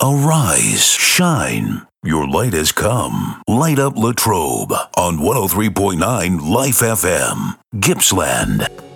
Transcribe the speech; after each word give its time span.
Arise, 0.00 0.92
shine. 0.92 1.82
Your 2.04 2.28
light 2.28 2.52
has 2.52 2.70
come. 2.70 3.42
Light 3.48 3.80
up 3.80 3.96
Latrobe 3.96 4.72
on 4.96 5.18
103.9 5.18 6.40
Life 6.54 6.78
FM, 6.78 7.58
Gippsland. 7.80 8.87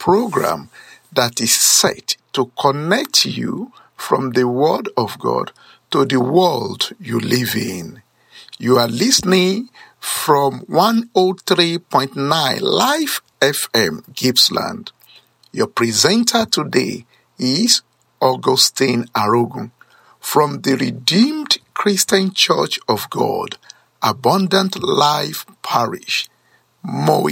Program 0.00 0.70
that 1.12 1.40
is 1.40 1.54
set 1.54 2.16
to 2.32 2.50
connect 2.58 3.26
you 3.26 3.70
from 3.96 4.30
the 4.32 4.48
Word 4.48 4.88
of 4.96 5.18
God 5.18 5.52
to 5.90 6.04
the 6.06 6.18
world 6.18 6.90
you 6.98 7.20
live 7.20 7.54
in. 7.54 8.02
You 8.58 8.78
are 8.78 8.88
listening 8.88 9.68
from 10.00 10.62
103.9 10.62 12.60
Life 12.62 13.20
FM 13.40 14.02
Gippsland. 14.14 14.90
Your 15.52 15.66
presenter 15.66 16.46
today 16.46 17.04
is 17.38 17.82
Augustine 18.22 19.04
Arogun 19.14 19.70
from 20.18 20.62
the 20.62 20.76
Redeemed 20.76 21.58
Christian 21.74 22.32
Church 22.32 22.78
of 22.88 23.10
God, 23.10 23.58
Abundant 24.02 24.82
Life 24.82 25.44
Parish, 25.62 26.28
Moe. 26.82 27.28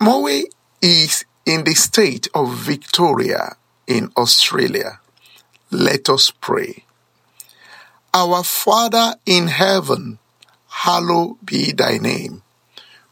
Moe 0.00 0.42
is 0.82 1.24
in 1.44 1.64
the 1.64 1.74
state 1.74 2.28
of 2.34 2.54
Victoria 2.54 3.56
in 3.86 4.10
Australia. 4.16 5.00
Let 5.70 6.08
us 6.08 6.30
pray. 6.30 6.84
Our 8.14 8.42
Father 8.42 9.14
in 9.26 9.48
heaven, 9.48 10.18
hallowed 10.68 11.36
be 11.44 11.72
thy 11.72 11.98
name. 11.98 12.42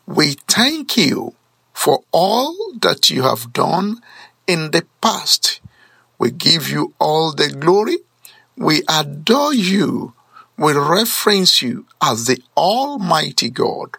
We 0.06 0.32
thank 0.48 0.96
you 0.96 1.34
for 1.72 2.04
all 2.12 2.54
that 2.80 3.10
you 3.10 3.22
have 3.22 3.53
done 3.53 4.00
in 4.47 4.70
the 4.70 4.86
past 5.00 5.60
we 6.19 6.30
give 6.30 6.70
you 6.70 6.94
all 6.98 7.32
the 7.32 7.50
glory. 7.50 7.98
We 8.56 8.82
adore 8.88 9.53
you. 9.54 10.14
We 10.56 10.72
reference 10.72 11.60
you 11.60 11.86
as 12.03 12.26
the 12.26 12.41
Almighty 12.56 13.50
God. 13.50 13.97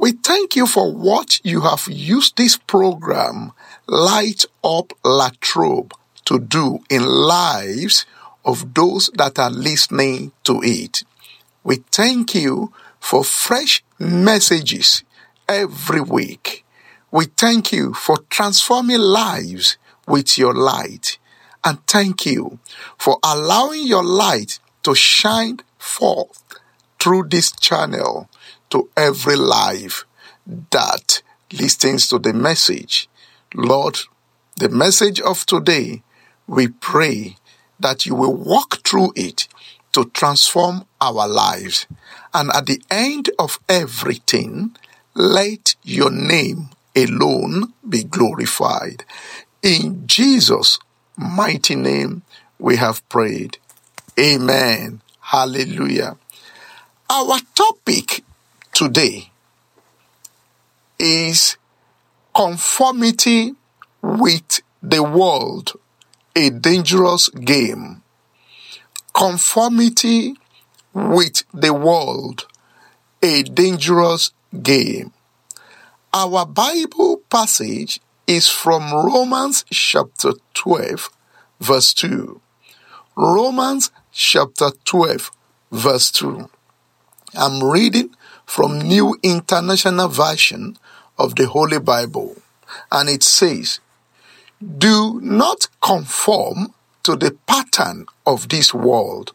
We 0.00 0.12
thank 0.12 0.54
you 0.54 0.68
for 0.68 0.92
what 0.92 1.44
you 1.44 1.62
have 1.62 1.88
used 1.88 2.36
this 2.36 2.56
program, 2.56 3.50
Light 3.88 4.44
Up 4.62 4.92
Latrobe, 5.04 5.92
to 6.26 6.38
do 6.38 6.84
in 6.88 7.04
lives 7.04 8.06
of 8.44 8.74
those 8.74 9.10
that 9.14 9.40
are 9.40 9.50
listening 9.50 10.30
to 10.44 10.60
it. 10.62 11.02
We 11.64 11.82
thank 11.90 12.36
you 12.36 12.72
for 13.00 13.24
fresh 13.24 13.82
messages 13.98 15.02
every 15.48 16.00
week. 16.00 16.64
We 17.10 17.24
thank 17.24 17.72
you 17.72 17.92
for 17.92 18.18
transforming 18.30 19.00
lives 19.00 19.78
with 20.06 20.38
your 20.38 20.54
light 20.54 21.18
and 21.64 21.84
thank 21.88 22.24
you 22.24 22.60
for 22.96 23.18
allowing 23.24 23.84
your 23.84 24.04
light 24.04 24.60
to 24.84 24.94
shine 24.94 25.58
forth 25.76 26.40
through 27.00 27.24
this 27.30 27.50
channel 27.50 28.28
to 28.70 28.88
every 28.96 29.36
life 29.36 30.04
that 30.70 31.22
listens 31.52 32.08
to 32.08 32.18
the 32.18 32.32
message. 32.32 33.08
Lord, 33.54 33.98
the 34.56 34.68
message 34.68 35.20
of 35.20 35.46
today, 35.46 36.02
we 36.46 36.68
pray 36.68 37.36
that 37.80 38.06
you 38.06 38.14
will 38.14 38.34
walk 38.34 38.84
through 38.84 39.12
it 39.14 39.48
to 39.92 40.06
transform 40.06 40.84
our 41.00 41.28
lives. 41.28 41.86
And 42.34 42.50
at 42.54 42.66
the 42.66 42.82
end 42.90 43.30
of 43.38 43.58
everything, 43.68 44.76
let 45.14 45.74
your 45.82 46.10
name 46.10 46.70
alone 46.94 47.72
be 47.88 48.04
glorified. 48.04 49.04
In 49.62 50.06
Jesus' 50.06 50.78
mighty 51.16 51.74
name 51.74 52.22
we 52.58 52.76
have 52.76 53.06
prayed. 53.08 53.58
Amen. 54.18 55.00
Hallelujah. 55.20 56.16
Our 57.10 57.38
topic 57.54 58.24
today 58.78 59.28
is 61.00 61.56
conformity 62.32 63.52
with 64.00 64.62
the 64.80 65.02
world, 65.02 65.72
a 66.36 66.50
dangerous 66.50 67.28
game. 67.28 68.02
Conformity 69.12 70.36
with 70.94 71.42
the 71.52 71.74
world, 71.74 72.46
a 73.20 73.42
dangerous 73.42 74.30
game. 74.62 75.12
Our 76.14 76.46
Bible 76.46 77.16
passage 77.28 77.98
is 78.28 78.48
from 78.48 78.92
Romans 78.92 79.64
chapter 79.72 80.34
12, 80.54 81.10
verse 81.58 81.92
2. 81.94 82.40
Romans 83.16 83.90
chapter 84.12 84.70
12, 84.84 85.32
verse 85.72 86.12
2. 86.12 86.48
I'm 87.34 87.64
reading 87.64 88.10
from 88.48 88.80
New 88.80 89.14
International 89.22 90.08
Version 90.08 90.78
of 91.18 91.34
the 91.34 91.46
Holy 91.46 91.78
Bible, 91.78 92.34
and 92.90 93.06
it 93.10 93.22
says, 93.22 93.78
Do 94.58 95.20
not 95.22 95.68
conform 95.82 96.72
to 97.02 97.14
the 97.14 97.36
pattern 97.46 98.06
of 98.26 98.48
this 98.48 98.72
world, 98.72 99.34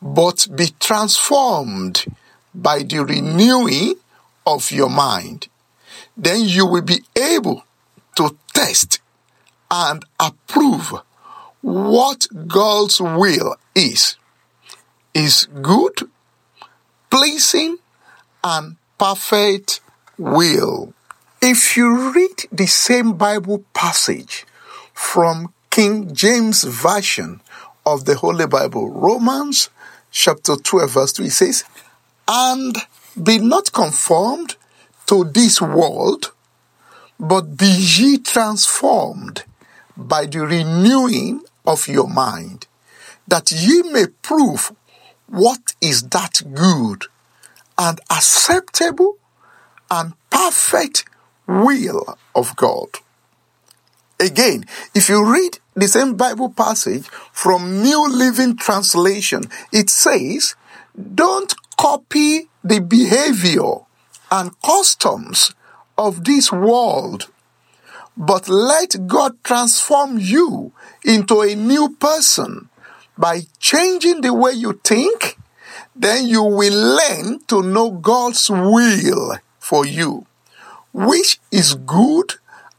but 0.00 0.46
be 0.54 0.68
transformed 0.78 2.04
by 2.54 2.84
the 2.84 3.04
renewing 3.04 3.96
of 4.46 4.70
your 4.70 4.88
mind. 4.88 5.48
Then 6.16 6.42
you 6.42 6.64
will 6.64 6.82
be 6.82 7.02
able 7.16 7.64
to 8.18 8.36
test 8.54 9.00
and 9.68 10.04
approve 10.20 10.94
what 11.60 12.28
God's 12.46 13.00
will 13.00 13.56
is. 13.74 14.16
Is 15.12 15.48
good, 15.60 16.08
pleasing, 17.10 17.78
and 18.42 18.76
perfect 18.98 19.80
will. 20.16 20.92
If 21.40 21.76
you 21.76 22.12
read 22.12 22.46
the 22.50 22.66
same 22.66 23.14
Bible 23.14 23.64
passage 23.74 24.44
from 24.92 25.52
King 25.70 26.14
James 26.14 26.64
Version 26.64 27.40
of 27.86 28.04
the 28.04 28.16
Holy 28.16 28.46
Bible, 28.46 28.90
Romans 28.90 29.70
chapter 30.10 30.56
12, 30.56 30.90
verse 30.90 31.12
2, 31.12 31.22
it 31.24 31.30
says, 31.30 31.64
And 32.26 32.76
be 33.22 33.38
not 33.38 33.72
conformed 33.72 34.56
to 35.06 35.24
this 35.24 35.60
world, 35.60 36.32
but 37.20 37.56
be 37.56 37.66
ye 37.66 38.18
transformed 38.18 39.44
by 39.96 40.26
the 40.26 40.40
renewing 40.40 41.42
of 41.66 41.88
your 41.88 42.08
mind, 42.08 42.66
that 43.26 43.50
ye 43.50 43.82
may 43.82 44.06
prove 44.22 44.72
what 45.26 45.74
is 45.80 46.02
that 46.08 46.42
good 46.54 47.04
and 47.78 48.00
acceptable 48.10 49.16
and 49.90 50.12
perfect 50.30 51.04
will 51.46 52.18
of 52.34 52.54
God. 52.56 52.88
Again, 54.20 54.64
if 54.94 55.08
you 55.08 55.24
read 55.24 55.60
the 55.74 55.86
same 55.86 56.16
Bible 56.16 56.50
passage 56.50 57.06
from 57.32 57.82
New 57.82 58.10
Living 58.10 58.56
Translation, 58.56 59.44
it 59.72 59.88
says, 59.88 60.56
don't 61.14 61.54
copy 61.76 62.48
the 62.64 62.80
behavior 62.80 63.86
and 64.32 64.60
customs 64.60 65.54
of 65.96 66.24
this 66.24 66.50
world, 66.50 67.28
but 68.16 68.48
let 68.48 69.06
God 69.06 69.42
transform 69.44 70.18
you 70.18 70.72
into 71.04 71.40
a 71.40 71.54
new 71.54 71.94
person 71.96 72.68
by 73.16 73.42
changing 73.60 74.20
the 74.20 74.34
way 74.34 74.52
you 74.52 74.80
think. 74.82 75.37
Then 75.98 76.28
you 76.28 76.44
will 76.44 76.96
learn 76.96 77.40
to 77.48 77.60
know 77.60 77.90
God's 77.90 78.48
will 78.48 79.36
for 79.58 79.84
you, 79.84 80.26
which 80.92 81.40
is 81.50 81.74
good 81.74 82.34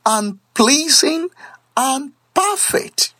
and 0.06 0.40
pleasing 0.54 1.28
and 1.76 2.14
perfect. 2.34 3.14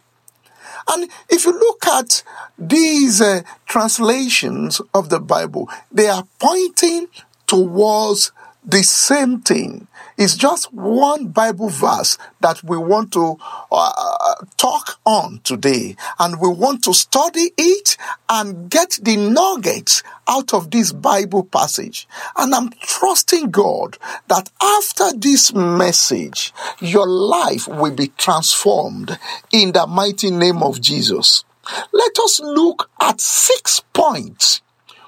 And 0.88 1.10
if 1.30 1.46
you 1.46 1.52
look 1.52 1.86
at 1.86 2.24
these 2.58 3.22
uh, 3.22 3.42
translations 3.66 4.82
of 4.94 5.10
the 5.10 5.20
Bible, 5.20 5.70
they 5.92 6.08
are 6.08 6.26
pointing 6.40 7.08
towards 7.46 8.32
the 8.64 8.84
same 8.84 9.42
thing. 9.42 9.88
It's 10.18 10.36
just 10.36 10.74
one 10.74 11.28
Bible 11.28 11.70
verse 11.70 12.18
that 12.42 12.62
we 12.64 12.78
want 12.78 13.14
to 13.14 13.38
uh, 13.72 14.36
talk 14.58 15.00
on 15.06 15.40
today. 15.44 15.96
And 16.20 16.42
we 16.42 16.50
want 16.50 16.84
to 16.84 16.94
study 16.94 17.52
it 17.58 17.96
and 18.28 18.70
get 18.70 19.00
the 19.02 19.16
nuggets 19.16 20.04
out 20.28 20.54
of 20.54 20.72
this 20.72 20.92
Bible 20.92 21.46
passage. 21.46 22.08
And 22.36 22.54
I'm 22.54 22.70
trusting 22.82 23.52
God 23.52 23.98
that 24.28 24.50
after 24.62 25.18
this 25.18 25.54
message, 25.54 26.54
your 26.80 27.08
life 27.08 27.68
will 27.68 27.96
be 27.96 28.10
transformed 28.18 29.18
in 29.54 29.72
the 29.72 29.88
mighty 29.88 30.32
name 30.32 30.62
of 30.62 30.82
Jesus. 30.82 31.46
Let 31.94 32.20
us 32.20 32.40
look 32.40 32.90
at 33.00 33.22
six 33.22 33.80
points 33.94 34.62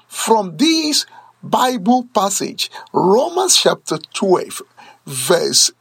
from 0.06 0.56
this 0.56 1.06
Bible 1.42 2.08
passage, 2.14 2.70
Romans 2.92 3.56
chapter 3.56 3.98
12, 4.14 4.62
verse 5.06 5.72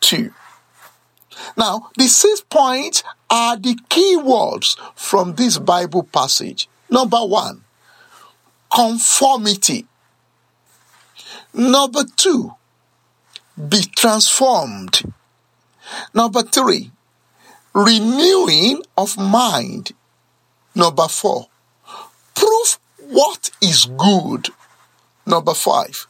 2. 0.00 0.32
Now, 1.56 1.90
the 1.96 2.06
six 2.08 2.40
points 2.40 3.02
are 3.30 3.56
the 3.56 3.78
key 3.88 4.16
words 4.16 4.76
from 4.94 5.34
this 5.34 5.58
Bible 5.58 6.02
passage. 6.02 6.68
Number 6.90 7.24
one, 7.24 7.64
conformity. 8.74 9.86
Number 11.54 12.04
two, 12.16 12.54
be 13.68 13.82
transformed. 13.96 15.12
Number 16.14 16.42
three, 16.42 16.90
renewing 17.74 18.82
of 18.96 19.18
mind. 19.18 19.92
Number 20.74 21.08
four, 21.08 21.48
prove 22.34 22.78
what 22.98 23.50
is 23.60 23.86
good. 23.86 24.48
Number 25.26 25.54
five, 25.54 26.06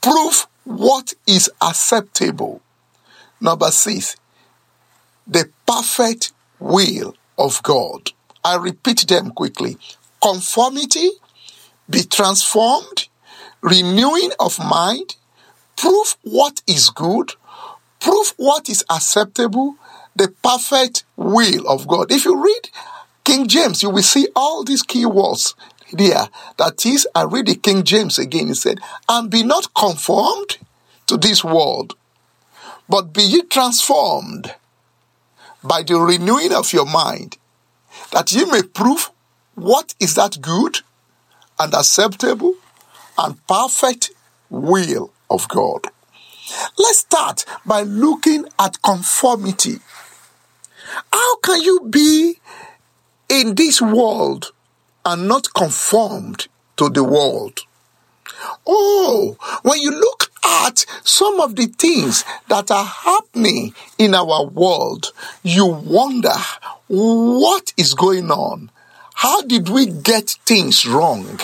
prove 0.00 0.46
what 0.64 1.14
is 1.26 1.50
acceptable. 1.62 2.60
Number 3.40 3.70
six, 3.70 4.16
the 5.26 5.48
perfect 5.66 6.32
will 6.58 7.14
of 7.38 7.62
God. 7.62 8.10
I 8.44 8.56
repeat 8.56 9.06
them 9.08 9.30
quickly. 9.30 9.78
Conformity, 10.22 11.08
be 11.88 12.02
transformed, 12.02 13.08
renewing 13.62 14.30
of 14.38 14.58
mind, 14.58 15.16
prove 15.76 16.16
what 16.22 16.62
is 16.66 16.90
good, 16.90 17.32
prove 18.00 18.34
what 18.36 18.68
is 18.68 18.84
acceptable, 18.90 19.76
the 20.14 20.28
perfect 20.42 21.04
will 21.16 21.66
of 21.68 21.86
God. 21.86 22.12
If 22.12 22.24
you 22.24 22.42
read 22.42 22.70
King 23.24 23.48
James, 23.48 23.82
you 23.82 23.90
will 23.90 24.02
see 24.02 24.28
all 24.36 24.64
these 24.64 24.82
key 24.82 25.06
words 25.06 25.54
there. 25.92 26.28
That 26.56 26.84
is, 26.86 27.06
I 27.14 27.24
read 27.24 27.46
the 27.46 27.54
King 27.54 27.84
James 27.84 28.18
again. 28.18 28.48
He 28.48 28.54
said, 28.54 28.80
And 29.08 29.30
be 29.30 29.42
not 29.42 29.72
conformed 29.74 30.58
to 31.06 31.16
this 31.16 31.44
world, 31.44 31.96
but 32.88 33.12
be 33.12 33.22
ye 33.22 33.42
transformed 33.42 34.54
by 35.62 35.82
the 35.82 35.96
renewing 35.96 36.52
of 36.52 36.72
your 36.72 36.86
mind, 36.86 37.36
that 38.12 38.32
ye 38.32 38.44
may 38.44 38.62
prove 38.62 39.10
what 39.54 39.94
is 40.00 40.14
that 40.14 40.40
good 40.40 40.80
and 41.58 41.74
acceptable 41.74 42.54
and 43.18 43.46
perfect 43.46 44.10
will 44.48 45.12
of 45.28 45.48
God. 45.48 45.86
Let's 46.78 46.98
start 46.98 47.44
by 47.64 47.82
looking 47.82 48.46
at 48.58 48.82
conformity. 48.82 49.78
How 51.12 51.36
can 51.36 51.60
you 51.62 51.80
be 51.88 52.40
in 53.28 53.54
this 53.54 53.80
world 53.80 54.52
and 55.04 55.28
not 55.28 55.52
conformed 55.54 56.48
to 56.76 56.88
the 56.88 57.04
world? 57.04 57.60
Oh, 58.66 59.36
when 59.62 59.80
you 59.80 59.90
look 59.90 60.32
at 60.44 60.86
some 61.04 61.40
of 61.40 61.56
the 61.56 61.66
things 61.66 62.24
that 62.48 62.70
are 62.70 62.84
happening 62.84 63.74
in 63.98 64.14
our 64.14 64.46
world, 64.46 65.12
you 65.42 65.66
wonder 65.66 66.34
what 66.88 67.72
is 67.76 67.94
going 67.94 68.30
on? 68.30 68.70
How 69.14 69.42
did 69.42 69.68
we 69.68 69.86
get 69.86 70.30
things 70.46 70.86
wrong? 70.86 71.40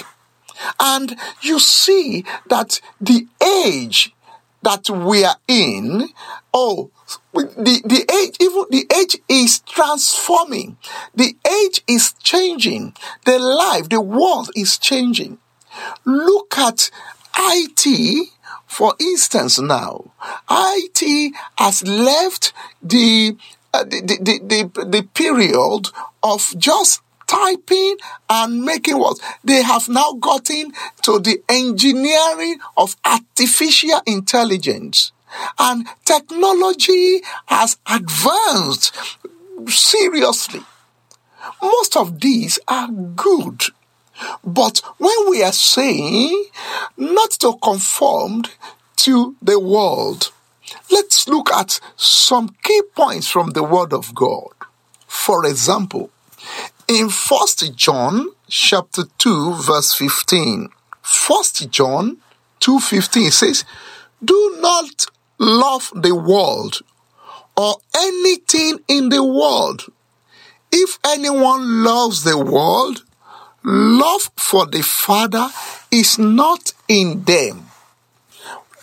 And 0.80 1.16
you 1.42 1.58
see 1.58 2.24
that 2.48 2.80
the 3.00 3.26
age 3.64 4.14
that 4.62 4.88
we 4.88 5.24
are 5.24 5.36
in, 5.46 6.08
oh, 6.54 6.90
the, 7.32 7.82
the 7.84 8.04
age, 8.22 8.36
even 8.40 8.64
the 8.70 8.86
age 8.96 9.16
is 9.28 9.60
transforming. 9.60 10.76
The 11.14 11.36
age 11.46 11.82
is 11.86 12.14
changing. 12.22 12.94
The 13.24 13.38
life, 13.38 13.88
the 13.88 14.00
world 14.00 14.50
is 14.56 14.78
changing. 14.78 15.38
Look 16.04 16.56
at 16.58 16.90
IT, 17.36 18.28
for 18.66 18.94
instance, 18.98 19.58
now. 19.58 20.12
IT 20.50 21.34
has 21.58 21.86
left 21.86 22.52
the, 22.82 23.36
uh, 23.74 23.84
the, 23.84 24.00
the, 24.00 24.40
the, 24.42 24.84
the 24.84 25.02
period 25.14 25.88
of 26.22 26.54
just 26.58 27.02
typing 27.26 27.96
and 28.30 28.62
making 28.62 28.98
words. 28.98 29.20
They 29.44 29.62
have 29.62 29.88
now 29.88 30.12
gotten 30.14 30.72
to 31.02 31.18
the 31.18 31.42
engineering 31.48 32.58
of 32.76 32.96
artificial 33.04 34.00
intelligence. 34.06 35.12
And 35.58 35.86
technology 36.04 37.20
has 37.46 37.78
advanced 37.86 38.94
seriously. 39.66 40.62
Most 41.62 41.96
of 41.96 42.20
these 42.20 42.58
are 42.68 42.88
good. 42.88 43.62
But 44.44 44.80
when 44.98 45.30
we 45.30 45.42
are 45.42 45.52
saying 45.52 46.46
not 46.96 47.32
to 47.32 47.58
conform 47.62 48.44
to 48.96 49.36
the 49.42 49.60
world, 49.60 50.32
let's 50.90 51.28
look 51.28 51.50
at 51.50 51.80
some 51.96 52.56
key 52.62 52.82
points 52.94 53.28
from 53.28 53.50
the 53.50 53.62
Word 53.62 53.92
of 53.92 54.14
God. 54.14 54.50
For 55.06 55.44
example, 55.46 56.10
in 56.88 57.08
First 57.08 57.74
John 57.74 58.30
chapter 58.48 59.04
2 59.18 59.54
verse 59.54 59.92
15, 59.94 60.68
First 61.02 61.68
John 61.70 62.18
2:15 62.60 63.30
says, 63.30 63.64
"Do 64.24 64.56
not 64.60 65.06
love 65.38 65.90
the 65.94 66.14
world 66.14 66.80
or 67.56 67.76
anything 67.96 68.80
in 68.88 69.08
the 69.08 69.24
world. 69.24 69.86
If 70.72 70.98
anyone 71.04 71.84
loves 71.84 72.24
the 72.24 72.38
world, 72.38 73.04
love 73.62 74.30
for 74.36 74.66
the 74.66 74.82
Father 74.82 75.48
is 75.90 76.18
not 76.18 76.72
in 76.88 77.22
them. 77.24 77.66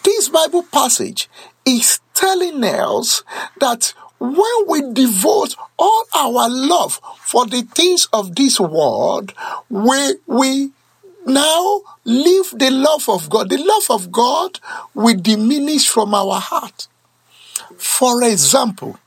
This 0.03 0.29
Bible 0.29 0.63
passage 0.63 1.29
is 1.65 2.00
telling 2.13 2.63
us 2.63 3.24
that 3.60 3.93
when 4.19 4.67
we 4.67 4.93
devote 4.93 5.55
all 5.77 6.05
our 6.15 6.50
love 6.50 7.00
for 7.19 7.45
the 7.45 7.62
things 7.62 8.07
of 8.13 8.36
this 8.36 8.60
world, 8.60 9.33
we, 9.69 10.15
we 10.27 10.72
now 11.25 11.81
leave 12.05 12.51
the 12.51 12.71
love 12.71 13.07
of 13.09 13.29
God. 13.29 13.49
The 13.49 13.57
love 13.57 13.85
of 13.89 14.11
God 14.11 14.59
will 14.93 15.17
diminish 15.17 15.87
from 15.87 16.13
our 16.13 16.39
heart. 16.39 16.87
For 17.77 18.23
example, 18.23 18.97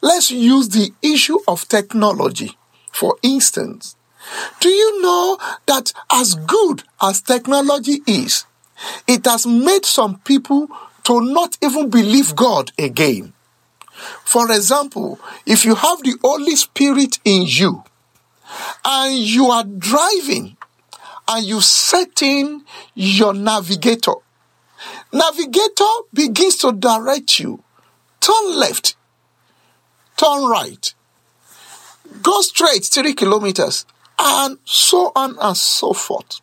let's 0.00 0.30
use 0.30 0.68
the 0.68 0.92
issue 1.02 1.38
of 1.48 1.68
technology. 1.68 2.56
For 2.92 3.16
instance, 3.22 3.96
do 4.60 4.68
you 4.68 5.02
know 5.02 5.38
that 5.66 5.92
as 6.10 6.34
good 6.34 6.84
as 7.02 7.20
technology 7.20 8.00
is, 8.06 8.46
it 9.06 9.24
has 9.26 9.46
made 9.46 9.84
some 9.84 10.18
people 10.20 10.68
to 11.04 11.20
not 11.20 11.58
even 11.62 11.90
believe 11.90 12.34
God 12.34 12.72
again? 12.78 13.32
For 14.24 14.50
example, 14.50 15.20
if 15.46 15.64
you 15.64 15.74
have 15.74 16.02
the 16.02 16.16
Holy 16.22 16.56
Spirit 16.56 17.18
in 17.24 17.44
you 17.46 17.84
and 18.84 19.14
you 19.14 19.46
are 19.46 19.64
driving 19.64 20.56
and 21.28 21.44
you 21.44 21.60
set 21.60 22.22
in 22.22 22.64
your 22.94 23.34
navigator, 23.34 24.14
navigator 25.12 25.84
begins 26.12 26.56
to 26.58 26.72
direct 26.72 27.38
you. 27.38 27.62
Turn 28.20 28.58
left, 28.58 28.96
turn 30.16 30.44
right, 30.44 30.94
go 32.22 32.40
straight 32.40 32.84
three 32.84 33.14
kilometers, 33.14 33.86
and 34.18 34.58
so 34.64 35.12
on 35.14 35.36
and 35.40 35.56
so 35.56 35.92
forth. 35.92 36.40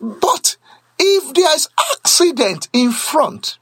But 0.00 0.56
if 0.98 1.34
there 1.34 1.54
is 1.54 1.68
accident 1.96 2.68
in 2.72 2.92
front, 2.92 3.58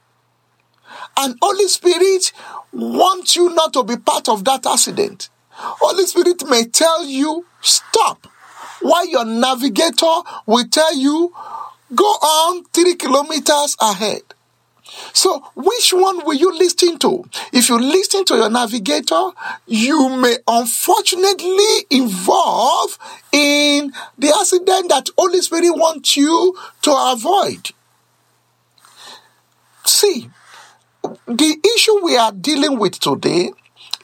and 1.16 1.36
Holy 1.42 1.68
Spirit 1.68 2.32
wants 2.72 3.36
you 3.36 3.50
not 3.50 3.72
to 3.74 3.84
be 3.84 3.96
part 3.96 4.28
of 4.28 4.44
that 4.44 4.66
accident, 4.66 5.28
Holy 5.50 6.06
Spirit 6.06 6.48
may 6.48 6.64
tell 6.64 7.04
you 7.04 7.44
stop, 7.60 8.26
while 8.82 9.06
your 9.06 9.24
navigator 9.24 10.20
will 10.46 10.66
tell 10.68 10.94
you 10.96 11.32
go 11.94 12.04
on 12.04 12.64
three 12.64 12.94
kilometers 12.94 13.76
ahead. 13.80 14.22
So, 15.14 15.40
which 15.54 15.92
one 15.92 16.24
will 16.24 16.34
you 16.34 16.52
listen 16.56 16.98
to? 16.98 17.24
If 17.52 17.68
you 17.68 17.78
listen 17.78 18.24
to 18.26 18.36
your 18.36 18.50
navigator, 18.50 19.30
you 19.66 20.08
may 20.16 20.36
unfortunately 20.46 21.86
involve 21.90 22.98
in 23.32 23.92
the 24.18 24.34
accident 24.38 24.90
that 24.90 25.08
Holy 25.16 25.40
Spirit 25.40 25.70
wants 25.70 26.16
you 26.16 26.56
to 26.82 26.94
avoid. 26.94 27.70
See, 29.84 30.30
the 31.26 31.56
issue 31.74 32.04
we 32.04 32.16
are 32.16 32.32
dealing 32.32 32.78
with 32.78 32.98
today 33.00 33.52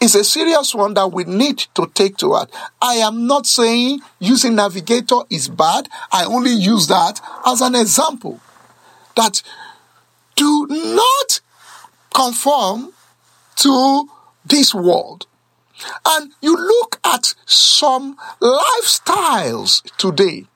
is 0.01 0.15
a 0.15 0.25
serious 0.25 0.75
one 0.75 0.95
that 0.95 1.13
we 1.13 1.25
need 1.25 1.59
to 1.75 1.91
take 1.95 2.17
to 2.19 2.33
heart. 2.33 2.51
I 2.81 2.95
am 2.95 3.27
not 3.27 3.47
saying 3.47 4.01
using 4.19 4.55
navigator 4.55 5.21
is 5.31 5.49
bad. 5.49 5.89
I 6.13 6.25
only 6.25 6.53
use 6.53 6.87
that 6.89 7.21
as 7.47 7.61
an 7.61 7.75
example. 7.75 8.41
That 9.17 9.43
do 10.37 10.67
not 10.69 11.41
conform 12.15 12.93
to 13.57 14.09
this 14.45 14.75
world. 14.75 15.27
And 16.07 16.33
you 16.41 16.57
look 16.57 17.01
at 17.05 17.35
some 17.47 18.17
lifestyles 18.41 19.83
today, 19.97 20.47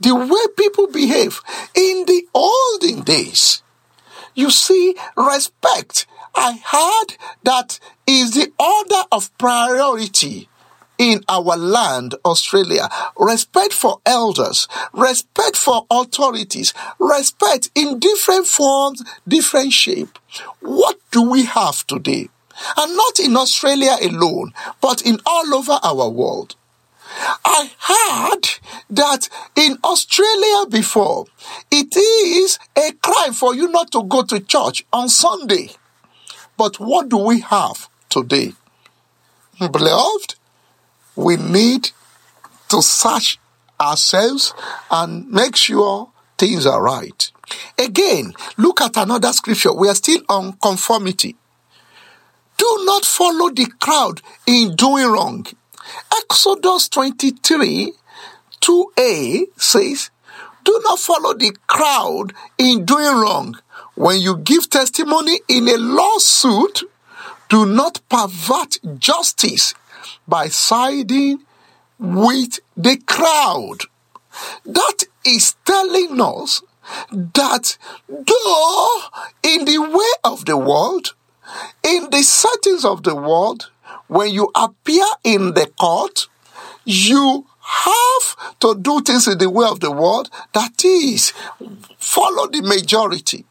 the 0.00 0.14
way 0.14 0.54
people 0.56 0.88
behave 0.88 1.40
in 1.74 2.04
the 2.06 2.26
olden 2.34 3.02
days. 3.02 3.62
You 4.34 4.50
see, 4.50 4.94
respect. 5.16 6.06
I 6.36 6.60
heard 6.64 7.16
that 7.44 7.80
is 8.06 8.32
the 8.34 8.52
order 8.60 9.02
of 9.10 9.36
priority 9.38 10.48
in 10.98 11.22
our 11.28 11.56
land, 11.56 12.14
Australia. 12.24 12.88
Respect 13.18 13.72
for 13.72 14.00
elders, 14.04 14.68
respect 14.92 15.56
for 15.56 15.86
authorities, 15.90 16.74
respect 16.98 17.70
in 17.74 17.98
different 17.98 18.46
forms, 18.46 19.02
different 19.26 19.72
shape. 19.72 20.18
What 20.60 20.98
do 21.10 21.22
we 21.22 21.44
have 21.44 21.86
today? 21.86 22.28
And 22.76 22.96
not 22.96 23.18
in 23.20 23.36
Australia 23.36 23.96
alone, 24.02 24.52
but 24.80 25.02
in 25.02 25.18
all 25.26 25.54
over 25.54 25.78
our 25.82 26.08
world. 26.08 26.54
I 27.44 27.70
heard 27.78 28.48
that 28.90 29.28
in 29.54 29.78
Australia 29.84 30.66
before, 30.68 31.26
it 31.70 31.96
is 31.96 32.58
a 32.76 32.92
crime 32.92 33.32
for 33.32 33.54
you 33.54 33.68
not 33.68 33.90
to 33.92 34.02
go 34.02 34.22
to 34.24 34.40
church 34.40 34.84
on 34.92 35.08
Sunday. 35.08 35.70
But 36.56 36.80
what 36.80 37.08
do 37.08 37.18
we 37.18 37.40
have 37.40 37.88
today? 38.08 38.52
Beloved, 39.58 40.34
we 41.14 41.36
need 41.36 41.90
to 42.68 42.82
search 42.82 43.38
ourselves 43.80 44.54
and 44.90 45.30
make 45.30 45.56
sure 45.56 46.10
things 46.38 46.66
are 46.66 46.82
right. 46.82 47.30
Again, 47.78 48.32
look 48.56 48.80
at 48.80 48.96
another 48.96 49.32
scripture. 49.32 49.72
We 49.72 49.88
are 49.88 49.94
still 49.94 50.20
on 50.28 50.54
conformity. 50.54 51.36
Do 52.56 52.82
not 52.84 53.04
follow 53.04 53.50
the 53.50 53.66
crowd 53.80 54.22
in 54.46 54.74
doing 54.74 55.06
wrong. 55.06 55.46
Exodus 56.12 56.88
23 56.88 57.92
2a 58.60 59.44
says, 59.56 60.10
Do 60.64 60.80
not 60.84 60.98
follow 60.98 61.34
the 61.34 61.54
crowd 61.66 62.32
in 62.58 62.84
doing 62.84 63.14
wrong. 63.16 63.58
When 63.96 64.20
you 64.20 64.36
give 64.36 64.68
testimony 64.68 65.40
in 65.48 65.68
a 65.68 65.78
lawsuit, 65.78 66.84
do 67.48 67.64
not 67.64 68.00
pervert 68.10 68.78
justice 68.98 69.74
by 70.28 70.48
siding 70.48 71.38
with 71.98 72.60
the 72.76 72.98
crowd. 72.98 73.78
That 74.66 75.04
is 75.24 75.56
telling 75.64 76.20
us 76.20 76.62
that 77.10 77.78
though 78.06 78.98
in 79.42 79.64
the 79.64 79.78
way 79.78 80.30
of 80.30 80.44
the 80.44 80.58
world, 80.58 81.14
in 81.82 82.10
the 82.10 82.22
settings 82.22 82.84
of 82.84 83.02
the 83.02 83.14
world, 83.14 83.70
when 84.08 84.30
you 84.30 84.50
appear 84.54 85.06
in 85.24 85.54
the 85.54 85.70
court, 85.80 86.28
you 86.84 87.46
have 87.60 88.58
to 88.60 88.74
do 88.74 89.00
things 89.00 89.26
in 89.26 89.38
the 89.38 89.48
way 89.48 89.66
of 89.66 89.80
the 89.80 89.90
world, 89.90 90.28
that 90.52 90.84
is, 90.84 91.32
follow 91.96 92.46
the 92.48 92.60
majority. 92.60 93.46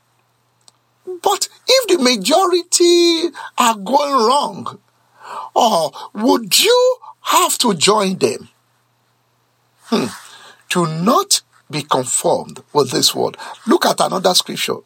But 1.06 1.48
if 1.68 1.88
the 1.88 2.04
majority 2.04 3.36
are 3.58 3.76
going 3.76 4.14
wrong, 4.14 4.80
or 5.54 5.92
would 6.14 6.60
you 6.60 6.98
have 7.22 7.58
to 7.60 7.74
join 7.74 8.18
them? 8.18 8.50
Hmm. 9.86 10.06
Do 10.70 10.88
not 10.88 11.42
be 11.70 11.84
conformed 11.84 12.62
with 12.74 12.92
this 12.92 13.14
word. 13.16 13.38
Look 13.68 13.86
at 13.86 14.00
another 14.00 14.34
scripture. 14.34 14.78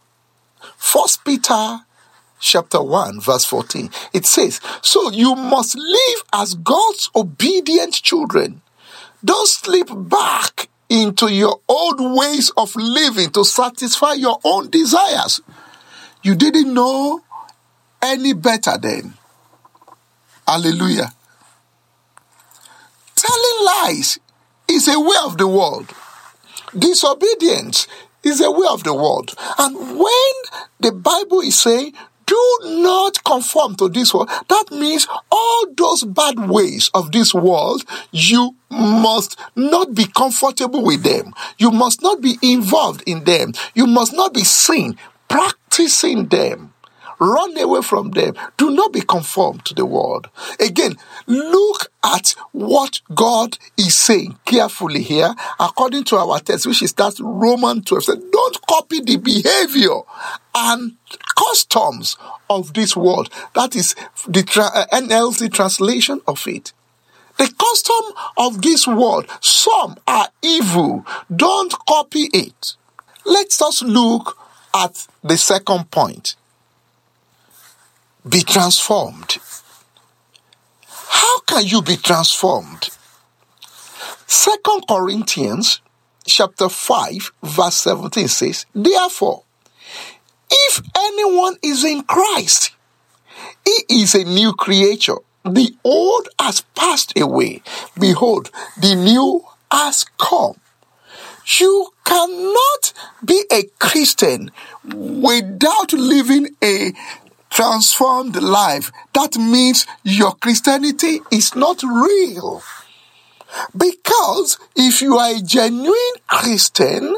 First 0.78 1.24
Peter 1.26 1.80
chapter 2.40 2.82
1 2.82 3.22
verse 3.22 3.46
14. 3.46 3.90
It 4.14 4.26
says, 4.26 4.60
So 4.82 5.12
you 5.12 5.36
must 5.36 5.76
live 5.76 6.24
as 6.34 6.56
God's 6.56 7.10
obedient 7.16 7.94
children. 7.94 8.62
Don't 9.24 9.48
slip 9.48 9.90
back 9.92 10.70
into 10.90 11.32
your 11.32 11.60
old 11.68 12.00
ways 12.00 12.52
of 12.58 12.76
living 12.76 13.30
to 13.32 13.46
satisfy 13.46 14.14
your 14.14 14.40
own 14.44 14.70
desires. 14.70 15.42
You 16.22 16.36
didn't 16.36 16.74
know 16.74 17.22
any 18.02 18.34
better 18.34 18.78
then. 18.78 19.14
Hallelujah. 20.48 21.14
Telling 23.16 23.66
lies 23.66 24.20
is 24.68 24.88
a 24.88 25.00
way 25.00 25.16
of 25.24 25.38
the 25.38 25.48
world. 25.48 25.94
Disobedience 26.78 27.88
is 28.24 28.42
a 28.42 28.52
way 28.52 28.68
of 28.70 28.84
the 28.84 28.94
world. 28.94 29.34
And 29.58 29.76
when 29.76 30.34
the 30.80 30.92
Bible 30.92 31.42
is 31.42 31.60
saying, 31.60 31.94
do 32.26 32.60
not 32.64 33.24
conform 33.24 33.76
to 33.78 33.90
this 33.90 34.14
world, 34.14 34.30
that 34.50 34.66
means 34.72 35.08
all 35.32 35.66
those 35.76 36.04
bad 36.04 36.48
ways 36.48 36.92
of 36.94 37.12
this 37.12 37.34
world, 37.34 37.84
you 38.12 38.56
must 38.70 39.40
not 39.56 39.96
be 39.96 40.06
comfortable 40.06 40.84
with 40.84 41.02
them. 41.02 41.34
You 41.58 41.72
must 41.72 42.04
not 42.04 42.22
be 42.22 42.38
involved 42.42 43.04
in 43.08 43.24
them. 43.24 43.54
You 43.74 43.88
must 43.88 44.14
not 44.14 44.34
be 44.34 44.44
seen 44.44 44.98
practicing 45.80 46.28
them. 46.28 46.74
Run 47.22 47.58
away 47.58 47.82
from 47.82 48.12
them. 48.12 48.34
Do 48.58 48.70
not 48.72 48.94
be 48.94 49.02
conformed 49.02 49.66
to 49.66 49.74
the 49.74 49.86
world. 49.86 50.30
Again, 50.60 50.96
look 51.26 51.92
at 52.04 52.34
what 52.54 53.02
God 53.14 53.58
is 53.78 53.94
saying 53.94 54.40
carefully 54.46 55.02
here, 55.02 55.34
according 55.60 56.06
to 56.06 56.18
our 56.18 56.40
text, 56.40 56.66
which 56.66 56.82
is 56.82 56.94
that 56.94 57.16
Roman 57.20 57.82
12 57.82 58.04
said, 58.04 58.20
don't 58.32 58.58
copy 58.68 59.02
the 59.02 59.18
behavior 59.18 60.00
and 60.56 60.96
customs 61.38 62.16
of 62.50 62.74
this 62.74 62.96
world. 62.96 63.30
That 63.54 63.76
is 63.76 63.96
the 64.28 64.44
tra- 64.44 64.72
uh, 64.74 64.86
NLT 64.94 65.52
translation 65.52 66.22
of 66.26 66.48
it. 66.48 66.72
The 67.38 67.54
custom 67.58 68.16
of 68.38 68.62
this 68.62 68.88
world, 68.88 69.26
some 69.42 69.98
are 70.08 70.30
evil. 70.42 71.06
Don't 71.34 71.74
copy 71.86 72.30
it. 72.34 72.76
Let 73.26 73.48
us 73.62 73.82
look 73.82 74.38
at 74.74 75.08
the 75.24 75.38
second 75.38 75.92
point 75.92 76.36
be 78.28 78.42
transformed. 78.42 79.38
How 80.88 81.40
can 81.42 81.66
you 81.66 81.82
be 81.82 81.96
transformed? 81.96 82.90
Second 84.28 84.84
Corinthians 84.88 85.82
chapter 86.26 86.70
5 86.70 87.32
verse 87.44 87.76
17 87.76 88.28
says, 88.28 88.66
Therefore, 88.74 89.44
if 90.52 90.82
anyone 90.98 91.58
is 91.64 91.84
in 91.84 92.04
Christ, 92.04 92.72
he 93.66 94.02
is 94.02 94.16
a 94.16 94.24
new 94.24 94.54
creature. 94.54 95.18
The 95.44 95.76
old 95.84 96.30
has 96.40 96.62
passed 96.76 97.18
away. 97.18 97.62
Behold, 98.00 98.52
the 98.80 98.96
new 98.96 99.44
has 99.72 100.06
come. 100.18 100.56
You 101.58 101.94
cannot 102.06 102.94
be 103.26 103.44
a 103.52 103.64
Christian 103.80 104.52
without 104.86 105.94
living 105.94 106.50
a 106.64 106.94
transformed 107.50 108.36
life, 108.36 108.92
that 109.14 109.36
means 109.38 109.88
your 110.04 110.34
Christianity 110.34 111.22
is 111.32 111.56
not 111.56 111.82
real. 111.84 112.62
Because 113.76 114.60
if 114.76 115.02
you 115.02 115.18
are 115.18 115.36
a 115.36 115.42
genuine 115.42 116.16
Christian, 116.28 117.16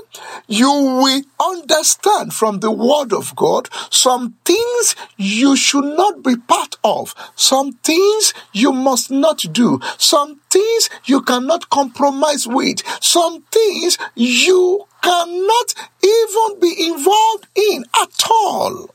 you 0.48 0.72
will 0.72 1.22
understand 1.40 2.34
from 2.34 2.60
the 2.60 2.72
word 2.72 3.14
of 3.14 3.36
God 3.36 3.70
some 3.90 4.36
things 4.46 4.96
you 5.18 5.56
should 5.56 5.86
not 5.86 6.24
be 6.24 6.36
part 6.36 6.78
of, 6.84 7.14
some 7.36 7.74
things 7.74 8.34
you 8.54 8.72
must 8.72 9.12
not 9.12 9.44
do, 9.52 9.80
some 9.98 10.40
things 10.50 10.90
you 11.06 11.22
cannot 11.22 11.70
compromise 11.70 12.48
with, 12.48 12.82
some 13.04 13.42
things 13.52 13.98
you 14.16 14.86
cannot 15.02 15.74
even 16.04 16.60
be 16.60 16.88
involved 16.88 17.48
in 17.56 17.84
at 18.02 18.26
all. 18.30 18.90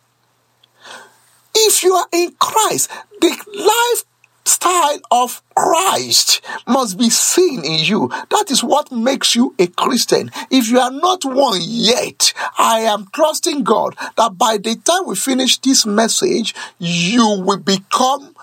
If 1.55 1.83
you 1.83 1.95
are 1.95 2.09
in 2.13 2.33
Christ, 2.39 2.91
the 3.21 3.31
life 3.55 4.05
style 4.47 5.01
of 5.11 5.43
Christ 5.55 6.45
must 6.67 6.99
be 6.99 7.11
seen 7.11 7.65
in 7.65 7.81
you. 7.81 8.09
That 8.31 8.47
is 8.51 8.63
what 8.63 8.93
makes 8.93 9.35
you 9.35 9.55
a 9.59 9.67
Christian. 9.67 10.31
If 10.51 10.69
you 10.69 10.79
are 10.79 10.91
not 10.91 11.25
one 11.25 11.61
yet, 11.63 12.33
I 12.59 12.81
am 12.81 13.09
trusting 13.13 13.65
God 13.65 13.97
that 14.17 14.39
by 14.39 14.59
the 14.59 14.77
time 14.77 15.07
we 15.07 15.17
finish 15.17 15.59
this 15.59 15.87
message, 15.87 16.55
you 16.79 17.43
will 17.45 17.59
become 17.59 18.35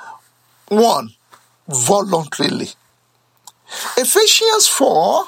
one 0.68 1.14
voluntarily. 1.68 2.70
Ephesians 3.98 4.68
4 4.68 5.26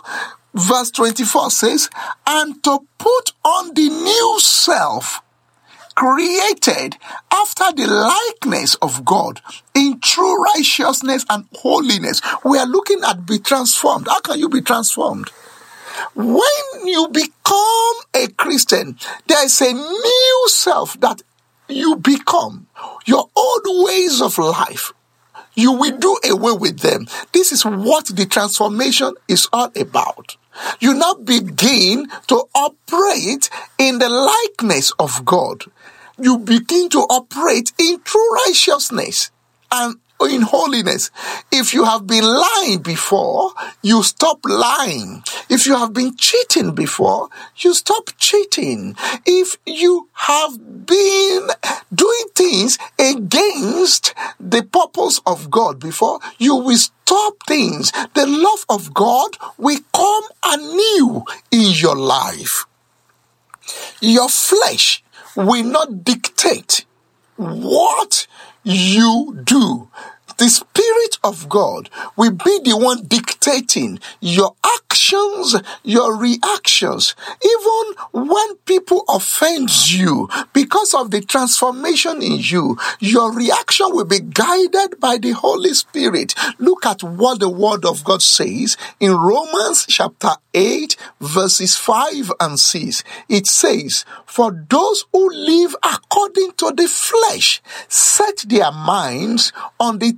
verse 0.56 0.90
24 0.92 1.52
says, 1.52 1.90
and 2.26 2.64
to 2.64 2.80
put 2.98 3.34
on 3.44 3.74
the 3.74 3.90
new 3.90 4.40
self 4.40 5.22
created 5.96 6.98
after 7.32 7.72
the 7.74 7.88
likeness 7.88 8.76
of 8.76 9.04
God 9.06 9.42
in 9.74 10.00
true 10.00 10.36
righteousness 10.56 11.26
and 11.30 11.46
holiness. 11.54 12.22
We 12.44 12.58
are 12.60 12.68
looking 12.68 13.02
at 13.04 13.26
be 13.26 13.40
transformed. 13.40 14.08
How 14.08 14.20
can 14.20 14.40
you 14.40 14.50
be 14.50 14.62
transformed? 14.62 15.30
When 16.14 16.86
you 16.86 17.08
become 17.08 17.96
a 18.14 18.28
Christian, 18.38 18.98
there 19.28 19.46
is 19.46 19.62
a 19.62 19.74
new 19.74 20.44
self 20.48 21.00
that 21.00 21.22
you 21.70 21.96
become. 21.96 22.68
Your 23.06 23.30
old 23.36 23.86
ways 23.86 24.22
of 24.22 24.38
life, 24.38 24.92
you 25.56 25.72
will 25.72 25.98
do 25.98 26.18
away 26.26 26.52
with 26.52 26.80
them. 26.80 27.08
This 27.32 27.52
is 27.52 27.66
what 27.66 28.08
the 28.08 28.26
transformation 28.26 29.14
is 29.28 29.48
all 29.54 29.72
about. 29.76 30.36
You 30.80 30.94
now 30.94 31.14
begin 31.16 32.08
to 32.28 32.44
operate 32.54 33.50
in 33.78 34.00
the 34.00 34.10
likeness 34.10 34.92
of 35.00 35.26
God 35.26 35.66
you 36.18 36.38
begin 36.40 36.90
to 36.90 37.00
operate 37.00 37.74
in 37.80 38.00
true 38.02 38.36
righteousness 38.46 39.32
and 39.72 39.96
in 40.22 40.42
holiness. 40.42 41.12
If 41.52 41.74
you 41.74 41.84
have 41.84 42.08
been 42.08 42.24
lying 42.24 42.82
before, 42.82 43.52
you 43.82 44.02
stop 44.04 44.40
lying. 44.46 45.24
If 45.50 45.68
you 45.68 45.76
have 45.76 45.94
been 45.94 46.16
cheating 46.16 46.74
before, 46.74 47.30
you 47.58 47.74
stop 47.74 48.10
cheating. 48.18 48.96
If 49.26 49.58
you 49.66 50.10
have 50.14 50.86
been 50.86 51.50
doing 51.94 52.26
things 52.34 52.78
against 52.98 54.14
the 54.40 54.64
purpose 54.64 55.20
of 55.26 55.52
God 55.52 55.80
before, 55.80 56.20
you 56.38 56.56
will 56.56 56.78
stop 56.78 57.36
things. 57.46 57.92
The 58.14 58.26
love 58.26 58.66
of 58.70 58.94
God 58.94 59.38
will 59.58 59.80
come 59.94 60.24
anew 60.44 61.26
in 61.52 61.72
your 61.72 61.96
life. 61.96 62.66
Your 64.02 64.30
flesh 64.30 65.04
will 65.36 65.64
not 65.64 66.04
dictate 66.04 66.86
what 67.36 68.28
you 68.64 69.40
do. 69.44 69.90
The 70.38 70.50
Spirit 70.50 71.18
of 71.24 71.48
God 71.48 71.90
will 72.18 72.32
be 72.32 72.60
the 72.64 72.78
one 72.78 73.04
dictating 73.06 74.00
your 74.20 74.56
actions, 74.66 75.56
your 75.84 76.18
reactions. 76.18 77.16
Even 77.44 77.94
when 78.12 78.56
people 78.66 79.06
offend 79.08 79.92
you 79.92 80.30
because 80.52 80.94
of 80.94 81.12
the 81.12 81.22
transformation 81.22 82.22
in 82.22 82.38
you, 82.40 82.78
your 83.00 83.32
reaction 83.32 83.88
will 83.92 84.06
be 84.06 84.20
guided 84.20 85.00
by 85.00 85.18
the 85.18 85.32
Holy 85.32 85.74
Spirit. 85.74 86.36
Look 86.60 86.86
at 86.86 87.02
what 87.02 87.40
the 87.40 87.50
Word 87.50 87.86
of 87.86 88.04
God 88.04 88.22
says 88.22 88.76
in 89.00 89.14
Romans 89.14 89.86
chapter 89.88 90.32
8 90.54 90.96
verses 91.22 91.76
5 91.76 92.32
and 92.40 92.60
6. 92.60 93.04
It 93.30 93.48
says, 93.48 94.06
For 94.26 94.66
those 94.70 95.06
who 95.12 95.30
live 95.30 95.76
according 95.84 96.54
to 96.54 96.74
the 96.76 96.88
flesh 96.88 97.62
set 97.88 98.44
their 98.48 98.72
minds 98.72 99.52
on 99.80 100.00
the 100.00 100.18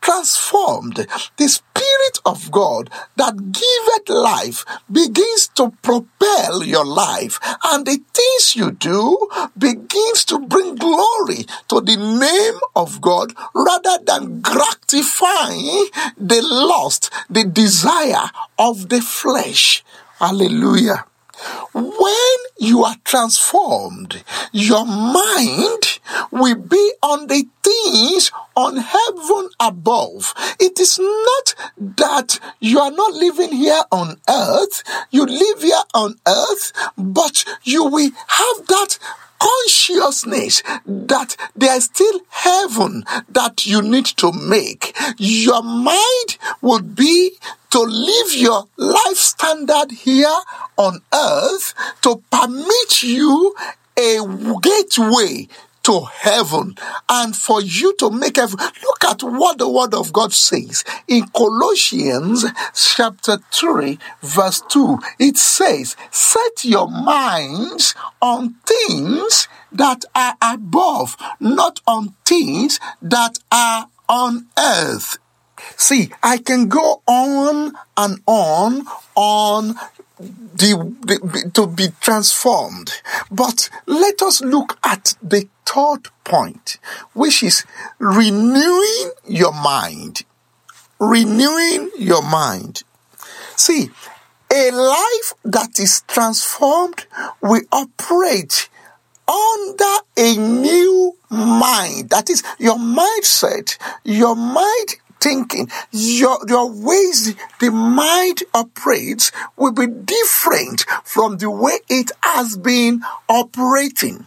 transformed, 0.00 1.06
the 1.36 1.48
Spirit 1.48 2.18
of 2.24 2.50
God 2.50 2.90
that 3.16 3.52
giveth 3.52 4.08
life 4.08 4.64
begins 4.90 5.48
to 5.54 5.72
propel 5.82 6.62
your 6.64 6.84
life, 6.84 7.38
and 7.64 7.86
the 7.86 8.00
things 8.12 8.56
you 8.56 8.70
do 8.72 9.28
begins 9.56 10.24
to 10.26 10.38
bring 10.38 10.76
glory 10.76 11.44
to 11.68 11.80
the 11.80 11.96
name 11.96 12.60
of 12.74 13.00
God 13.00 13.32
rather 13.54 13.98
than 14.04 14.40
gratifying 14.40 15.88
the 16.16 16.40
lust, 16.42 17.10
the 17.28 17.44
desire 17.44 18.30
of 18.58 18.88
the 18.88 19.00
flesh. 19.00 19.84
Hallelujah. 20.18 21.06
When 21.72 22.36
you 22.58 22.84
are 22.84 22.96
transformed, 23.04 24.22
your 24.52 24.84
mind 24.84 25.98
will 26.30 26.56
be 26.56 26.92
on 27.02 27.26
the 27.26 27.46
things 27.62 28.30
on 28.56 28.76
heaven 28.76 29.48
above. 29.58 30.34
It 30.58 30.78
is 30.80 30.98
not 30.98 31.54
that 31.78 32.38
you 32.60 32.80
are 32.80 32.90
not 32.90 33.14
living 33.14 33.52
here 33.52 33.82
on 33.90 34.20
earth, 34.28 34.82
you 35.10 35.24
live 35.24 35.62
here 35.62 35.82
on 35.94 36.16
earth, 36.26 36.72
but 36.96 37.44
you 37.62 37.84
will 37.84 38.10
have 38.26 38.66
that 38.66 38.98
consciousness 39.40 40.62
that 40.86 41.36
there's 41.56 41.84
still 41.84 42.20
heaven 42.28 43.04
that 43.28 43.66
you 43.66 43.82
need 43.82 44.06
to 44.06 44.32
make. 44.32 44.96
Your 45.18 45.62
mind 45.62 46.38
would 46.60 46.94
be 46.94 47.32
to 47.70 47.80
live 47.80 48.34
your 48.34 48.66
life 48.76 49.16
standard 49.16 49.92
here 49.92 50.36
on 50.76 51.00
earth 51.14 51.74
to 52.02 52.22
permit 52.30 53.02
you 53.02 53.54
a 53.98 54.18
gateway 54.62 55.48
to 55.82 56.00
heaven 56.00 56.74
and 57.08 57.34
for 57.34 57.60
you 57.60 57.94
to 57.96 58.10
make 58.10 58.36
heaven. 58.36 58.58
Look 58.82 59.04
at 59.04 59.22
what 59.22 59.58
the 59.58 59.68
word 59.68 59.94
of 59.94 60.12
God 60.12 60.32
says 60.32 60.84
in 61.08 61.26
Colossians 61.28 62.44
chapter 62.74 63.38
3 63.52 63.98
verse 64.22 64.62
2. 64.68 64.98
It 65.18 65.36
says, 65.36 65.96
set 66.10 66.64
your 66.64 66.90
minds 66.90 67.94
on 68.20 68.56
things 68.66 69.48
that 69.72 70.04
are 70.14 70.36
above, 70.42 71.16
not 71.38 71.80
on 71.86 72.14
things 72.24 72.80
that 73.00 73.38
are 73.52 73.88
on 74.08 74.46
earth. 74.58 75.18
See, 75.76 76.10
I 76.22 76.38
can 76.38 76.68
go 76.68 77.02
on 77.06 77.72
and 77.96 78.20
on 78.26 78.86
on 79.14 79.74
the, 80.18 80.94
the, 81.02 81.50
to 81.54 81.66
be 81.66 81.88
transformed. 82.00 82.92
But 83.30 83.70
let 83.86 84.22
us 84.22 84.40
look 84.40 84.78
at 84.84 85.14
the 85.22 85.48
third 85.72 86.08
point, 86.24 86.78
which 87.12 87.42
is 87.42 87.64
renewing 87.98 89.12
your 89.26 89.52
mind. 89.52 90.22
Renewing 90.98 91.90
your 91.98 92.22
mind. 92.22 92.82
See, 93.56 93.90
a 94.52 94.70
life 94.70 95.34
that 95.44 95.78
is 95.78 96.02
transformed 96.08 97.06
will 97.40 97.62
operate 97.70 98.68
under 99.28 99.94
a 100.16 100.36
new 100.36 101.16
mind. 101.30 102.10
That 102.10 102.28
is 102.28 102.42
your 102.58 102.76
mindset. 102.76 103.78
Your 104.04 104.34
mind 104.34 104.96
thinking, 105.20 105.70
your, 105.92 106.38
your 106.48 106.70
ways 106.70 107.34
the 107.60 107.70
mind 107.70 108.42
operates 108.54 109.30
will 109.56 109.72
be 109.72 109.86
different 109.86 110.80
from 111.04 111.36
the 111.36 111.50
way 111.50 111.78
it 111.88 112.10
has 112.22 112.56
been 112.56 113.02
operating. 113.28 114.26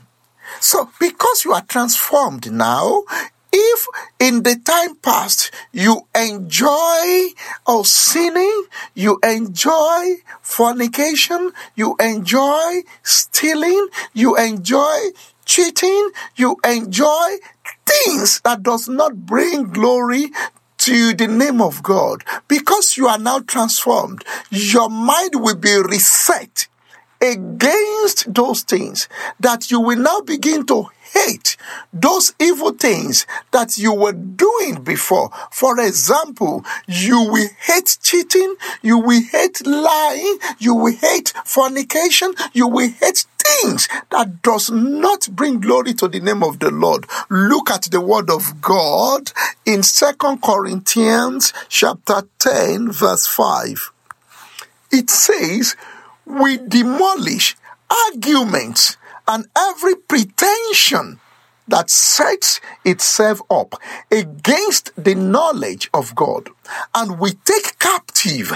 So, 0.59 0.89
because 0.99 1.45
you 1.45 1.53
are 1.53 1.63
transformed 1.63 2.51
now, 2.51 3.03
if 3.51 3.87
in 4.19 4.43
the 4.43 4.55
time 4.55 4.95
past 4.95 5.51
you 5.71 6.07
enjoy 6.15 7.27
or 7.67 7.85
sinning, 7.85 8.65
you 8.95 9.19
enjoy 9.23 10.15
fornication, 10.41 11.51
you 11.75 11.95
enjoy 11.99 12.81
stealing, 13.03 13.87
you 14.13 14.35
enjoy 14.37 14.97
cheating, 15.45 16.09
you 16.35 16.57
enjoy 16.65 17.35
things 17.85 18.41
that 18.41 18.63
does 18.63 18.87
not 18.89 19.25
bring 19.25 19.65
glory 19.65 20.31
to 20.77 21.13
the 21.13 21.27
name 21.27 21.61
of 21.61 21.83
God, 21.83 22.23
because 22.47 22.97
you 22.97 23.07
are 23.07 23.19
now 23.19 23.39
transformed, 23.39 24.23
your 24.49 24.89
mind 24.89 25.31
will 25.35 25.55
be 25.55 25.75
reset 25.77 26.67
against 27.23 28.33
those 28.33 28.63
things 28.63 29.07
that 29.39 29.71
you 29.71 29.79
will 29.79 29.97
now 29.97 30.19
begin 30.21 30.65
to 30.65 30.89
hate 31.13 31.57
those 31.93 32.33
evil 32.39 32.71
things 32.71 33.25
that 33.51 33.77
you 33.77 33.93
were 33.93 34.13
doing 34.13 34.83
before. 34.83 35.29
For 35.51 35.79
example, 35.79 36.65
you 36.87 37.23
will 37.31 37.49
hate 37.61 37.97
cheating, 38.01 38.55
you 38.81 38.97
will 38.97 39.21
hate 39.21 39.65
lying, 39.65 40.37
you 40.57 40.73
will 40.73 40.95
hate 40.95 41.33
fornication, 41.45 42.33
you 42.51 42.67
will 42.67 42.89
hate 42.89 43.25
things 43.37 43.87
that 44.09 44.41
does 44.41 44.71
not 44.71 45.29
bring 45.31 45.59
glory 45.59 45.93
to 45.93 46.07
the 46.07 46.19
name 46.19 46.43
of 46.43 46.59
the 46.59 46.71
Lord. 46.71 47.05
Look 47.29 47.69
at 47.69 47.83
the 47.83 48.01
word 48.01 48.29
of 48.29 48.61
God 48.61 49.31
in 49.65 49.83
Second 49.83 50.41
Corinthians 50.41 51.53
chapter 51.69 52.23
10 52.39 52.91
verse 52.91 53.27
5. 53.27 53.91
It 54.91 55.09
says, 55.09 55.75
we 56.25 56.57
demolish 56.57 57.55
arguments 58.07 58.97
and 59.27 59.45
every 59.57 59.95
pretension 59.95 61.19
that 61.67 61.89
sets 61.89 62.59
itself 62.83 63.41
up 63.49 63.75
against 64.11 64.91
the 65.01 65.15
knowledge 65.15 65.89
of 65.93 66.13
God. 66.15 66.49
And 66.93 67.19
we 67.19 67.31
take 67.31 67.79
captive 67.79 68.51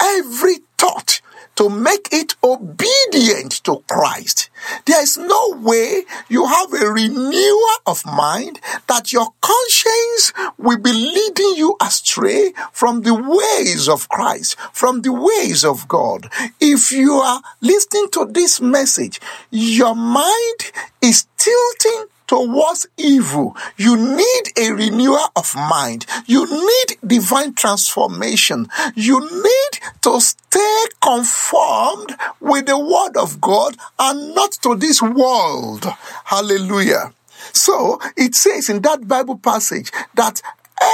every 0.00 0.58
thought 0.78 1.20
to 1.56 1.68
make 1.68 2.08
it 2.12 2.34
obedient 2.42 3.62
to 3.64 3.82
Christ. 3.88 4.50
There 4.86 5.02
is 5.02 5.16
no 5.16 5.56
way 5.60 6.02
you 6.28 6.46
have 6.46 6.72
a 6.72 6.90
renewal 6.90 7.76
of 7.86 8.04
mind 8.06 8.60
that 8.86 9.12
your 9.12 9.28
conscience 9.40 10.32
will 10.58 10.78
be 10.78 10.92
leading 10.92 11.54
you 11.56 11.76
astray 11.80 12.52
from 12.72 13.02
the 13.02 13.14
ways 13.14 13.88
of 13.88 14.08
Christ, 14.08 14.58
from 14.72 15.02
the 15.02 15.12
ways 15.12 15.64
of 15.64 15.88
God. 15.88 16.30
If 16.60 16.92
you 16.92 17.14
are 17.14 17.42
listening 17.60 18.08
to 18.12 18.26
this 18.26 18.60
message, 18.60 19.20
your 19.50 19.94
mind 19.94 20.72
is 21.00 21.26
tilting 21.36 22.06
towards 22.32 22.86
evil. 22.96 23.54
You 23.76 23.94
need 23.94 24.42
a 24.56 24.72
renewal 24.72 25.26
of 25.36 25.54
mind. 25.54 26.06
You 26.24 26.46
need 26.46 26.96
divine 27.06 27.52
transformation. 27.52 28.68
You 28.94 29.20
need 29.20 29.80
to 30.00 30.18
stay 30.18 30.84
conformed 31.02 32.16
with 32.40 32.64
the 32.64 32.78
word 32.78 33.18
of 33.18 33.38
God 33.38 33.76
and 33.98 34.34
not 34.34 34.52
to 34.62 34.74
this 34.76 35.02
world. 35.02 35.84
Hallelujah. 36.24 37.12
So 37.52 38.00
it 38.16 38.34
says 38.34 38.70
in 38.70 38.80
that 38.80 39.06
Bible 39.06 39.36
passage 39.36 39.92
that 40.14 40.40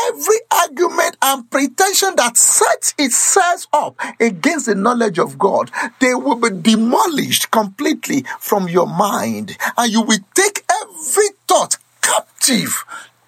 every 0.08 0.36
argument 0.50 1.16
and 1.22 1.50
pretension 1.50 2.14
that 2.16 2.36
sets 2.36 2.94
itself 2.98 3.66
up 3.72 3.96
against 4.20 4.66
the 4.66 4.74
knowledge 4.74 5.18
of 5.18 5.38
God, 5.38 5.70
they 6.00 6.14
will 6.14 6.36
be 6.36 6.50
demolished 6.50 7.50
completely 7.50 8.24
from 8.40 8.68
your 8.68 8.86
mind. 8.86 9.56
And 9.76 9.92
you 9.92 10.02
will 10.02 10.18
take 10.34 10.64
every 10.82 11.28
thought 11.46 11.76
captive 12.02 12.84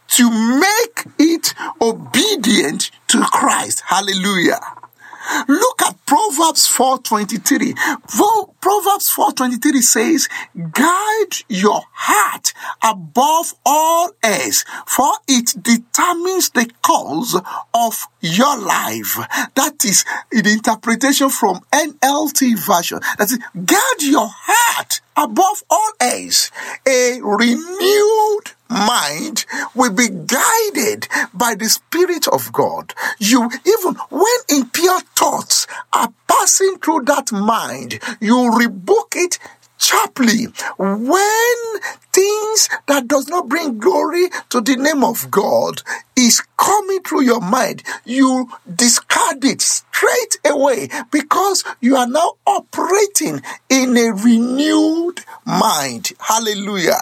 to 0.09 0.31
make 0.31 1.07
it 1.19 1.55
obedient 1.81 2.91
to 3.09 3.23
Christ. 3.33 3.83
Hallelujah. 3.87 4.61
Look 5.49 5.83
at 5.83 5.95
Proverbs 6.07 6.67
4:23. 6.67 7.75
Proverbs 8.61 9.09
4:23 9.09 9.83
says, 9.83 10.29
"Guide 10.73 11.45
your 11.49 11.83
heart 11.93 12.53
above 12.83 13.55
all 13.65 14.11
else, 14.23 14.65
for 14.87 15.13
it 15.27 15.63
determines 15.63 16.51
the 16.51 16.71
course 16.83 17.37
of 17.73 18.07
your 18.21 18.57
life." 18.57 19.19
That 19.55 19.85
is 19.85 20.05
the 20.31 20.51
interpretation 20.51 21.31
from 21.31 21.61
NLT 21.73 22.55
version. 22.55 23.01
That 23.19 23.31
is, 23.31 23.39
guard 23.55 24.03
your 24.03 24.31
heart 24.31 25.01
above 25.17 25.63
all 25.71 25.93
else. 26.01 26.51
A 26.87 27.21
renewed 27.21 28.53
mind 28.71 29.45
will 29.75 29.93
be 29.93 30.09
guided 30.09 31.09
by 31.35 31.55
the 31.55 31.69
Spirit 31.69 32.29
of 32.29 32.53
God. 32.53 32.95
You, 33.19 33.51
even 33.67 33.95
when 34.11 34.39
impure 34.49 35.01
thoughts 35.17 35.67
are 35.93 36.13
passing 36.29 36.79
through 36.79 37.03
that 37.03 37.33
mind, 37.33 38.01
you 38.21 38.51
rebuke 38.57 39.15
it 39.17 39.39
sharply. 39.77 40.45
When 40.79 41.57
things 42.13 42.69
that 42.87 43.09
does 43.09 43.29
not 43.29 43.49
bring 43.49 43.79
glory 43.79 44.29
to 44.51 44.61
the 44.61 44.77
name 44.77 45.03
of 45.05 45.31
God 45.31 45.83
is 46.17 46.43
coming 46.57 47.01
through 47.03 47.23
your 47.23 47.41
mind 47.41 47.83
you 48.05 48.49
discard 48.75 49.45
it 49.45 49.63
straight 49.63 50.39
away 50.45 50.89
because 51.11 51.65
you 51.81 51.97
are 51.97 52.07
now 52.07 52.35
operating 52.47 53.41
in 53.69 53.97
a 53.97 54.13
renewed 54.13 55.21
mind. 55.47 56.11
Hallelujah 56.19 57.01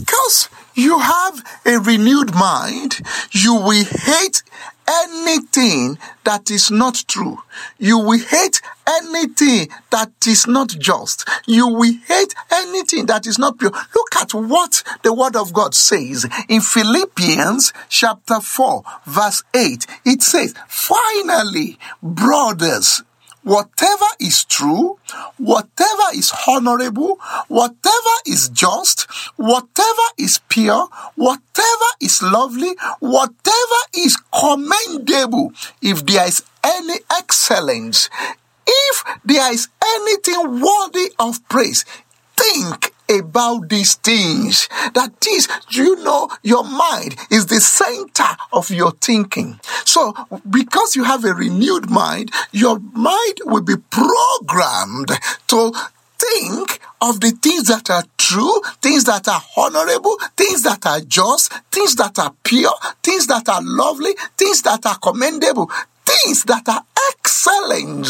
because 0.00 0.48
you 0.74 0.98
have 0.98 1.44
a 1.66 1.78
renewed 1.78 2.34
mind, 2.34 3.00
you 3.32 3.54
will 3.54 3.84
hate 3.84 4.42
anything 4.88 5.98
that 6.24 6.50
is 6.50 6.70
not 6.70 7.04
true. 7.06 7.38
You 7.78 7.98
will 7.98 8.18
hate 8.18 8.60
anything 8.88 9.68
that 9.90 10.12
is 10.26 10.46
not 10.46 10.68
just. 10.78 11.28
You 11.46 11.68
will 11.68 11.94
hate 12.06 12.34
anything 12.50 13.06
that 13.06 13.26
is 13.26 13.38
not 13.38 13.58
pure. 13.58 13.70
Look 13.70 14.16
at 14.20 14.32
what 14.32 14.82
the 15.02 15.12
word 15.12 15.36
of 15.36 15.52
God 15.52 15.74
says 15.74 16.26
in 16.48 16.60
Philippians 16.60 17.72
chapter 17.88 18.40
4 18.40 18.82
verse 19.06 19.42
8. 19.54 19.86
It 20.04 20.22
says, 20.22 20.54
finally, 20.66 21.78
brothers, 22.02 23.02
whatever 23.42 24.06
is 24.18 24.44
true, 24.44 24.98
whatever 25.38 26.02
is 26.14 26.32
honorable, 26.46 27.18
whatever 27.48 28.14
is 28.26 28.48
just, 28.48 29.10
whatever 29.36 30.06
is 30.18 30.40
pure, 30.48 30.88
whatever 31.14 31.90
is 32.00 32.22
lovely, 32.22 32.74
whatever 33.00 33.80
is 33.94 34.16
commendable, 34.32 35.52
if 35.82 36.04
there 36.06 36.26
is 36.26 36.42
any 36.64 36.98
excellence, 37.10 38.10
if 38.66 39.04
there 39.24 39.52
is 39.52 39.68
anything 39.84 40.60
worthy 40.60 41.12
of 41.18 41.46
praise, 41.48 41.84
think 42.36 42.89
about 43.10 43.68
these 43.68 43.94
things. 43.96 44.68
That 44.94 45.12
is, 45.26 45.48
you 45.70 46.02
know, 46.02 46.30
your 46.42 46.64
mind 46.64 47.16
is 47.30 47.46
the 47.46 47.60
center 47.60 48.36
of 48.52 48.70
your 48.70 48.92
thinking. 48.92 49.60
So, 49.84 50.14
because 50.48 50.96
you 50.96 51.04
have 51.04 51.24
a 51.24 51.34
renewed 51.34 51.90
mind, 51.90 52.30
your 52.52 52.78
mind 52.78 53.38
will 53.44 53.62
be 53.62 53.76
programmed 53.90 55.10
to 55.48 55.72
think 56.18 56.80
of 57.00 57.20
the 57.20 57.30
things 57.30 57.64
that 57.64 57.90
are 57.90 58.04
true, 58.18 58.60
things 58.82 59.04
that 59.04 59.26
are 59.26 59.42
honorable, 59.56 60.18
things 60.36 60.62
that 60.62 60.84
are 60.86 61.00
just, 61.00 61.52
things 61.72 61.96
that 61.96 62.18
are 62.18 62.34
pure, 62.44 62.74
things 63.02 63.26
that 63.26 63.48
are 63.48 63.62
lovely, 63.62 64.14
things 64.36 64.62
that 64.62 64.84
are 64.86 64.98
commendable, 64.98 65.70
things 66.10 66.44
that 66.44 66.68
are 66.68 66.84
excellent, 67.10 68.06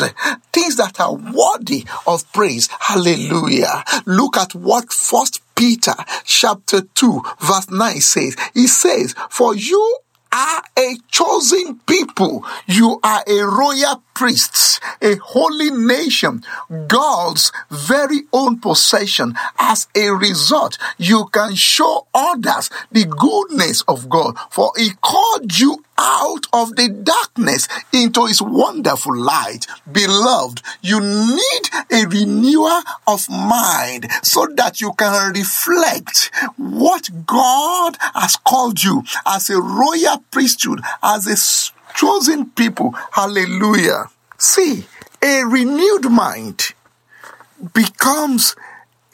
things 0.53 0.77
that 0.77 1.01
are 1.01 1.15
worthy 1.15 1.85
of 2.07 2.31
praise. 2.33 2.69
Hallelujah. 2.79 3.85
Look 4.07 4.37
at 4.37 4.55
what 4.55 4.93
first 4.93 5.43
Peter 5.55 5.95
chapter 6.25 6.81
2 6.81 7.23
verse 7.41 7.71
9 7.71 8.01
says. 8.01 8.37
He 8.55 8.67
says, 8.67 9.15
for 9.29 9.55
you 9.55 9.99
are 10.33 10.63
a 10.79 10.97
chosen 11.11 11.81
people. 11.87 12.45
You 12.67 13.01
are 13.03 13.25
a 13.27 13.43
royal 13.43 14.03
priests, 14.15 14.81
a 15.03 15.17
holy 15.17 15.71
nation, 15.71 16.43
God's 16.87 17.53
very 17.71 18.23
own 18.33 18.61
possession. 18.61 19.35
As 19.59 19.89
a 19.97 20.11
result, 20.11 20.79
you 20.99 21.27
can 21.33 21.55
show 21.55 22.07
others 22.15 22.71
the 22.93 23.05
goodness 23.05 23.83
of 23.83 24.09
God, 24.09 24.37
for 24.51 24.73
He 24.77 24.91
called 25.01 25.59
you 25.59 25.83
out 26.01 26.47
of 26.53 26.77
the 26.77 26.89
darkness 26.89 27.69
into 27.93 28.25
his 28.25 28.41
wonderful 28.41 29.17
light. 29.17 29.67
Beloved, 29.91 30.63
you 30.81 30.99
need 31.01 31.65
a 31.93 32.07
renewer 32.07 32.81
of 33.07 33.29
mind 33.29 34.07
so 34.23 34.47
that 34.57 34.81
you 34.81 34.93
can 34.95 35.33
reflect 35.35 36.31
what 36.57 37.27
God 37.27 37.97
has 38.15 38.37
called 38.37 38.83
you 38.83 39.03
as 39.27 39.51
a 39.51 39.61
royal 39.61 40.20
priesthood, 40.31 40.81
as 41.03 41.27
a 41.27 41.37
chosen 41.95 42.51
people. 42.51 42.93
Hallelujah. 43.13 44.05
See, 44.39 44.87
a 45.23 45.45
renewed 45.45 46.11
mind 46.11 46.75
becomes 47.75 48.57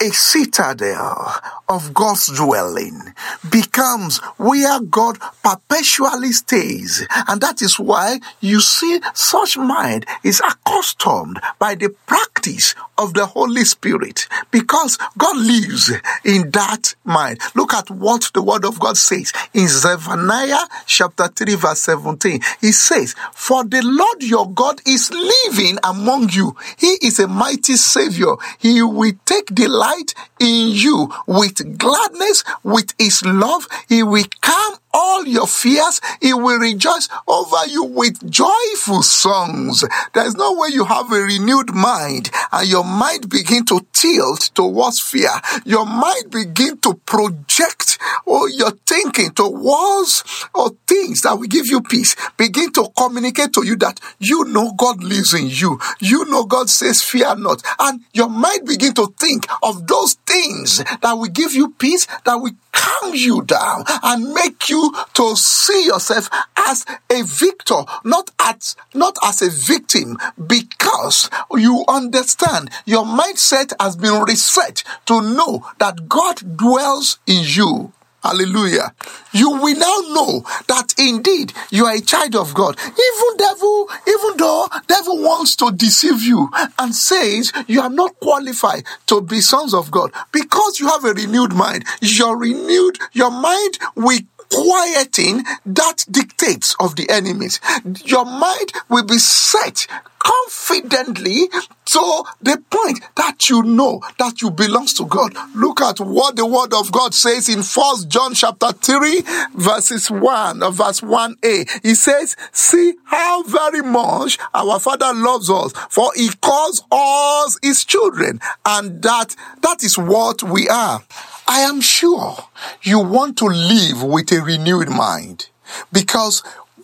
a 0.00 0.10
citadel 0.10 1.40
of 1.68 1.94
God's 1.94 2.26
dwelling 2.26 3.14
becomes 3.50 4.18
where 4.36 4.80
God 4.80 5.18
perpetually 5.42 6.32
stays. 6.32 7.06
And 7.26 7.40
that 7.40 7.62
is 7.62 7.78
why 7.78 8.20
you 8.40 8.60
see 8.60 9.00
such 9.14 9.56
mind 9.56 10.04
is 10.22 10.40
accustomed 10.40 11.40
by 11.58 11.74
the 11.76 11.94
practice 12.06 12.74
of 12.98 13.14
the 13.14 13.26
Holy 13.26 13.64
Spirit 13.64 14.28
because 14.50 14.98
God 15.18 15.36
lives 15.36 15.92
in 16.24 16.50
that 16.52 16.94
mind. 17.04 17.40
Look 17.54 17.74
at 17.74 17.90
what 17.90 18.30
the 18.34 18.42
word 18.42 18.64
of 18.64 18.78
God 18.80 18.96
says 18.96 19.32
in 19.54 19.68
Zephaniah 19.68 20.66
chapter 20.86 21.28
3 21.28 21.54
verse 21.56 21.80
17. 21.80 22.40
He 22.60 22.72
says, 22.72 23.14
For 23.32 23.64
the 23.64 23.82
Lord 23.82 24.22
your 24.22 24.50
God 24.50 24.80
is 24.86 25.10
living 25.10 25.78
among 25.84 26.30
you. 26.30 26.56
He 26.78 26.96
is 27.02 27.18
a 27.18 27.28
mighty 27.28 27.76
savior. 27.76 28.34
He 28.58 28.82
will 28.82 29.12
take 29.24 29.46
delight 29.54 30.14
in 30.40 30.68
you 30.68 31.12
with 31.26 31.78
gladness, 31.78 32.44
with 32.62 32.94
his 32.98 33.24
love. 33.24 33.66
He 33.88 34.02
will 34.02 34.24
calm 34.40 34.74
all 34.96 35.26
your 35.26 35.46
fears. 35.46 36.00
He 36.22 36.32
will 36.32 36.58
rejoice 36.58 37.08
over 37.28 37.66
you 37.68 37.84
with 37.84 38.30
joyful 38.30 39.02
songs. 39.02 39.84
There 40.14 40.26
is 40.26 40.34
no 40.36 40.54
way 40.54 40.68
you 40.72 40.86
have 40.86 41.12
a 41.12 41.20
renewed 41.20 41.74
mind 41.74 42.30
and 42.50 42.66
your 42.66 42.84
mind 42.84 43.28
begin 43.28 43.66
to 43.66 43.86
tilt 43.92 44.50
towards 44.54 45.00
fear. 45.00 45.30
Your 45.66 45.84
mind 45.84 46.30
begin 46.30 46.78
to 46.78 46.94
project 47.04 47.98
all 48.24 48.48
your 48.48 48.70
thinking 48.86 49.30
towards 49.30 50.24
or 50.54 50.70
things 50.86 51.20
that 51.22 51.34
will 51.34 51.48
give 51.48 51.66
you 51.66 51.82
peace. 51.82 52.16
Begin 52.38 52.72
to 52.72 52.88
communicate 52.96 53.52
to 53.52 53.66
you 53.66 53.76
that 53.76 54.00
you 54.18 54.44
know 54.44 54.72
God 54.78 55.04
lives 55.04 55.34
in 55.34 55.48
you. 55.50 55.78
You 56.00 56.24
know 56.26 56.44
God 56.44 56.70
says 56.70 57.02
fear 57.02 57.36
not. 57.36 57.62
And 57.78 58.00
your 58.14 58.30
mind 58.30 58.66
begin 58.66 58.94
to 58.94 59.12
think 59.18 59.46
of 59.62 59.86
those 59.86 60.14
things 60.26 60.78
that 60.78 61.12
will 61.12 61.26
give 61.28 61.52
you 61.52 61.72
peace, 61.72 62.06
that 62.24 62.36
will 62.36 62.52
calm 62.76 63.14
you 63.14 63.42
down 63.42 63.84
and 64.02 64.32
make 64.34 64.68
you 64.68 64.94
to 65.14 65.34
see 65.34 65.86
yourself 65.86 66.28
as 66.56 66.84
a 67.10 67.22
victor, 67.22 67.82
not 68.04 68.30
as 68.38 68.76
not 68.94 69.16
as 69.24 69.42
a 69.42 69.50
victim, 69.50 70.18
because 70.46 71.30
you 71.52 71.84
understand 71.88 72.70
your 72.84 73.04
mindset 73.04 73.72
has 73.80 73.96
been 73.96 74.22
reset 74.22 74.84
to 75.06 75.20
know 75.20 75.66
that 75.78 76.08
God 76.08 76.56
dwells 76.56 77.18
in 77.26 77.42
you. 77.44 77.92
Hallelujah. 78.26 78.92
You 79.30 79.50
will 79.50 79.78
now 79.78 79.98
know 80.12 80.44
that 80.66 80.94
indeed 80.98 81.52
you 81.70 81.84
are 81.86 81.94
a 81.94 82.00
child 82.00 82.34
of 82.34 82.54
God. 82.54 82.76
Even 82.80 83.36
devil, 83.36 83.88
even 84.08 84.36
though 84.36 84.66
devil 84.88 85.18
wants 85.18 85.54
to 85.56 85.70
deceive 85.70 86.22
you 86.22 86.50
and 86.76 86.92
says 86.92 87.52
you 87.68 87.80
are 87.80 87.90
not 87.90 88.18
qualified 88.18 88.82
to 89.06 89.20
be 89.20 89.40
sons 89.40 89.74
of 89.74 89.92
God 89.92 90.10
because 90.32 90.80
you 90.80 90.88
have 90.88 91.04
a 91.04 91.12
renewed 91.12 91.54
mind. 91.54 91.84
Your 92.00 92.36
renewed, 92.36 92.98
your 93.12 93.30
mind 93.30 93.78
will 93.94 94.18
quieting 94.52 95.44
that 95.64 96.04
dictates 96.10 96.74
of 96.80 96.96
the 96.96 97.08
enemies. 97.10 97.60
Your 98.04 98.24
mind 98.24 98.72
will 98.88 99.04
be 99.04 99.18
set 99.18 99.86
confidently 100.26 101.48
to 101.86 102.24
the 102.42 102.60
point 102.70 103.00
that 103.14 103.48
you 103.48 103.62
know 103.62 104.00
that 104.18 104.42
you 104.42 104.50
belongs 104.50 104.92
to 104.94 105.06
God. 105.06 105.32
Look 105.54 105.80
at 105.80 106.00
what 106.00 106.34
the 106.34 106.44
word 106.44 106.74
of 106.74 106.90
God 106.90 107.14
says 107.14 107.48
in 107.48 107.62
First 107.62 108.08
John 108.08 108.34
chapter 108.34 108.72
3 108.72 109.22
verses 109.54 110.10
1 110.10 110.62
or 110.62 110.72
verse 110.72 111.00
1a. 111.00 111.82
He 111.82 111.94
says, 111.94 112.36
see 112.52 112.94
how 113.04 113.44
very 113.44 113.82
much 113.82 114.38
our 114.52 114.80
father 114.80 115.12
loves 115.14 115.48
us 115.48 115.72
for 115.90 116.10
he 116.16 116.28
calls 116.40 116.82
us 116.90 117.58
his 117.62 117.84
children 117.84 118.40
and 118.64 119.02
that 119.02 119.36
that 119.62 119.84
is 119.84 119.96
what 119.96 120.42
we 120.42 120.68
are. 120.68 121.02
I 121.48 121.60
am 121.60 121.80
sure 121.80 122.36
you 122.82 122.98
want 122.98 123.38
to 123.38 123.46
live 123.46 124.02
with 124.02 124.32
a 124.32 124.42
renewed 124.42 124.88
mind 124.88 125.48
because 125.92 126.42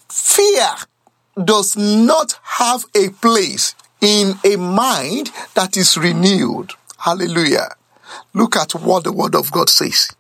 fear 0.09 0.69
does 1.43 1.77
not 1.77 2.39
have 2.43 2.85
a 2.95 3.09
place 3.11 3.75
in 4.01 4.35
a 4.45 4.57
mind 4.57 5.31
that 5.55 5.77
is 5.77 5.97
renewed. 5.97 6.73
Hallelujah. 6.99 7.71
Look 8.35 8.57
at 8.57 8.73
what 8.73 9.05
the 9.05 9.13
word 9.13 9.35
of 9.35 9.51
God 9.51 9.69
says 9.69 10.11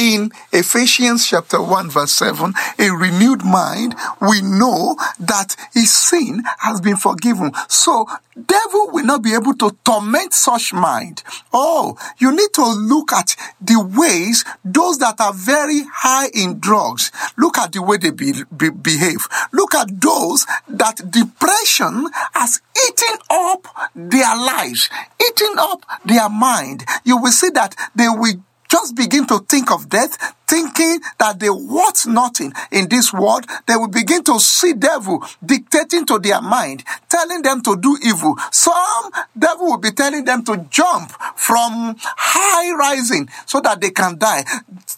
in 0.00 0.32
Ephesians 0.50 1.26
chapter 1.26 1.60
1 1.60 1.90
verse 1.90 2.12
7, 2.12 2.54
a 2.78 2.90
renewed 2.90 3.44
mind, 3.44 3.94
we 4.18 4.40
know 4.40 4.96
that 5.18 5.54
his 5.74 5.92
sin 5.92 6.42
has 6.60 6.80
been 6.80 6.96
forgiven. 6.96 7.52
So 7.68 8.06
devil 8.34 8.88
will 8.92 9.04
not 9.04 9.22
be 9.22 9.34
able 9.34 9.52
to 9.56 9.76
torment 9.84 10.32
such 10.32 10.72
mind. 10.72 11.22
Oh, 11.52 11.98
you 12.16 12.34
need 12.34 12.48
to 12.54 12.64
look 12.64 13.12
at 13.12 13.36
the 13.60 13.78
ways 13.78 14.42
those 14.64 14.96
that 15.00 15.20
are 15.20 15.34
very 15.34 15.82
high 15.92 16.28
in 16.32 16.60
drugs, 16.60 17.12
look 17.36 17.58
at 17.58 17.72
the 17.72 17.82
way 17.82 17.98
they 17.98 18.10
be, 18.10 18.32
be, 18.56 18.70
behave. 18.70 19.20
Look 19.52 19.74
at 19.74 20.00
those 20.00 20.46
that 20.66 21.10
depression 21.10 22.06
has 22.32 22.62
eaten 22.88 23.18
up 23.28 23.66
their 23.94 24.34
lives, 24.34 24.88
eaten 25.20 25.58
up 25.58 25.84
their 26.06 26.30
mind. 26.30 26.86
You 27.04 27.18
will 27.18 27.32
see 27.32 27.50
that 27.50 27.76
they 27.94 28.08
will 28.08 28.42
just 28.70 28.94
begin 28.94 29.26
to 29.26 29.40
think 29.40 29.70
of 29.72 29.88
death, 29.88 30.16
thinking 30.46 31.00
that 31.18 31.38
they 31.40 31.50
want 31.50 32.06
nothing 32.06 32.52
in 32.70 32.88
this 32.88 33.12
world. 33.12 33.44
They 33.66 33.76
will 33.76 33.88
begin 33.88 34.22
to 34.24 34.38
see 34.38 34.72
devil 34.72 35.24
dictating 35.44 36.06
to 36.06 36.18
their 36.18 36.40
mind, 36.40 36.84
telling 37.08 37.42
them 37.42 37.62
to 37.62 37.76
do 37.76 37.98
evil. 38.04 38.36
Some 38.52 39.10
devil 39.36 39.66
will 39.66 39.78
be 39.78 39.90
telling 39.90 40.24
them 40.24 40.44
to 40.44 40.66
jump 40.70 41.10
from 41.36 41.96
high 41.98 42.72
rising 42.72 43.28
so 43.46 43.60
that 43.60 43.80
they 43.80 43.90
can 43.90 44.18
die. 44.18 44.44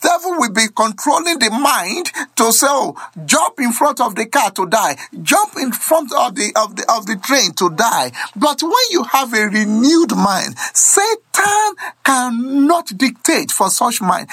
Devil 0.01 0.33
will 0.39 0.53
be 0.53 0.69
controlling 0.75 1.39
the 1.39 1.51
mind 1.51 2.11
to 2.37 2.53
say, 2.53 2.67
oh, 2.69 2.95
jump 3.25 3.59
in 3.59 3.73
front 3.73 4.01
of 4.01 4.15
the 4.15 4.27
car 4.27 4.51
to 4.51 4.67
die, 4.67 4.97
jump 5.23 5.55
in 5.57 5.73
front 5.73 6.13
of 6.13 6.35
the 6.35 6.53
of 6.57 6.77
the 6.77 6.85
of 6.93 7.07
the 7.07 7.17
train 7.17 7.53
to 7.55 7.71
die. 7.71 8.13
But 8.37 8.63
when 8.63 8.87
you 8.91 9.05
have 9.05 9.33
a 9.33 9.49
renewed 9.49 10.15
mind, 10.17 10.57
Satan 10.75 11.32
cannot 12.05 12.97
dictate 12.97 13.51
for 13.51 13.71
such 13.71 14.01
mind. 14.01 14.29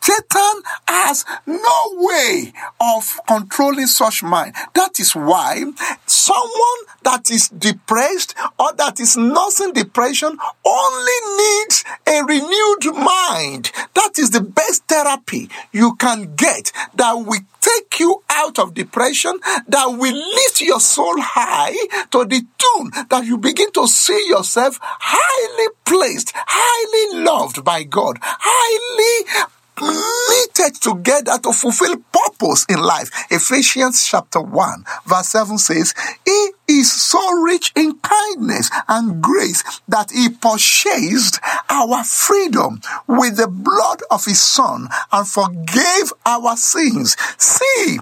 Satan 0.00 0.62
has 0.88 1.24
no 1.46 1.90
way 1.92 2.52
of 2.80 3.20
controlling 3.28 3.86
such 3.86 4.22
mind. 4.22 4.54
That 4.74 4.98
is 4.98 5.14
why 5.14 5.62
someone 6.06 6.80
that 7.02 7.30
is 7.30 7.48
depressed 7.48 8.34
or 8.58 8.72
that 8.74 8.98
is 8.98 9.16
nursing 9.16 9.72
depression 9.72 10.36
only 10.64 11.12
needs 11.36 11.84
a 12.06 12.24
renewed 12.24 12.96
mind. 12.96 13.70
That 13.94 14.18
is 14.18 14.30
the 14.30 14.40
best 14.40 14.84
therapy 14.84 15.48
you 15.72 15.94
can 15.96 16.34
get 16.34 16.72
that 16.94 17.12
will 17.12 17.40
take 17.74 18.00
you 18.00 18.22
out 18.30 18.58
of 18.58 18.74
depression, 18.74 19.38
that 19.68 19.86
will 19.86 20.14
lift 20.14 20.60
your 20.60 20.80
soul 20.80 21.14
high 21.18 21.74
to 22.10 22.24
the 22.24 22.42
tune 22.58 22.90
that 23.08 23.24
you 23.24 23.38
begin 23.38 23.70
to 23.72 23.86
see 23.86 24.28
yourself 24.28 24.78
highly 24.82 25.68
placed, 25.84 26.32
highly 26.34 27.24
loved 27.24 27.64
by 27.64 27.82
God, 27.82 28.18
highly 28.20 29.50
knitted 29.80 30.80
together 30.80 31.38
to 31.42 31.52
fulfill 31.52 31.96
purpose 32.12 32.66
in 32.68 32.80
life. 32.80 33.10
Ephesians 33.30 34.06
chapter 34.06 34.40
1 34.40 34.84
verse 35.06 35.28
7 35.28 35.58
says, 35.58 35.94
He 36.24 36.50
is 36.68 36.92
so 36.92 37.40
rich 37.40 37.72
in 37.76 37.98
kindness 37.98 38.70
and 38.88 39.22
grace 39.22 39.62
that 39.88 40.10
he 40.10 40.28
purchased 40.28 41.40
our 41.68 42.04
freedom 42.04 42.80
with 43.06 43.36
the 43.36 43.48
blood 43.48 44.00
of 44.10 44.24
his 44.24 44.40
son 44.40 44.88
and 45.12 45.26
forgave 45.26 46.12
our 46.26 46.56
sins. 46.56 47.16
See, 47.38 47.98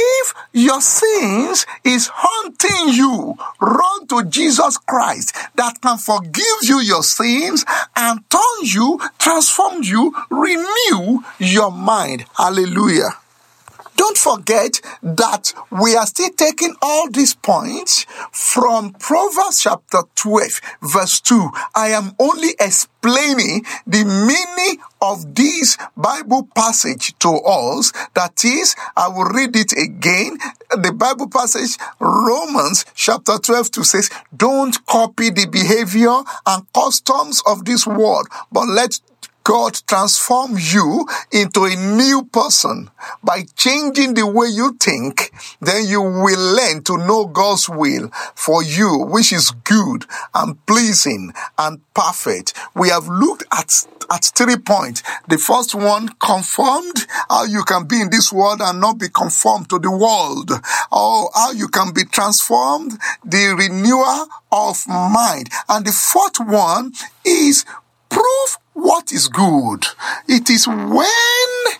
if 0.00 0.34
your 0.52 0.80
sins 0.80 1.66
is 1.84 2.10
haunting 2.12 2.94
you, 2.94 3.36
run 3.60 4.06
to 4.08 4.24
Jesus 4.24 4.78
Christ 4.78 5.36
that 5.56 5.80
can 5.80 5.98
forgive 5.98 6.58
you 6.62 6.80
your 6.80 7.02
sins 7.02 7.64
and 7.96 8.20
turn 8.30 8.60
you, 8.62 9.00
transform 9.18 9.82
you, 9.82 10.14
renew 10.30 11.22
your 11.38 11.70
mind. 11.70 12.24
Hallelujah. 12.36 13.10
Don't 14.00 14.16
forget 14.16 14.80
that 15.02 15.52
we 15.70 15.94
are 15.94 16.06
still 16.06 16.30
taking 16.30 16.74
all 16.80 17.10
these 17.10 17.34
points 17.34 18.06
from 18.32 18.94
Proverbs 18.94 19.60
chapter 19.60 19.98
12, 20.14 20.60
verse 20.80 21.20
2. 21.20 21.50
I 21.74 21.88
am 21.88 22.12
only 22.18 22.54
explaining 22.58 23.66
the 23.86 24.04
meaning 24.04 24.82
of 25.02 25.34
this 25.34 25.76
Bible 25.98 26.48
passage 26.54 27.12
to 27.18 27.28
us. 27.28 27.92
That 28.14 28.42
is, 28.42 28.74
I 28.96 29.08
will 29.08 29.26
read 29.26 29.54
it 29.54 29.72
again. 29.72 30.38
The 30.70 30.94
Bible 30.94 31.28
passage, 31.28 31.76
Romans 31.98 32.86
chapter 32.94 33.36
12 33.36 33.70
2 33.70 33.84
says, 33.84 34.08
Don't 34.34 34.86
copy 34.86 35.28
the 35.28 35.44
behavior 35.46 36.22
and 36.46 36.72
customs 36.72 37.42
of 37.46 37.66
this 37.66 37.86
world, 37.86 38.28
but 38.50 38.66
let 38.66 38.98
God 39.44 39.80
transform 39.86 40.56
you 40.58 41.06
into 41.32 41.64
a 41.64 41.74
new 41.74 42.24
person 42.24 42.90
by 43.22 43.44
changing 43.56 44.14
the 44.14 44.26
way 44.26 44.48
you 44.48 44.76
think, 44.80 45.32
then 45.60 45.86
you 45.86 46.02
will 46.02 46.56
learn 46.56 46.82
to 46.84 46.98
know 46.98 47.26
God's 47.26 47.68
will 47.68 48.10
for 48.34 48.62
you, 48.62 48.98
which 48.98 49.32
is 49.32 49.50
good 49.50 50.04
and 50.34 50.64
pleasing 50.66 51.32
and 51.58 51.80
perfect. 51.94 52.54
We 52.74 52.88
have 52.90 53.08
looked 53.08 53.44
at 53.52 53.86
at 54.10 54.24
three 54.24 54.56
points. 54.56 55.02
The 55.28 55.38
first 55.38 55.74
one, 55.74 56.08
conformed, 56.18 57.06
how 57.28 57.44
you 57.44 57.62
can 57.62 57.86
be 57.86 58.00
in 58.00 58.10
this 58.10 58.32
world 58.32 58.60
and 58.60 58.80
not 58.80 58.98
be 58.98 59.08
conformed 59.08 59.70
to 59.70 59.78
the 59.78 59.90
world. 59.90 60.50
Or 60.90 61.30
how 61.32 61.52
you 61.52 61.68
can 61.68 61.92
be 61.92 62.04
transformed, 62.04 62.98
the 63.24 63.54
renewal 63.56 64.26
of 64.50 64.86
mind. 64.88 65.50
And 65.68 65.86
the 65.86 65.92
fourth 65.92 66.40
one 66.40 66.92
is 67.24 67.64
prove 68.08 68.58
what 68.82 69.12
is 69.12 69.28
good. 69.28 69.86
It 70.28 70.50
is 70.50 70.66
when 70.66 71.78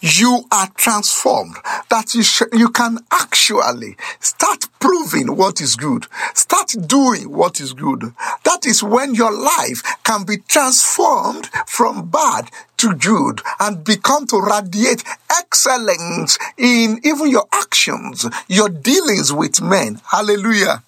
you 0.00 0.44
are 0.52 0.68
transformed 0.76 1.56
that 1.88 2.14
you, 2.14 2.22
sh- 2.22 2.42
you 2.52 2.68
can 2.68 2.98
actually 3.10 3.96
start 4.20 4.66
proving 4.78 5.36
what 5.36 5.60
is 5.62 5.76
good 5.76 6.06
start 6.34 6.88
doing 6.88 7.30
what 7.30 7.60
is 7.60 7.72
good. 7.72 8.12
That 8.44 8.66
is 8.66 8.82
when 8.82 9.14
your 9.14 9.32
life 9.32 9.82
can 10.04 10.24
be 10.24 10.38
transformed 10.38 11.46
from 11.66 12.10
bad 12.10 12.50
to 12.78 12.94
good 12.94 13.40
and 13.60 13.84
become 13.84 14.26
to 14.28 14.40
radiate 14.40 15.02
excellence 15.30 16.38
in 16.56 17.00
even 17.02 17.30
your 17.30 17.46
actions 17.52 18.26
your 18.48 18.68
dealings 18.68 19.32
with 19.32 19.62
men. 19.62 20.00
Hallelujah. 20.10 20.82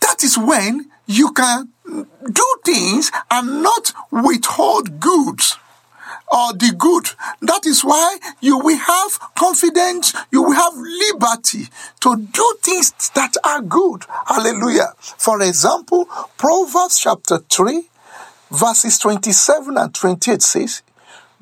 That 0.00 0.24
is 0.24 0.38
when 0.38 0.90
you 1.08 1.32
can 1.32 1.70
do 2.30 2.46
things 2.64 3.10
and 3.30 3.62
not 3.62 3.92
withhold 4.12 5.00
goods 5.00 5.56
or 6.30 6.52
the 6.52 6.74
good. 6.76 7.08
That 7.40 7.66
is 7.66 7.82
why 7.82 8.18
you 8.40 8.58
will 8.58 8.76
have 8.76 9.34
confidence, 9.34 10.14
you 10.30 10.42
will 10.42 10.52
have 10.52 10.74
liberty 10.76 11.68
to 12.00 12.16
do 12.16 12.54
things 12.62 12.92
that 13.14 13.34
are 13.44 13.62
good. 13.62 14.04
Hallelujah. 14.26 14.92
For 14.98 15.40
example, 15.42 16.04
Proverbs 16.36 16.98
chapter 16.98 17.38
3, 17.38 17.88
verses 18.50 18.98
27 18.98 19.78
and 19.78 19.94
28 19.94 20.42
says, 20.42 20.82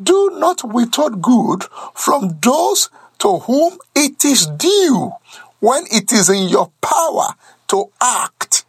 Do 0.00 0.31
not 0.38 0.62
withhold 0.62 1.20
good 1.20 1.64
from 1.94 2.38
those 2.40 2.88
to 3.18 3.38
whom 3.38 3.79
it 3.96 4.24
is 4.24 4.46
due 4.46 5.12
when 5.59 5.85
it 5.90 6.12
is 6.12 6.31
in 6.31 6.48
your 6.48 6.70
power 6.81 7.35
to 7.68 7.90
act. 8.00 8.65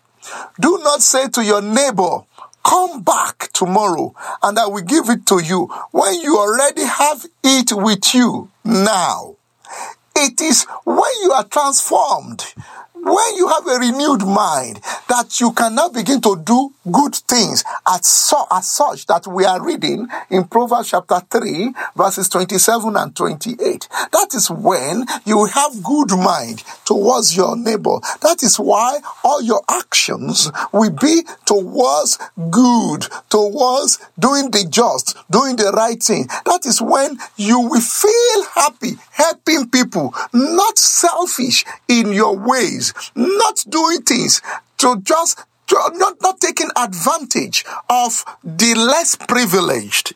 Do 0.59 0.79
not 0.83 1.01
say 1.01 1.27
to 1.29 1.43
your 1.43 1.61
neighbor, 1.61 2.19
Come 2.63 3.01
back 3.01 3.49
tomorrow 3.53 4.13
and 4.43 4.59
I 4.59 4.67
will 4.67 4.83
give 4.83 5.09
it 5.09 5.25
to 5.27 5.41
you 5.41 5.67
when 5.91 6.19
you 6.19 6.37
already 6.37 6.83
have 6.83 7.25
it 7.41 7.71
with 7.71 8.13
you 8.13 8.49
now. 8.65 9.37
It 10.13 10.41
is 10.41 10.65
when 10.83 11.11
you 11.23 11.31
are 11.31 11.45
transformed 11.45 12.43
when 13.07 13.35
you 13.35 13.47
have 13.47 13.65
a 13.67 13.79
renewed 13.79 14.25
mind 14.25 14.81
that 15.07 15.39
you 15.39 15.51
can 15.53 15.75
now 15.75 15.89
begin 15.89 16.19
to 16.21 16.35
do 16.43 16.73
good 16.91 17.15
things 17.15 17.63
as, 17.87 18.05
so, 18.05 18.45
as 18.51 18.69
such 18.69 19.05
that 19.05 19.25
we 19.27 19.45
are 19.45 19.63
reading 19.63 20.07
in 20.29 20.43
Proverbs 20.45 20.91
chapter 20.91 21.19
3 21.31 21.73
verses 21.95 22.29
27 22.29 22.95
and 22.95 23.15
28. 23.15 23.87
That 24.11 24.33
is 24.33 24.49
when 24.51 25.05
you 25.25 25.45
have 25.45 25.83
good 25.83 26.11
mind 26.11 26.63
towards 26.85 27.35
your 27.35 27.55
neighbor. 27.55 27.97
That 28.21 28.43
is 28.43 28.59
why 28.59 28.99
all 29.23 29.41
your 29.41 29.61
actions 29.69 30.51
will 30.71 30.91
be 30.91 31.23
towards 31.45 32.17
good, 32.51 33.07
towards 33.29 33.99
doing 34.19 34.51
the 34.51 34.67
just, 34.69 35.15
doing 35.31 35.55
the 35.55 35.71
right 35.71 36.01
thing. 36.01 36.27
That 36.45 36.65
is 36.65 36.81
when 36.81 37.17
you 37.37 37.59
will 37.61 37.81
feel 37.81 38.43
happy 38.55 38.97
helping 39.17 39.69
people, 39.69 40.13
not 40.31 40.77
selfish 40.77 41.65
in 41.87 42.13
your 42.13 42.37
ways, 42.37 42.93
not 43.15 43.65
doing 43.69 44.01
things 44.01 44.41
to 44.77 45.01
just 45.01 45.39
to 45.67 45.75
not, 45.95 46.15
not 46.21 46.39
taking 46.39 46.69
advantage 46.77 47.65
of 47.89 48.23
the 48.43 48.73
less 48.75 49.15
privileged. 49.15 50.13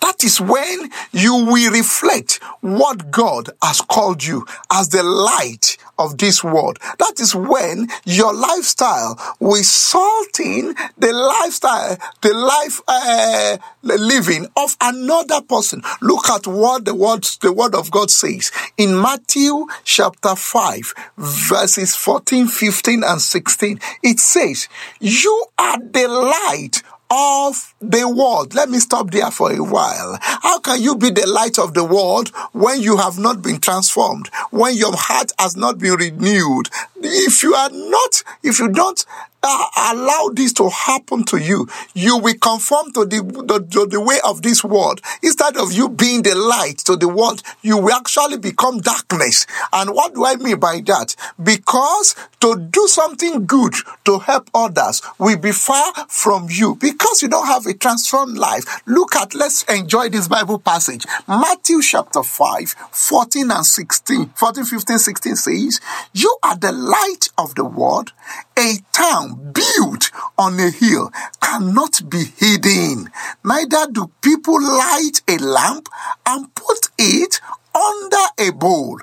That 0.00 0.24
is 0.24 0.40
when 0.40 0.90
you 1.12 1.34
will 1.46 1.70
reflect 1.72 2.42
what 2.60 3.10
God 3.10 3.50
has 3.62 3.80
called 3.80 4.24
you 4.24 4.44
as 4.70 4.88
the 4.88 5.02
light 5.02 5.76
of 5.98 6.18
this 6.18 6.42
world. 6.42 6.78
That 6.98 7.20
is 7.20 7.34
when 7.34 7.88
your 8.04 8.34
lifestyle 8.34 9.18
will 9.38 9.62
salt 9.62 10.40
in 10.40 10.74
the 10.98 11.12
lifestyle, 11.12 11.96
the 12.20 12.34
life 12.34 12.80
uh, 12.88 13.58
living 13.82 14.46
of 14.56 14.76
another 14.80 15.40
person. 15.42 15.82
Look 16.00 16.28
at 16.28 16.46
what 16.46 16.84
the 16.84 16.94
word, 16.94 17.24
the 17.40 17.52
word 17.52 17.74
of 17.74 17.90
God 17.90 18.10
says 18.10 18.50
in 18.76 19.00
Matthew 19.00 19.66
chapter 19.84 20.34
5, 20.34 20.94
verses 21.16 21.94
14, 21.94 22.48
15, 22.48 23.04
and 23.04 23.20
16. 23.20 23.80
It 24.02 24.18
says, 24.18 24.68
You 25.00 25.46
are 25.58 25.78
the 25.78 26.08
light 26.08 26.82
of 27.10 27.71
the 27.82 28.08
world. 28.08 28.54
Let 28.54 28.70
me 28.70 28.78
stop 28.78 29.10
there 29.10 29.30
for 29.30 29.52
a 29.52 29.62
while. 29.62 30.18
How 30.20 30.60
can 30.60 30.80
you 30.80 30.96
be 30.96 31.10
the 31.10 31.26
light 31.26 31.58
of 31.58 31.74
the 31.74 31.84
world 31.84 32.28
when 32.52 32.80
you 32.80 32.96
have 32.96 33.18
not 33.18 33.42
been 33.42 33.60
transformed, 33.60 34.28
when 34.50 34.76
your 34.76 34.94
heart 34.94 35.32
has 35.38 35.56
not 35.56 35.78
been 35.78 35.94
renewed? 35.94 36.70
If 37.02 37.42
you 37.42 37.54
are 37.54 37.70
not, 37.70 38.22
if 38.42 38.58
you 38.58 38.68
don't 38.68 39.04
uh, 39.42 39.66
allow 39.92 40.30
this 40.32 40.52
to 40.54 40.68
happen 40.68 41.24
to 41.24 41.36
you, 41.36 41.68
you 41.94 42.16
will 42.18 42.34
conform 42.40 42.92
to 42.92 43.04
the, 43.04 43.22
the, 43.22 43.86
the 43.86 44.00
way 44.00 44.18
of 44.24 44.42
this 44.42 44.62
world. 44.62 45.00
Instead 45.22 45.56
of 45.56 45.72
you 45.72 45.88
being 45.88 46.22
the 46.22 46.34
light 46.34 46.78
to 46.78 46.96
the 46.96 47.08
world, 47.08 47.42
you 47.62 47.76
will 47.78 47.92
actually 47.92 48.38
become 48.38 48.80
darkness. 48.80 49.46
And 49.72 49.90
what 49.90 50.14
do 50.14 50.24
I 50.24 50.36
mean 50.36 50.60
by 50.60 50.80
that? 50.86 51.16
Because 51.42 52.14
to 52.40 52.56
do 52.56 52.86
something 52.86 53.46
good 53.46 53.74
to 54.04 54.18
help 54.20 54.48
others 54.54 55.02
will 55.18 55.38
be 55.38 55.52
far 55.52 55.92
from 56.08 56.46
you 56.50 56.76
because 56.76 57.22
you 57.22 57.28
don't 57.28 57.46
have 57.46 57.66
a 57.66 57.71
transformed 57.74 58.38
life. 58.38 58.64
Look 58.86 59.16
at, 59.16 59.34
let's 59.34 59.62
enjoy 59.64 60.08
this 60.08 60.28
Bible 60.28 60.58
passage. 60.58 61.04
Matthew 61.26 61.82
chapter 61.82 62.22
5, 62.22 62.74
14 62.90 63.50
and 63.50 63.66
16, 63.66 64.26
14, 64.36 64.64
15, 64.64 64.98
16 64.98 65.36
says, 65.36 65.80
You 66.12 66.36
are 66.42 66.56
the 66.56 66.72
light 66.72 67.28
of 67.38 67.54
the 67.54 67.64
world. 67.64 68.12
A 68.58 68.76
town 68.92 69.52
built 69.52 70.10
on 70.38 70.58
a 70.58 70.70
hill 70.70 71.10
cannot 71.40 72.08
be 72.08 72.24
hidden. 72.36 73.10
Neither 73.44 73.86
do 73.90 74.10
people 74.20 74.60
light 74.60 75.22
a 75.28 75.38
lamp 75.38 75.88
and 76.26 76.54
put 76.54 76.88
it 76.98 77.40
under 77.74 78.16
a 78.38 78.52
bowl. 78.52 79.00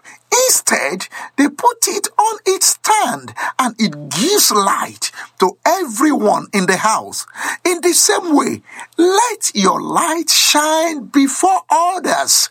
They 0.69 1.47
put 1.47 1.87
it 1.87 2.07
on 2.17 2.39
its 2.45 2.77
stand 2.77 3.33
and 3.57 3.75
it 3.79 4.09
gives 4.09 4.51
light 4.51 5.11
to 5.39 5.57
everyone 5.65 6.47
in 6.53 6.67
the 6.67 6.77
house. 6.77 7.25
In 7.65 7.81
the 7.81 7.93
same 7.93 8.35
way, 8.35 8.61
let 8.97 9.51
your 9.55 9.81
light 9.81 10.29
shine 10.29 11.05
before 11.05 11.61
others 11.69 12.49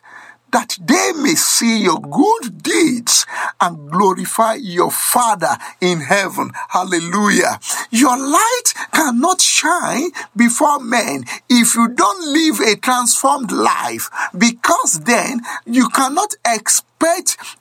that 0.50 0.78
they 0.80 1.12
may 1.22 1.34
see 1.34 1.82
your 1.82 2.00
good 2.00 2.62
deeds 2.62 3.26
and 3.60 3.90
glorify 3.90 4.54
your 4.54 4.90
Father 4.90 5.56
in 5.80 6.00
heaven. 6.00 6.50
Hallelujah. 6.70 7.60
Your 7.90 8.16
light 8.18 8.72
cannot 8.92 9.40
shine 9.42 10.10
before 10.34 10.80
men 10.80 11.24
if 11.50 11.74
you 11.74 11.88
don't 11.88 12.32
live 12.32 12.60
a 12.60 12.76
transformed 12.76 13.52
life 13.52 14.08
because 14.36 15.00
then 15.00 15.42
you 15.66 15.88
cannot 15.90 16.34
expect 16.46 16.88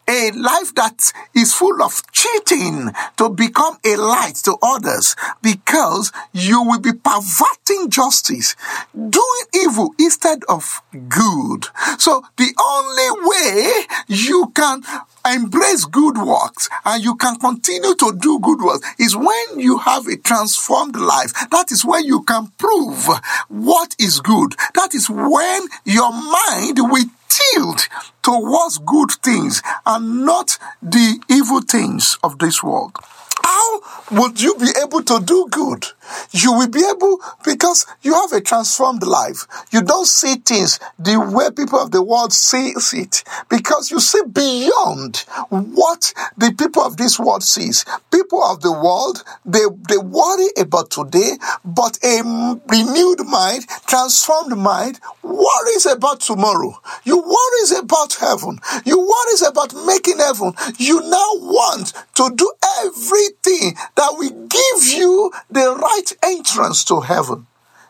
a 0.08 0.32
life 0.32 0.74
that 0.76 1.12
is 1.36 1.54
full 1.54 1.82
of 1.84 2.02
cheating 2.12 2.92
to 3.18 3.30
become 3.30 3.78
a 3.86 3.96
light 3.96 4.36
to 4.36 4.56
others 4.62 5.16
because 5.42 6.12
you 6.34 6.64
will 6.64 6.80
be 6.80 6.94
perverting 6.94 7.90
justice, 7.90 8.56
doing 8.94 9.46
evil 9.54 9.94
instead 10.00 10.44
of 10.48 10.82
good. 11.10 11.68
So 12.00 12.24
the 12.38 12.54
only 12.60 13.30
way 13.30 13.86
you 14.08 14.52
can 14.56 14.84
embrace 15.26 15.86
good 15.86 16.18
works 16.18 16.70
and 16.86 17.04
you 17.04 17.16
can 17.16 17.36
continue 17.38 17.96
to 17.96 18.18
do 18.20 18.40
good 18.40 18.62
works 18.62 18.88
is 19.00 19.16
when 19.16 19.60
you 19.60 19.78
have 19.80 20.08
a 20.08 20.18
transformed 20.18 20.96
life. 20.96 21.34
That 21.52 21.72
is 21.72 21.84
when 21.84 22.06
you 22.06 22.24
can 22.24 22.48
prove 22.58 23.08
what 23.50 23.96
is 24.00 24.20
good. 24.22 24.56
That 24.74 24.96
is 24.96 25.10
when 25.10 25.68
your 25.86 26.12
mind 26.12 26.78
will 26.80 27.06
tilt 27.30 27.88
towards 28.22 28.78
good 28.80 29.12
things 29.24 29.62
and 29.86 30.26
not 30.26 30.58
the 30.82 31.20
evil 31.30 31.62
things 31.62 32.18
of 32.24 32.40
this 32.40 32.64
world. 32.64 32.96
How 33.44 33.82
would 34.12 34.42
you 34.42 34.56
be 34.56 34.70
able 34.82 35.04
to 35.04 35.20
do 35.20 35.48
good 35.50 35.86
You 36.32 36.54
will 36.54 36.70
be 36.70 36.84
able, 36.86 37.20
because 37.44 37.86
you 38.02 38.14
have 38.14 38.32
a 38.34 38.42
transformed 38.42 39.04
life. 39.04 39.46
You 39.72 39.82
don't 39.82 40.08
see 40.08 40.36
things 40.36 40.80
the 41.00 41.20
way 41.20 41.52
people 41.52 41.80
of 41.80 41.92
the 41.92 42.04
world 42.04 42.34
see 42.34 42.74
it, 42.94 43.24
because 43.50 43.92
you 43.92 44.00
see 44.00 44.22
beyond 44.32 45.18
what 45.50 46.14
the 46.38 46.54
people 46.58 46.84
of 46.84 46.98
this 46.98 47.20
world 47.20 47.44
sees. 47.44 47.86
People 48.12 48.44
of 48.44 48.62
the 48.62 48.72
world, 48.72 49.24
they, 49.46 49.66
they 49.90 49.98
worry 49.98 50.48
about 50.58 50.90
today, 50.90 51.38
but 51.64 51.98
a 52.04 52.22
renewed 52.68 53.26
mind, 53.26 53.68
transformed 53.88 54.58
mind, 54.58 55.00
worries 55.24 55.86
about 55.86 56.22
tomorrow. 56.22 56.80
You 57.04 57.18
worries 57.18 57.72
about 57.72 58.14
heaven. 58.16 58.60
You 58.86 59.00
worries 59.00 59.42
about 59.42 59.74
making 59.86 60.20
heaven. 60.20 60.54
You 60.78 61.02
now 61.02 61.30
want 61.36 61.94
to 62.16 62.32
do 62.36 62.52
everything 62.80 63.76
that 63.96 64.14
will 64.18 64.48
give 64.48 64.98
you 64.98 65.32
the 65.50 65.76
right 65.76 65.97
entrance 66.24 66.84
to 66.86 67.02
heaven. 67.02 67.48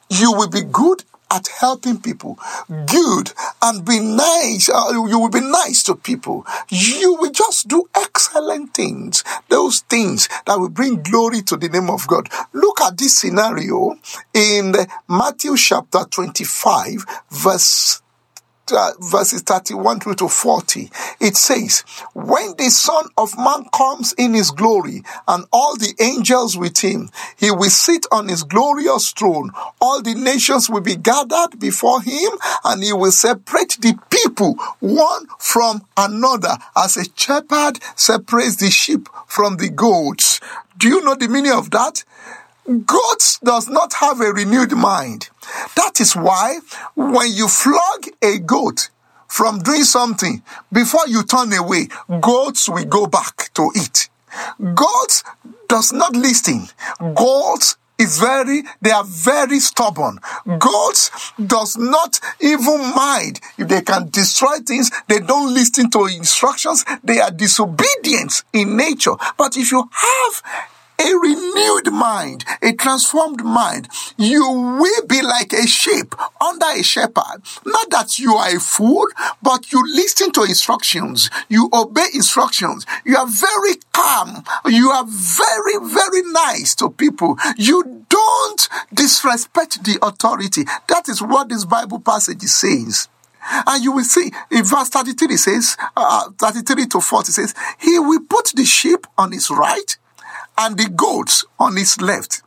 You 0.10 0.32
will 0.32 0.50
be 0.50 0.62
good 0.62 1.04
at 1.30 1.48
helping 1.60 2.00
people, 2.00 2.40
good 2.86 3.32
and 3.62 3.86
be 3.86 4.00
nice. 4.00 4.70
Uh, 4.70 4.92
you 4.92 5.20
will 5.20 5.30
be 5.30 5.42
nice 5.42 5.84
to 5.84 5.96
people. 5.96 6.46
You 6.70 7.16
will 7.20 7.32
just 7.32 7.68
do 7.68 7.90
excellent 7.96 8.74
things. 8.74 9.24
Those 9.50 9.82
things 9.82 10.30
that 10.46 10.60
will 10.60 10.70
bring 10.70 11.04
glory 11.04 11.42
to 11.44 11.58
the 11.58 11.70
name 11.70 11.90
of 11.90 12.08
God. 12.08 12.30
Look 12.54 12.80
at 12.82 12.98
this 12.98 13.18
scenario 13.18 13.96
in 14.34 14.74
Matthew 15.10 15.58
chapter 15.58 16.06
25, 16.06 17.06
verse 17.30 18.02
uh, 18.72 18.92
verses 19.00 19.42
31 19.42 20.00
through 20.00 20.16
to 20.16 20.28
40, 20.28 20.90
it 21.20 21.36
says, 21.36 21.82
When 22.14 22.56
the 22.58 22.70
Son 22.70 23.06
of 23.18 23.38
Man 23.38 23.66
comes 23.74 24.14
in 24.14 24.34
his 24.34 24.52
glory 24.52 25.04
and 25.28 25.46
all 25.52 25.76
the 25.76 25.94
angels 26.00 26.58
with 26.58 26.80
him, 26.80 27.10
he 27.38 27.52
will 27.52 27.70
sit 27.70 28.06
on 28.12 28.28
his 28.28 28.44
glorious 28.44 29.12
throne. 29.12 29.52
All 29.82 30.02
the 30.02 30.16
nations 30.16 30.70
will 30.70 30.82
be 30.82 30.96
gathered 30.96 31.60
before 31.60 32.02
him 32.02 32.32
and 32.64 32.84
he 32.84 32.94
will 32.94 33.12
separate 33.12 33.78
the 33.80 33.98
people 34.10 34.56
one 34.80 35.28
from 35.40 35.86
another 35.96 36.58
as 36.76 36.98
a 36.98 37.06
shepherd 37.16 37.80
separates 37.96 38.58
the 38.58 38.70
sheep 38.70 39.10
from 39.28 39.58
the 39.58 39.70
goats. 39.70 40.40
Do 40.78 40.88
you 40.88 41.04
know 41.04 41.16
the 41.16 41.28
meaning 41.28 41.54
of 41.54 41.72
that? 41.72 42.04
God 42.68 43.18
does 43.44 43.70
not 43.70 43.94
have 43.94 44.20
a 44.20 44.34
renewed 44.34 44.74
mind. 44.74 45.30
That 45.76 46.00
is 46.00 46.16
why 46.16 46.60
when 46.96 47.32
you 47.34 47.48
flog 47.48 48.08
a 48.22 48.40
goat 48.40 48.90
from 49.28 49.60
doing 49.60 49.84
something, 49.84 50.42
before 50.72 51.08
you 51.08 51.24
turn 51.24 51.54
away, 51.54 51.88
goats 52.22 52.70
will 52.70 52.86
go 52.86 53.08
back 53.08 53.54
to 53.56 53.72
it. 53.76 54.10
Goats 54.74 55.24
does 55.68 55.92
not 55.92 56.16
listen. 56.16 56.68
Goats 57.14 57.76
is 57.98 58.20
very 58.20 58.64
they 58.82 58.92
are 58.92 59.04
very 59.04 59.60
stubborn 59.60 60.20
Goats 60.60 61.34
does 61.44 61.78
not 61.78 62.20
even 62.40 62.94
mind 62.96 63.40
if 63.58 63.68
they 63.68 63.82
can 63.82 64.10
destroy 64.10 64.58
things 64.60 64.92
they 65.08 65.20
don't 65.20 65.54
listen 65.54 65.90
to 65.90 66.06
instructions 66.06 66.86
they 67.04 67.20
are 67.20 67.32
disobedient 67.32 68.44
in 68.54 68.78
nature 68.78 69.16
but 69.38 69.58
if 69.58 69.72
you 69.72 69.90
have 69.92 70.68
a 71.00 71.16
renewed 71.16 71.92
mind, 71.92 72.44
a 72.62 72.74
transformed 72.74 73.44
mind, 73.44 73.88
you 74.18 74.50
will 74.50 75.06
be 75.06 75.22
like 75.22 75.54
a 75.54 75.68
sheep 75.68 76.16
under 76.42 76.66
a 76.76 76.84
shepherd. 76.84 77.42
Not 77.66 77.90
that 77.92 78.18
you 78.18 78.34
are 78.36 78.56
a 78.56 78.60
fool, 78.60 79.06
but 79.42 79.72
you 79.72 79.84
listen 79.86 80.32
to 80.34 80.44
instructions, 80.44 81.30
you 81.50 81.70
obey 81.72 82.08
instructions, 82.14 82.86
you 83.06 83.16
are 83.16 83.28
very 83.28 83.76
calm, 83.94 84.44
you 84.66 84.90
are 84.90 85.06
very, 85.08 85.78
very 85.82 86.22
nice 86.32 86.74
to 86.76 86.90
people. 86.90 87.38
You 87.58 88.06
don't 88.10 88.70
disrespect 88.94 89.84
the 89.84 90.00
authority. 90.02 90.64
That 90.88 91.10
is 91.10 91.22
what 91.22 91.50
this 91.50 91.66
Bible 91.66 92.00
passage 92.00 92.42
says. 92.42 93.08
And 93.66 93.84
you 93.84 93.94
will 93.94 94.04
see 94.04 94.32
in 94.52 94.66
verse 94.66 94.90
33 94.90 95.38
says, 95.38 95.78
uh, 95.96 96.32
33 96.38 96.88
to 96.88 97.02
40 97.02 97.32
says, 97.32 97.54
He 97.80 97.98
will 97.98 98.22
put 98.30 98.52
the 98.56 98.66
sheep 98.66 99.08
on 99.18 99.32
his 99.32 99.50
right 99.50 99.98
and 100.58 100.78
the 100.78 100.90
goats 100.90 101.46
on 101.60 101.76
his 101.76 102.02
left. 102.02 102.42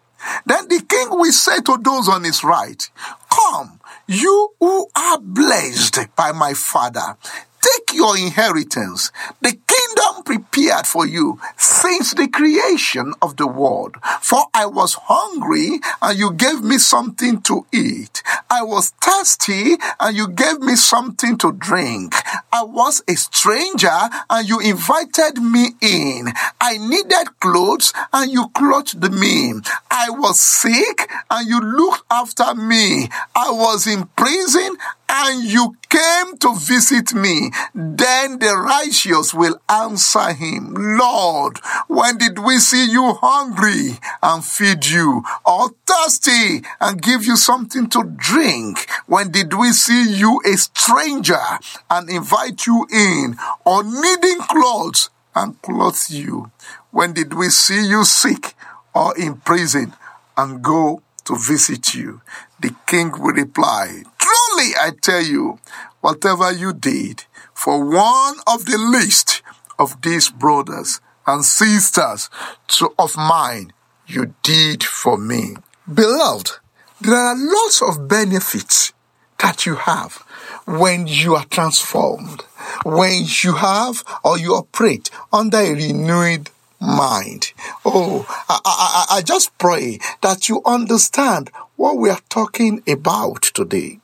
Then 0.44 0.68
the 0.68 0.82
king 0.86 1.08
will 1.10 1.32
say 1.32 1.60
to 1.60 1.78
those 1.82 2.08
on 2.08 2.24
his 2.24 2.44
right, 2.44 2.82
Come, 3.30 3.80
you 4.06 4.50
who 4.58 4.88
are 4.94 5.18
blessed 5.18 6.14
by 6.16 6.32
my 6.32 6.52
father, 6.54 7.16
take 7.60 7.96
your 7.96 8.16
inheritance, 8.18 9.12
the 9.40 9.52
kingdom 9.66 10.22
prepared 10.24 10.86
for 10.86 11.06
you 11.06 11.40
since 11.56 12.14
the 12.14 12.28
creation 12.28 13.14
of 13.22 13.36
the 13.36 13.46
world. 13.46 13.96
For 14.20 14.44
I 14.52 14.66
was 14.66 14.94
hungry 14.94 15.80
and 16.02 16.18
you 16.18 16.32
gave 16.32 16.62
me 16.62 16.78
something 16.78 17.40
to 17.42 17.66
eat. 17.72 18.22
I 18.52 18.62
was 18.62 18.90
thirsty 19.00 19.76
and 20.00 20.16
you 20.16 20.26
gave 20.26 20.58
me 20.58 20.74
something 20.74 21.38
to 21.38 21.52
drink. 21.52 22.14
I 22.52 22.64
was 22.64 23.00
a 23.06 23.14
stranger 23.14 23.98
and 24.28 24.48
you 24.48 24.58
invited 24.58 25.40
me 25.40 25.68
in. 25.80 26.32
I 26.60 26.78
needed 26.78 27.38
clothes 27.40 27.92
and 28.12 28.28
you 28.30 28.48
clothed 28.48 29.12
me. 29.12 29.52
I 29.88 30.10
was 30.10 30.40
sick 30.40 31.08
and 31.30 31.48
you 31.48 31.60
looked 31.60 32.02
after 32.10 32.56
me. 32.56 33.08
I 33.36 33.52
was 33.52 33.86
in 33.86 34.06
prison 34.16 34.76
and 35.12 35.44
you 35.44 35.76
came 35.88 36.38
to 36.38 36.54
visit 36.54 37.12
me, 37.12 37.50
then 37.74 38.38
the 38.38 38.56
righteous 38.56 39.34
will 39.34 39.60
answer 39.68 40.32
him, 40.32 40.72
Lord, 40.74 41.58
when 41.88 42.16
did 42.18 42.38
we 42.38 42.58
see 42.58 42.88
you 42.90 43.14
hungry 43.14 43.98
and 44.22 44.44
feed 44.44 44.86
you, 44.86 45.24
or 45.44 45.70
thirsty 45.84 46.62
and 46.80 47.02
give 47.02 47.24
you 47.24 47.36
something 47.36 47.88
to 47.90 48.04
drink? 48.04 48.88
When 49.06 49.32
did 49.32 49.52
we 49.54 49.72
see 49.72 50.14
you 50.14 50.40
a 50.46 50.56
stranger 50.56 51.42
and 51.90 52.08
invite 52.08 52.66
you 52.66 52.86
in, 52.92 53.36
or 53.64 53.82
needing 53.82 54.38
clothes 54.48 55.10
and 55.34 55.60
clothe 55.62 55.98
you? 56.08 56.52
When 56.92 57.12
did 57.12 57.34
we 57.34 57.48
see 57.48 57.86
you 57.86 58.04
sick 58.04 58.54
or 58.94 59.16
in 59.18 59.36
prison 59.38 59.94
and 60.36 60.62
go 60.62 61.02
to 61.24 61.36
visit 61.36 61.94
you? 61.94 62.20
The 62.60 62.74
king 62.86 63.10
will 63.12 63.34
reply, 63.34 64.02
Truly 64.30 64.74
I 64.78 64.92
tell 65.00 65.22
you, 65.22 65.58
whatever 66.02 66.52
you 66.52 66.72
did 66.72 67.24
for 67.52 67.84
one 67.84 68.36
of 68.46 68.64
the 68.64 68.78
least 68.78 69.42
of 69.76 70.00
these 70.02 70.28
brothers 70.30 71.00
and 71.26 71.44
sisters 71.44 72.30
to, 72.68 72.94
of 72.96 73.16
mine, 73.16 73.72
you 74.06 74.34
did 74.44 74.84
for 74.84 75.18
me. 75.18 75.56
Beloved, 75.92 76.52
there 77.00 77.16
are 77.16 77.34
lots 77.36 77.82
of 77.82 78.06
benefits 78.06 78.92
that 79.40 79.66
you 79.66 79.74
have 79.74 80.18
when 80.66 81.08
you 81.08 81.34
are 81.34 81.46
transformed, 81.46 82.42
when 82.84 83.24
you 83.42 83.54
have 83.54 84.04
or 84.22 84.38
you 84.38 84.54
operate 84.54 85.10
under 85.32 85.58
a 85.58 85.74
renewed 85.74 86.50
mind. 86.80 87.52
Oh, 87.84 88.26
I, 88.48 88.60
I, 88.64 89.16
I 89.16 89.22
just 89.22 89.56
pray 89.58 89.98
that 90.22 90.48
you 90.48 90.62
understand 90.64 91.50
what 91.74 91.96
we 91.96 92.10
are 92.10 92.20
talking 92.28 92.82
about 92.86 93.42
today. 93.42 93.99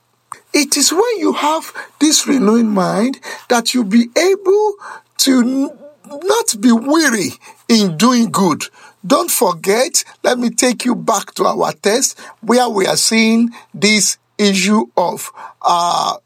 It 0.59 0.75
is 0.75 0.91
when 0.91 1.19
you 1.19 1.33
have 1.33 1.71
this 1.99 2.25
renewing 2.25 2.69
mind 2.69 3.19
that 3.47 3.75
you'll 3.75 3.83
be 3.83 4.09
able 4.17 4.73
to 5.17 5.69
not 6.07 6.55
be 6.59 6.71
weary 6.71 7.33
in 7.69 7.95
doing 7.95 8.31
good. 8.31 8.63
Don't 9.05 9.29
forget, 9.29 10.03
let 10.23 10.39
me 10.39 10.49
take 10.49 10.83
you 10.83 10.95
back 10.95 11.35
to 11.35 11.45
our 11.45 11.73
test 11.73 12.19
where 12.41 12.67
we 12.69 12.87
are 12.87 12.97
seeing 12.97 13.51
this 13.71 14.17
issue 14.39 14.87
of 14.97 15.31
uh, 15.61 16.17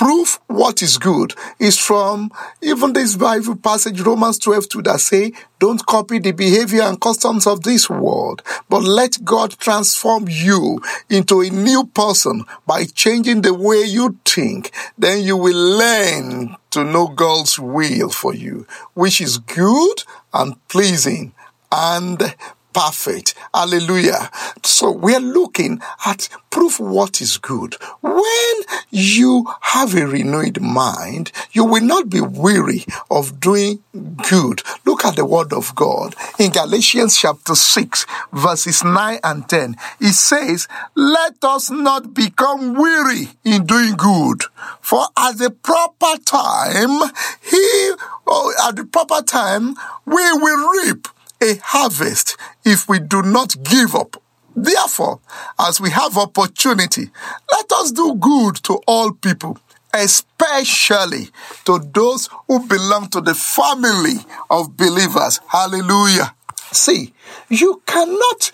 prove 0.00 0.38
what 0.46 0.80
is 0.80 0.96
good 0.96 1.34
is 1.58 1.78
from 1.78 2.30
even 2.62 2.94
this 2.94 3.16
Bible 3.16 3.54
passage, 3.54 4.00
Romans 4.00 4.38
12 4.38 4.66
2, 4.70 4.82
that 4.84 4.98
say, 4.98 5.30
don't 5.58 5.84
copy 5.84 6.18
the 6.18 6.32
behavior 6.32 6.80
and 6.84 6.98
customs 6.98 7.46
of 7.46 7.64
this 7.64 7.90
world, 7.90 8.42
but 8.70 8.82
let 8.82 9.22
God 9.22 9.58
transform 9.58 10.24
you 10.26 10.80
into 11.10 11.42
a 11.42 11.50
new 11.50 11.84
person 11.84 12.46
by 12.66 12.86
changing 12.86 13.42
the 13.42 13.52
way 13.52 13.82
you 13.82 14.18
think. 14.24 14.70
Then 14.96 15.22
you 15.22 15.36
will 15.36 15.78
learn 15.78 16.56
to 16.70 16.82
know 16.82 17.08
God's 17.08 17.58
will 17.58 18.08
for 18.08 18.34
you, 18.34 18.66
which 18.94 19.20
is 19.20 19.36
good 19.36 20.04
and 20.32 20.56
pleasing 20.68 21.34
and 21.70 22.34
perfect. 22.72 23.34
Hallelujah. 23.54 24.30
So 24.64 24.90
we're 24.90 25.20
looking 25.20 25.80
at 26.06 26.28
proof 26.50 26.80
what 26.80 27.20
is 27.20 27.38
good. 27.38 27.74
When 28.00 28.54
you 28.90 29.46
have 29.60 29.94
a 29.94 30.06
renewed 30.06 30.60
mind, 30.60 31.32
you 31.52 31.64
will 31.64 31.82
not 31.82 32.10
be 32.10 32.20
weary 32.20 32.84
of 33.10 33.40
doing 33.40 33.82
good. 34.28 34.62
Look 34.84 35.04
at 35.04 35.16
the 35.16 35.24
word 35.24 35.52
of 35.52 35.74
God 35.74 36.14
in 36.38 36.50
Galatians 36.50 37.16
chapter 37.16 37.54
6 37.54 38.06
verses 38.32 38.82
9 38.84 39.18
and 39.22 39.48
10. 39.48 39.76
It 40.00 40.12
says, 40.14 40.68
let 40.94 41.42
us 41.42 41.70
not 41.70 42.14
become 42.14 42.74
weary 42.74 43.28
in 43.44 43.66
doing 43.66 43.94
good, 43.94 44.42
for 44.80 45.06
at 45.16 45.38
the 45.38 45.50
proper 45.50 46.16
time, 46.24 47.10
he, 47.42 47.92
or 48.26 48.52
at 48.64 48.76
the 48.76 48.84
proper 48.84 49.22
time, 49.22 49.74
we 50.06 50.32
will 50.32 50.84
reap 50.84 51.08
a 51.42 51.56
harvest 51.62 52.36
if 52.64 52.88
we 52.88 52.98
do 52.98 53.22
not 53.22 53.62
give 53.62 53.94
up. 53.94 54.22
Therefore, 54.54 55.20
as 55.58 55.80
we 55.80 55.90
have 55.90 56.16
opportunity, 56.18 57.10
let 57.50 57.72
us 57.72 57.92
do 57.92 58.14
good 58.16 58.56
to 58.64 58.80
all 58.86 59.12
people, 59.12 59.58
especially 59.94 61.30
to 61.64 61.78
those 61.94 62.28
who 62.46 62.66
belong 62.66 63.08
to 63.10 63.20
the 63.20 63.34
family 63.34 64.16
of 64.50 64.76
believers. 64.76 65.40
Hallelujah. 65.46 66.34
See, 66.72 67.14
you 67.48 67.82
cannot 67.86 68.52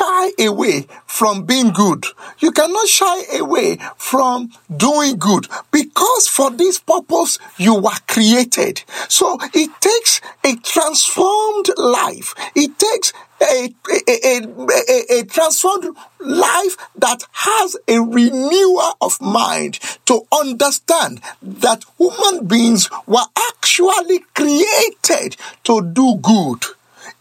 shy 0.00 0.30
away 0.38 0.86
from 1.06 1.44
being 1.44 1.70
good. 1.70 2.06
You 2.38 2.52
cannot 2.52 2.86
shy 2.88 3.38
away 3.38 3.78
from 3.96 4.50
doing 4.74 5.18
good 5.18 5.46
because 5.70 6.28
for 6.28 6.50
this 6.50 6.78
purpose 6.78 7.38
you 7.58 7.74
were 7.74 7.98
created. 8.08 8.82
So 9.08 9.38
it 9.54 9.70
takes 9.80 10.20
a 10.44 10.56
transformed 10.56 11.68
life. 11.76 12.34
It 12.54 12.78
takes 12.78 13.12
a, 13.42 13.74
a, 14.08 14.42
a, 14.88 15.20
a, 15.20 15.24
transformed 15.24 15.96
life 16.18 16.76
that 16.96 17.22
has 17.32 17.74
a 17.88 17.98
renewal 17.98 18.92
of 19.00 19.18
mind 19.20 19.80
to 20.04 20.26
understand 20.30 21.22
that 21.40 21.84
human 21.98 22.46
beings 22.46 22.90
were 23.06 23.24
actually 23.50 24.20
created 24.34 25.36
to 25.64 25.80
do 25.80 26.16
good. 26.20 26.64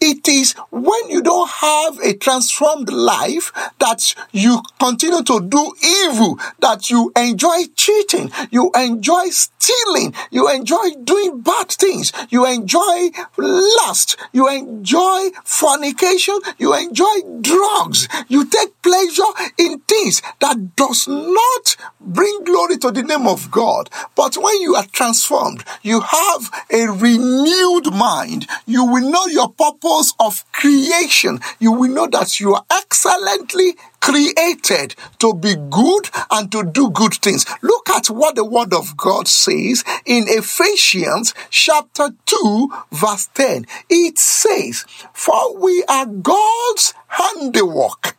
It 0.02 0.30
is 0.30 0.54
when 0.72 1.10
you 1.10 1.22
don't 1.22 1.50
have 1.50 2.00
a 2.00 2.14
transformed 2.14 2.90
life 2.90 3.52
that 3.80 4.16
you 4.32 4.62
continue 4.80 5.22
to 5.24 5.42
do 5.42 5.74
evil, 5.84 6.40
that 6.60 6.90
you 6.90 7.12
enjoy 7.18 7.66
cheating, 7.76 8.32
you 8.50 8.72
enjoy 8.78 9.26
stealing, 9.28 10.14
you 10.32 10.50
enjoy 10.50 10.92
doing 11.04 11.42
bad 11.42 11.68
things, 11.68 12.14
you 12.30 12.46
enjoy 12.46 13.10
lust, 13.38 14.16
you 14.32 14.48
enjoy 14.48 15.32
fornication, 15.44 16.40
you 16.58 16.74
enjoy 16.74 17.16
drugs, 17.42 18.08
you 18.30 18.46
take 18.46 18.82
pleasure 18.82 19.34
in 19.58 19.80
things 19.80 20.22
that 20.40 20.78
does 20.78 21.10
not 21.10 21.76
bring 22.00 22.46
glory 22.46 22.78
to 22.78 22.90
the 22.92 23.04
name 23.04 23.28
of 23.28 23.52
God. 23.52 23.90
But 24.16 24.38
when 24.38 24.62
you 24.62 24.76
are 24.76 24.86
transformed, 24.94 25.66
you 25.82 26.00
have 26.00 26.52
a 26.72 26.88
renewed 26.88 27.94
mind, 27.94 28.48
you 28.66 28.86
will 28.86 29.10
know 29.10 29.26
your 29.26 29.50
purpose 29.52 29.89
of 30.20 30.44
creation. 30.52 31.40
You 31.60 31.72
will 31.72 31.92
know 31.92 32.08
that 32.08 32.40
you 32.40 32.54
are 32.56 32.66
excellently 32.72 33.76
created 34.02 34.96
to 35.20 35.34
be 35.34 35.56
good 35.56 36.10
and 36.32 36.52
to 36.52 36.64
do 36.64 36.90
good 36.92 37.14
things. 37.16 37.46
Look 37.62 37.90
at 37.90 38.08
what 38.08 38.36
the 38.36 38.46
word 38.46 38.74
of 38.74 38.96
God 38.96 39.28
says 39.28 39.84
in 40.06 40.26
Ephesians 40.28 41.34
chapter 41.50 42.10
2 42.26 42.74
verse 42.92 43.28
10. 43.34 43.66
It 43.90 44.18
says, 44.18 44.86
for 45.14 45.58
we 45.58 45.84
are 45.90 46.06
God's 46.06 46.94
handiwork 47.08 48.16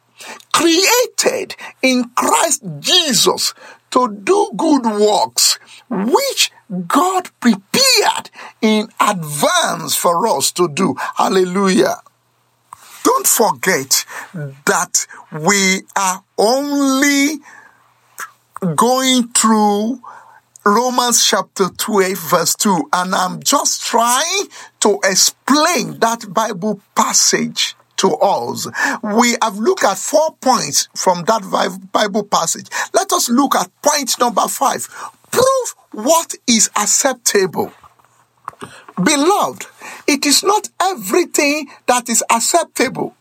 created 0.53 1.57
in 1.83 2.11
Christ 2.11 2.63
Jesus 2.81 3.55
to 3.91 4.09
do 4.09 4.51
good 4.57 4.85
works, 4.85 5.59
which 5.91 6.53
God 6.87 7.29
prepared 7.41 8.31
in 8.63 8.89
advance 9.01 9.97
for 9.97 10.27
us 10.29 10.53
to 10.53 10.69
do. 10.69 10.95
Hallelujah. 11.17 11.97
Don't 13.03 13.27
forget 13.27 14.05
that 14.67 15.07
we 15.33 15.83
are 15.97 16.23
only 16.39 17.41
going 18.77 19.29
through 19.29 20.01
Romans 20.65 21.27
chapter 21.27 21.71
12 21.71 22.19
verse 22.19 22.55
2 22.55 22.91
and 22.93 23.15
I'm 23.15 23.43
just 23.43 23.83
trying 23.83 24.47
to 24.81 25.01
explain 25.05 25.99
that 26.01 26.33
Bible 26.33 26.81
passage 26.95 27.75
to 27.97 28.09
us. 28.17 28.67
We 29.03 29.37
have 29.43 29.59
looked 29.59 29.85
at 29.85 29.99
four 29.99 30.35
points 30.41 30.89
from 30.95 31.25
that 31.25 31.43
Bible 31.93 32.25
passage. 32.25 32.69
Let 32.95 33.13
us 33.13 33.29
look 33.29 33.55
at 33.55 33.71
point 33.83 34.19
number 34.19 34.47
five. 34.49 34.87
Prove 35.31 35.75
what 35.93 36.35
is 36.47 36.71
acceptable. 36.77 37.73
Beloved, 39.03 39.67
it 40.07 40.27
is 40.27 40.43
not 40.43 40.69
everything 40.81 41.69
that 41.87 42.09
is 42.09 42.23
acceptable. 42.31 43.15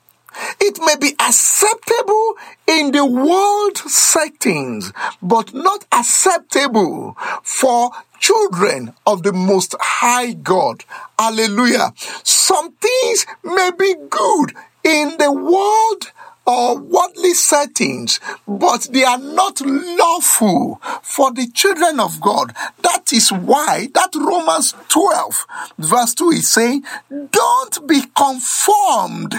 It 0.59 0.79
may 0.79 0.95
be 0.95 1.15
acceptable 1.19 2.35
in 2.67 2.91
the 2.91 3.05
world 3.05 3.77
settings, 3.77 4.93
but 5.21 5.53
not 5.53 5.85
acceptable 5.91 7.17
for 7.43 7.91
children 8.19 8.93
of 9.05 9.23
the 9.23 9.33
Most 9.33 9.75
High 9.79 10.33
God. 10.33 10.83
Hallelujah. 11.17 11.93
Some 12.23 12.73
things 12.73 13.25
may 13.43 13.71
be 13.77 13.95
good 14.09 14.53
in 14.83 15.17
the 15.17 15.31
world 15.31 16.11
or 16.49 16.79
worldly 16.79 17.35
settings, 17.35 18.19
but 18.47 18.87
they 18.91 19.03
are 19.03 19.19
not 19.19 19.61
lawful 19.61 20.81
for 21.03 21.31
the 21.31 21.45
children 21.45 21.99
of 21.99 22.19
God. 22.19 22.55
That 22.81 23.13
is 23.13 23.31
why 23.31 23.89
that 23.93 24.15
Romans 24.15 24.73
12 24.87 25.45
verse 25.77 26.15
2 26.15 26.29
is 26.31 26.51
saying, 26.51 26.83
don't 27.29 27.87
be 27.87 28.01
conformed 28.17 29.35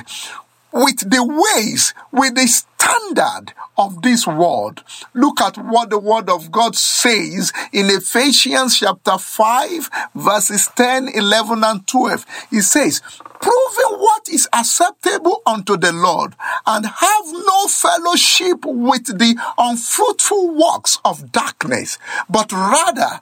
with 0.73 1.11
the 1.11 1.25
ways, 1.25 1.95
with 2.13 2.37
the 2.37 2.47
standard 2.81 3.53
of 3.77 4.03
this 4.03 4.27
world. 4.27 4.83
Look 5.15 5.41
at 5.41 5.57
what 5.57 5.91
the 5.91 5.99
word 5.99 6.29
of 6.29 6.51
God 6.51 6.77
says 6.77 7.53
in 7.73 7.91
Ephesians 7.91 8.79
chapter 8.79 9.19
5 9.19 9.91
verses 10.15 10.69
10, 10.75 11.09
11 11.15 11.65
and 11.65 11.87
12. 11.87 12.27
It 12.53 12.63
says, 12.63 13.01
proving 13.41 13.99
what 13.99 14.29
is 14.29 14.49
acceptable 14.53 15.43
unto 15.47 15.77
the 15.77 15.93
Lord, 15.93 16.35
and 16.67 16.85
have 16.85 17.25
no 17.27 17.67
fellowship 17.69 18.65
with 18.65 19.07
the 19.19 19.35
unfruitful 19.57 20.55
works 20.55 20.99
of 21.05 21.33
darkness, 21.33 21.99
but 22.29 22.53
rather 22.53 23.21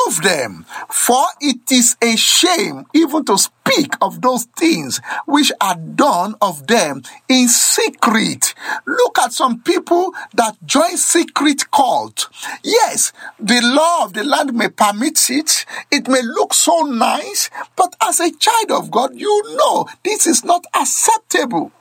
reprove 0.00 0.22
them, 0.22 0.66
for 0.90 1.24
it 1.40 1.70
is 1.70 1.96
a 2.02 2.16
shame 2.16 2.86
even 2.94 3.24
to 3.24 3.38
speak 3.38 3.94
of 4.00 4.20
those 4.20 4.44
things 4.56 5.00
which 5.26 5.52
are 5.60 5.76
done 5.76 6.34
of 6.40 6.66
them 6.66 7.02
in 7.28 7.48
secret. 7.48 8.54
Look 8.86 9.18
at 9.18 9.32
some 9.32 9.60
people 9.62 10.12
that 10.34 10.56
join 10.64 10.96
secret 10.96 11.70
cult. 11.70 12.28
Yes, 12.62 13.12
the 13.38 13.60
law 13.62 14.04
of 14.04 14.12
the 14.12 14.24
land 14.24 14.54
may 14.54 14.68
permit 14.68 15.18
it. 15.30 15.64
It 15.90 16.08
may 16.08 16.22
look 16.22 16.54
so 16.54 16.82
nice, 16.82 17.50
but 17.76 17.94
as 18.02 18.20
a 18.20 18.32
child 18.32 18.70
of 18.70 18.90
God, 18.90 19.14
you 19.14 19.56
know 19.56 19.86
this 20.04 20.26
is 20.26 20.44
not 20.44 20.64
acceptable. 20.74 21.72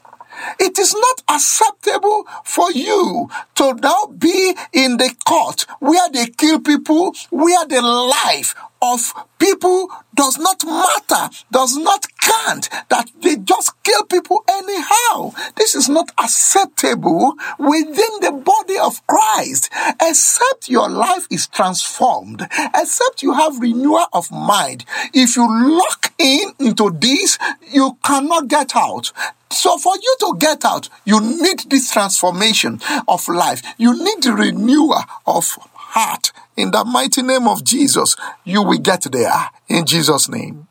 It 0.59 0.77
is 0.79 0.93
not 0.93 1.35
acceptable 1.35 2.27
for 2.43 2.71
you 2.71 3.29
to 3.55 3.73
now 3.75 4.05
be 4.17 4.55
in 4.73 4.97
the 4.97 5.13
court 5.25 5.65
where 5.79 6.09
they 6.11 6.27
kill 6.27 6.59
people, 6.59 7.13
where 7.29 7.65
the 7.65 7.81
life 7.81 8.55
of 8.81 9.13
people 9.39 9.89
does 10.15 10.37
not 10.37 10.63
matter, 10.65 11.33
does 11.51 11.75
not 11.77 12.05
count, 12.19 12.69
that 12.89 13.09
they 13.21 13.35
just 13.37 13.71
kill 13.83 14.03
people 14.05 14.43
anyhow. 14.47 15.31
This 15.55 15.75
is 15.75 15.89
not 15.89 16.11
acceptable 16.17 17.33
within 17.57 18.19
the 18.21 18.31
body 18.31 18.77
of 18.77 19.05
Christ, 19.07 19.69
except 20.01 20.69
your 20.69 20.89
life 20.89 21.27
is 21.29 21.47
transformed, 21.47 22.47
except 22.73 23.23
you 23.23 23.33
have 23.33 23.59
renewal 23.59 24.07
of 24.13 24.31
mind. 24.31 24.85
If 25.13 25.35
you 25.35 25.47
lock 25.77 26.13
in 26.17 26.53
into 26.59 26.91
this, 26.91 27.37
you 27.71 27.97
cannot 28.03 28.47
get 28.47 28.75
out. 28.75 29.11
So 29.51 29.77
for 29.77 29.95
you 29.95 30.15
to 30.19 30.35
get 30.37 30.63
out, 30.63 30.89
you 31.05 31.19
need 31.19 31.69
this 31.69 31.91
transformation 31.91 32.79
of 33.07 33.27
life. 33.27 33.61
You 33.77 33.97
need 33.97 34.23
the 34.23 34.33
renewal 34.33 35.03
of 35.25 35.57
heart. 35.73 36.31
In 36.55 36.71
the 36.71 36.85
mighty 36.85 37.21
name 37.21 37.47
of 37.47 37.63
Jesus, 37.63 38.15
you 38.43 38.61
will 38.61 38.77
get 38.77 39.03
there. 39.11 39.49
In 39.67 39.85
Jesus' 39.85 40.29
name. 40.29 40.67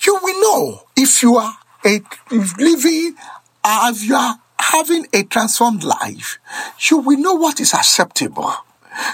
You 0.00 0.18
will 0.22 0.40
know 0.40 0.82
if 0.96 1.22
you 1.22 1.36
are 1.36 1.54
a, 1.84 2.00
living, 2.58 3.14
if 3.64 4.04
you 4.04 4.14
are 4.14 4.40
having 4.58 5.06
a 5.12 5.24
transformed 5.24 5.84
life, 5.84 6.38
you 6.88 6.98
will 6.98 7.18
know 7.18 7.34
what 7.34 7.60
is 7.60 7.74
acceptable 7.74 8.54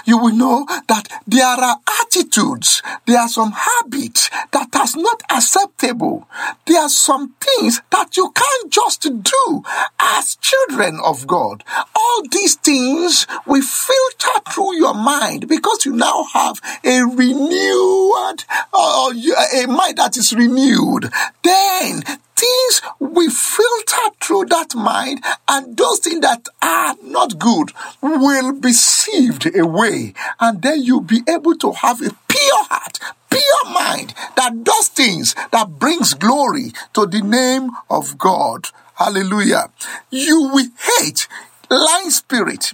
you 0.05 0.17
will 0.17 0.35
know 0.35 0.65
that 0.87 1.07
there 1.27 1.45
are 1.45 1.77
attitudes, 2.01 2.81
there 3.05 3.19
are 3.19 3.27
some 3.27 3.51
habits 3.51 4.29
that 4.51 4.75
are 4.75 5.01
not 5.01 5.21
acceptable. 5.29 6.27
There 6.65 6.81
are 6.81 6.89
some 6.89 7.33
things 7.39 7.81
that 7.91 8.17
you 8.17 8.31
can't 8.31 8.71
just 8.71 9.01
do 9.01 9.63
as 9.99 10.35
children 10.35 10.99
of 11.03 11.27
God. 11.27 11.63
All 11.95 12.23
these 12.31 12.55
things 12.55 13.27
will 13.45 13.61
filter 13.61 14.39
through 14.51 14.75
your 14.75 14.93
mind 14.93 15.47
because 15.47 15.85
you 15.85 15.93
now 15.93 16.25
have 16.33 16.59
a 16.83 17.01
renewed, 17.03 18.43
uh, 18.73 19.11
a 19.13 19.65
mind 19.67 19.97
that 19.97 20.17
is 20.17 20.33
renewed. 20.33 21.11
Then 21.43 22.03
things 22.37 22.81
we 22.99 23.29
filter 23.29 24.15
through 24.21 24.45
that 24.45 24.75
mind 24.75 25.23
and 25.49 25.75
those 25.75 25.99
things 25.99 26.21
that 26.21 26.47
are 26.61 26.95
not 27.03 27.37
good 27.39 27.71
will 28.01 28.53
be 28.53 28.71
sieved 28.71 29.45
away 29.59 30.13
and 30.39 30.61
then 30.61 30.81
you'll 30.81 31.01
be 31.01 31.21
able 31.27 31.55
to 31.55 31.71
have 31.71 32.01
a 32.01 32.11
pure 32.27 32.63
heart 32.69 32.99
pure 33.29 33.73
mind 33.73 34.13
that 34.35 34.53
those 34.65 34.87
things 34.89 35.35
that 35.51 35.79
brings 35.79 36.13
glory 36.13 36.71
to 36.93 37.05
the 37.05 37.21
name 37.21 37.71
of 37.89 38.17
God. 38.17 38.67
Hallelujah. 38.95 39.69
You 40.09 40.49
will 40.53 40.67
hate 40.99 41.27
lying 41.69 42.09
spirit, 42.09 42.73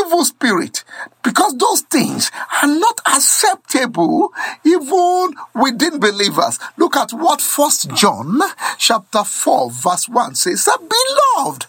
evil 0.00 0.24
spirit, 0.24 0.84
because 1.22 1.56
those 1.56 1.82
things 1.82 2.30
are 2.62 2.68
not 2.68 3.00
acceptable 3.06 4.32
even 4.64 5.34
within 5.54 5.98
believers. 5.98 6.58
Look 6.76 6.96
at 6.96 7.12
what 7.12 7.40
First 7.40 7.94
John 7.94 8.40
chapter 8.78 9.24
4 9.24 9.70
verse 9.70 10.08
1 10.08 10.34
says, 10.34 10.68
Beloved, 10.78 11.66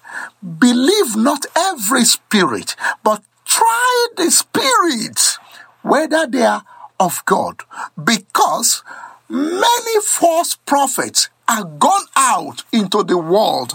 believe 0.60 1.16
not 1.16 1.46
every 1.56 2.06
spirit, 2.06 2.76
but 3.04 3.24
try 3.46 4.08
the 4.18 4.30
spirits, 4.32 5.38
whether 5.82 6.28
they 6.28 6.44
are 6.44 6.64
of 7.00 7.24
God, 7.26 7.64
because 8.02 8.84
many 9.30 10.02
false 10.02 10.56
prophets 10.56 11.30
are 11.48 11.64
gone 11.64 12.06
out 12.16 12.64
into 12.72 13.04
the 13.04 13.18
world. 13.18 13.74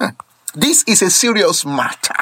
this 0.54 0.82
is 0.88 1.02
a 1.02 1.10
serious 1.10 1.64
matter. 1.64 2.16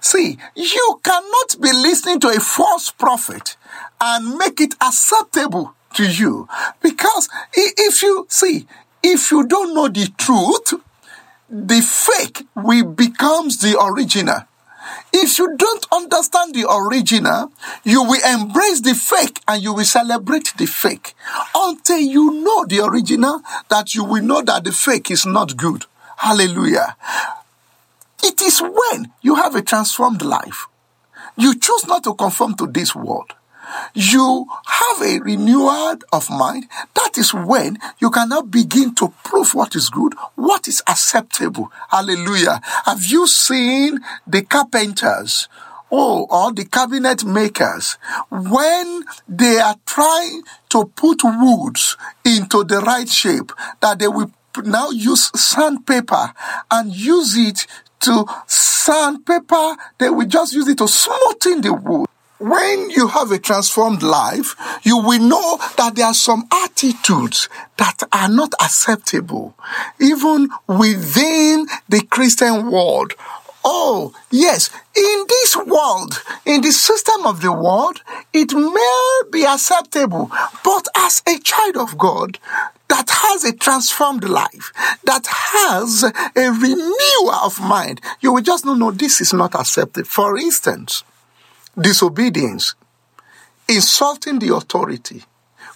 See, 0.00 0.38
you 0.54 1.00
cannot 1.02 1.60
be 1.60 1.72
listening 1.72 2.20
to 2.20 2.28
a 2.28 2.40
false 2.40 2.90
prophet 2.90 3.56
and 4.00 4.36
make 4.36 4.60
it 4.60 4.74
acceptable 4.80 5.74
to 5.94 6.08
you. 6.08 6.48
Because 6.82 7.28
if 7.54 8.02
you 8.02 8.26
see, 8.28 8.66
if 9.02 9.30
you 9.30 9.46
don't 9.46 9.74
know 9.74 9.88
the 9.88 10.08
truth, 10.18 10.74
the 11.48 11.80
fake 11.80 12.46
will 12.54 12.84
becomes 12.84 13.58
the 13.58 13.80
original. 13.80 14.40
If 15.12 15.38
you 15.38 15.56
don't 15.56 15.86
understand 15.92 16.54
the 16.54 16.70
original, 16.70 17.50
you 17.84 18.02
will 18.02 18.20
embrace 18.24 18.80
the 18.80 18.94
fake 18.94 19.40
and 19.48 19.62
you 19.62 19.72
will 19.72 19.84
celebrate 19.84 20.52
the 20.58 20.66
fake 20.66 21.14
until 21.54 21.98
you 21.98 22.32
know 22.44 22.66
the 22.66 22.84
original 22.84 23.40
that 23.68 23.94
you 23.94 24.04
will 24.04 24.22
know 24.22 24.42
that 24.42 24.64
the 24.64 24.72
fake 24.72 25.10
is 25.10 25.26
not 25.26 25.56
good. 25.56 25.86
Hallelujah. 26.18 26.96
It 28.26 28.42
is 28.42 28.60
when 28.60 29.12
you 29.22 29.36
have 29.36 29.54
a 29.54 29.62
transformed 29.62 30.20
life. 30.20 30.66
You 31.36 31.56
choose 31.60 31.86
not 31.86 32.02
to 32.02 32.14
conform 32.14 32.56
to 32.56 32.66
this 32.66 32.92
world. 32.92 33.32
You 33.94 34.46
have 34.66 35.00
a 35.00 35.20
renewal 35.20 35.94
of 36.12 36.28
mind. 36.28 36.66
That 36.94 37.18
is 37.18 37.32
when 37.32 37.78
you 38.00 38.10
can 38.10 38.30
now 38.30 38.42
begin 38.42 38.96
to 38.96 39.14
prove 39.22 39.54
what 39.54 39.76
is 39.76 39.90
good, 39.90 40.14
what 40.34 40.66
is 40.66 40.82
acceptable. 40.88 41.70
Hallelujah. 41.88 42.60
Have 42.84 43.04
you 43.04 43.28
seen 43.28 44.00
the 44.26 44.42
carpenters? 44.42 45.48
Oh, 45.92 46.26
or 46.28 46.52
the 46.52 46.64
cabinet 46.64 47.24
makers, 47.24 47.96
when 48.28 49.04
they 49.28 49.60
are 49.60 49.76
trying 49.86 50.42
to 50.70 50.86
put 50.96 51.20
woods 51.22 51.96
into 52.24 52.64
the 52.64 52.80
right 52.80 53.08
shape, 53.08 53.52
that 53.80 54.00
they 54.00 54.08
will 54.08 54.32
now 54.64 54.90
use 54.90 55.30
sandpaper 55.38 56.32
and 56.70 56.94
use 56.94 57.36
it 57.36 57.66
to 58.06 58.24
sandpaper, 58.46 59.76
they 59.98 60.10
will 60.10 60.26
just 60.26 60.52
use 60.54 60.68
it 60.68 60.78
to 60.78 60.84
smoothen 60.84 61.62
the 61.62 61.74
wood. 61.74 62.06
When 62.38 62.90
you 62.90 63.08
have 63.08 63.32
a 63.32 63.38
transformed 63.38 64.02
life, 64.02 64.56
you 64.82 64.98
will 64.98 65.20
know 65.20 65.58
that 65.78 65.94
there 65.96 66.06
are 66.06 66.14
some 66.14 66.46
attitudes 66.52 67.48
that 67.78 68.02
are 68.12 68.28
not 68.28 68.52
acceptable, 68.60 69.54
even 70.00 70.50
within 70.66 71.66
the 71.88 72.02
Christian 72.10 72.70
world. 72.70 73.14
Oh, 73.68 74.14
yes, 74.30 74.70
in 74.94 75.24
this 75.28 75.56
world, 75.56 76.22
in 76.44 76.60
the 76.60 76.70
system 76.70 77.26
of 77.26 77.42
the 77.42 77.50
world, 77.50 78.00
it 78.32 78.52
may 78.52 79.20
be 79.32 79.44
acceptable, 79.44 80.30
but 80.62 80.86
as 80.96 81.20
a 81.26 81.40
child 81.40 81.76
of 81.76 81.98
God, 81.98 82.38
that 82.86 83.10
has 83.10 83.42
a 83.42 83.52
transformed 83.52 84.22
life, 84.22 84.72
that 85.02 85.26
has 85.26 86.04
a 86.04 86.50
renewal 86.52 87.34
of 87.42 87.60
mind, 87.60 88.00
you 88.20 88.32
will 88.32 88.40
just 88.40 88.64
know, 88.64 88.74
no, 88.74 88.92
this 88.92 89.20
is 89.20 89.32
not 89.32 89.56
accepted. 89.56 90.06
For 90.06 90.38
instance, 90.38 91.02
disobedience, 91.76 92.76
insulting 93.68 94.38
the 94.38 94.54
authority, 94.54 95.24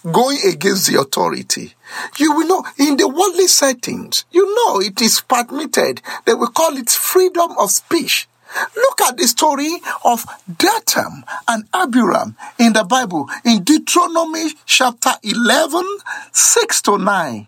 going 0.09 0.39
against 0.45 0.87
the 0.89 0.99
authority. 0.99 1.73
You 2.17 2.33
will 2.35 2.47
know 2.47 2.65
in 2.77 2.97
the 2.97 3.07
worldly 3.07 3.47
settings, 3.47 4.25
you 4.31 4.45
know 4.55 4.79
it 4.79 5.01
is 5.01 5.21
permitted. 5.21 6.01
They 6.25 6.33
will 6.33 6.47
call 6.47 6.77
it 6.77 6.89
freedom 6.89 7.51
of 7.57 7.71
speech. 7.71 8.27
Look 8.75 9.01
at 9.01 9.17
the 9.17 9.27
story 9.27 9.79
of 10.03 10.25
Dathan 10.57 11.23
and 11.47 11.65
Abiram 11.73 12.35
in 12.59 12.73
the 12.73 12.83
Bible 12.83 13.29
in 13.45 13.63
Deuteronomy 13.63 14.51
chapter 14.65 15.11
11, 15.23 15.85
6 16.31 16.81
to 16.81 16.97
9. 16.97 17.47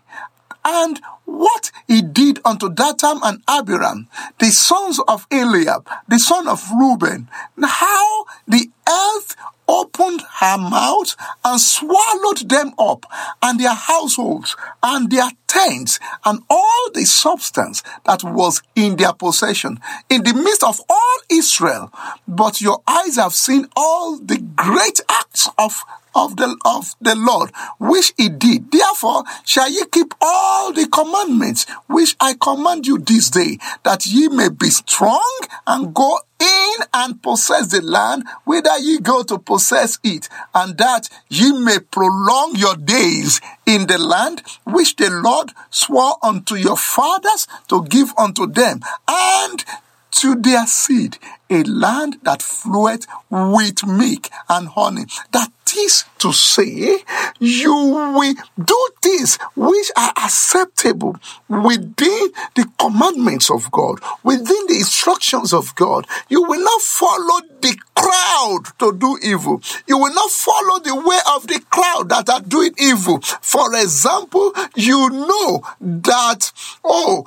And 0.64 1.00
what 1.24 1.70
he 1.86 2.00
did 2.00 2.40
unto 2.44 2.72
Dathan 2.72 3.20
and 3.22 3.42
Abiram, 3.48 4.08
the 4.38 4.50
sons 4.50 4.98
of 5.06 5.26
Eliab, 5.30 5.88
the 6.08 6.18
son 6.18 6.48
of 6.48 6.62
Reuben, 6.70 7.28
how 7.62 8.24
the 8.46 8.70
earth 8.88 9.36
opened 9.68 10.22
her 10.40 10.58
mouth 10.58 11.16
and 11.44 11.60
swallowed 11.60 12.48
them 12.48 12.72
up 12.78 13.06
and 13.42 13.58
their 13.58 13.74
households 13.74 14.56
and 14.82 15.10
their 15.10 15.30
tents 15.46 15.98
and 16.24 16.42
all 16.50 16.90
the 16.92 17.04
substance 17.04 17.82
that 18.04 18.22
was 18.22 18.62
in 18.74 18.96
their 18.96 19.12
possession 19.12 19.78
in 20.10 20.22
the 20.22 20.34
midst 20.34 20.62
of 20.62 20.80
all 20.88 21.16
Israel. 21.30 21.92
But 22.28 22.60
your 22.60 22.82
eyes 22.86 23.16
have 23.16 23.34
seen 23.34 23.68
all 23.76 24.18
the 24.18 24.38
great 24.38 25.00
acts 25.08 25.48
of 25.58 25.84
of 26.14 26.36
the 26.36 26.56
of 26.64 26.94
the 27.00 27.14
Lord, 27.14 27.50
which 27.78 28.12
he 28.16 28.28
did. 28.28 28.70
Therefore 28.70 29.24
shall 29.44 29.70
ye 29.70 29.84
keep 29.90 30.14
all 30.20 30.72
the 30.72 30.86
commandments 30.88 31.66
which 31.86 32.16
I 32.20 32.34
command 32.40 32.86
you 32.86 32.98
this 32.98 33.30
day, 33.30 33.58
that 33.82 34.06
ye 34.06 34.28
may 34.28 34.48
be 34.48 34.70
strong 34.70 35.38
and 35.66 35.94
go 35.94 36.18
in 36.40 36.74
and 36.92 37.22
possess 37.22 37.68
the 37.68 37.80
land 37.80 38.24
whither 38.44 38.76
ye 38.78 38.98
go 38.98 39.22
to 39.22 39.38
possess 39.38 39.98
it, 40.02 40.28
and 40.54 40.76
that 40.78 41.08
ye 41.28 41.52
may 41.52 41.78
prolong 41.78 42.54
your 42.56 42.76
days 42.76 43.40
in 43.66 43.86
the 43.86 43.98
land 43.98 44.42
which 44.64 44.96
the 44.96 45.10
Lord 45.10 45.52
swore 45.70 46.16
unto 46.22 46.56
your 46.56 46.76
fathers 46.76 47.46
to 47.68 47.84
give 47.84 48.12
unto 48.18 48.46
them, 48.46 48.80
and 49.08 49.64
to 50.12 50.34
their 50.36 50.66
seed, 50.66 51.18
a 51.50 51.62
land 51.64 52.18
that 52.22 52.40
floweth 52.40 53.06
with 53.30 53.84
milk 53.86 54.28
and 54.48 54.68
honey. 54.68 55.06
That 55.32 55.50
is 55.76 56.04
to 56.18 56.32
say, 56.32 56.98
you 57.38 57.74
will 57.74 58.34
do 58.62 58.88
things 59.02 59.38
which 59.56 59.90
are 59.96 60.12
acceptable 60.16 61.16
within 61.48 62.30
the 62.54 62.66
commandments 62.78 63.50
of 63.50 63.70
God, 63.70 64.00
within 64.22 64.66
the 64.68 64.76
instructions 64.76 65.52
of 65.52 65.74
God. 65.74 66.06
You 66.28 66.42
will 66.42 66.62
not 66.62 66.80
follow 66.80 67.40
the 67.60 67.76
crowd 67.94 68.62
to 68.78 68.96
do 68.96 69.18
evil. 69.22 69.62
You 69.86 69.98
will 69.98 70.14
not 70.14 70.30
follow 70.30 70.78
the 70.80 70.94
way 70.94 71.18
of 71.34 71.46
the 71.46 71.60
crowd 71.70 72.08
that 72.10 72.28
are 72.28 72.40
doing 72.40 72.74
evil. 72.78 73.20
For 73.20 73.74
example, 73.74 74.52
you 74.74 75.10
know 75.10 75.62
that, 75.80 76.52
oh, 76.82 77.24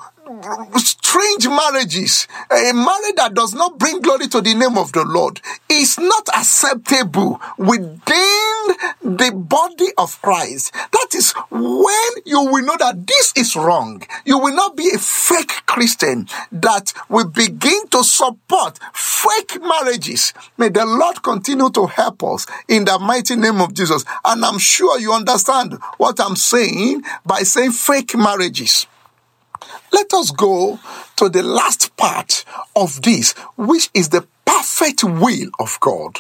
strange 1.08 1.48
marriages, 1.48 2.28
a 2.52 2.74
marriage 2.74 3.16
that 3.16 3.34
does 3.34 3.54
not 3.54 3.78
bring 3.80 4.02
glory 4.02 4.28
to 4.28 4.42
the 4.42 4.54
name 4.54 4.78
of 4.78 4.92
the 4.92 5.04
Lord, 5.06 5.42
is 5.70 5.98
not 5.98 6.28
acceptable 6.36 7.40
within 7.58 7.96
the 9.02 9.32
body 9.34 9.88
of 9.98 10.22
Christ. 10.22 10.74
That 10.74 11.08
is 11.16 11.34
when 11.50 12.24
you 12.26 12.44
will 12.44 12.66
know 12.66 12.78
that 12.78 13.08
this 13.08 13.34
is 13.36 13.56
wrong. 13.56 14.04
You 14.26 14.38
will 14.38 14.54
not 14.54 14.76
be 14.76 14.90
a 14.94 14.98
fake 14.98 15.66
Christian 15.66 16.28
that 16.52 16.94
will 17.10 17.30
begin 17.30 17.88
to 17.90 18.04
support 18.04 18.80
fake 18.94 19.62
marriages. 19.62 20.34
May 20.58 20.70
the 20.70 20.86
Lord 20.86 21.24
continue 21.24 21.70
to 21.70 21.88
help 21.88 22.24
us 22.24 22.46
in 22.68 22.86
the 22.86 23.00
mighty 23.00 23.36
name 23.36 23.62
of 23.62 23.74
Jesus. 23.74 24.04
And 24.26 24.44
I'm 24.44 24.60
sure 24.60 25.00
you 25.00 25.14
understand 25.14 25.74
what 25.98 26.20
I'm 26.20 26.36
saying 26.36 27.04
by 27.26 27.40
saying 27.44 27.72
fake 27.72 28.16
marriages. 28.16 28.88
Let 29.92 30.14
us 30.14 30.32
go 30.32 30.80
to 31.16 31.30
the 31.30 31.44
last 31.44 31.96
part 31.98 32.46
of 32.76 33.02
this, 33.02 33.34
which 33.56 33.90
is 33.94 34.10
the 34.10 34.26
perfect 34.46 35.04
will 35.04 35.50
of 35.60 35.78
God 35.80 36.20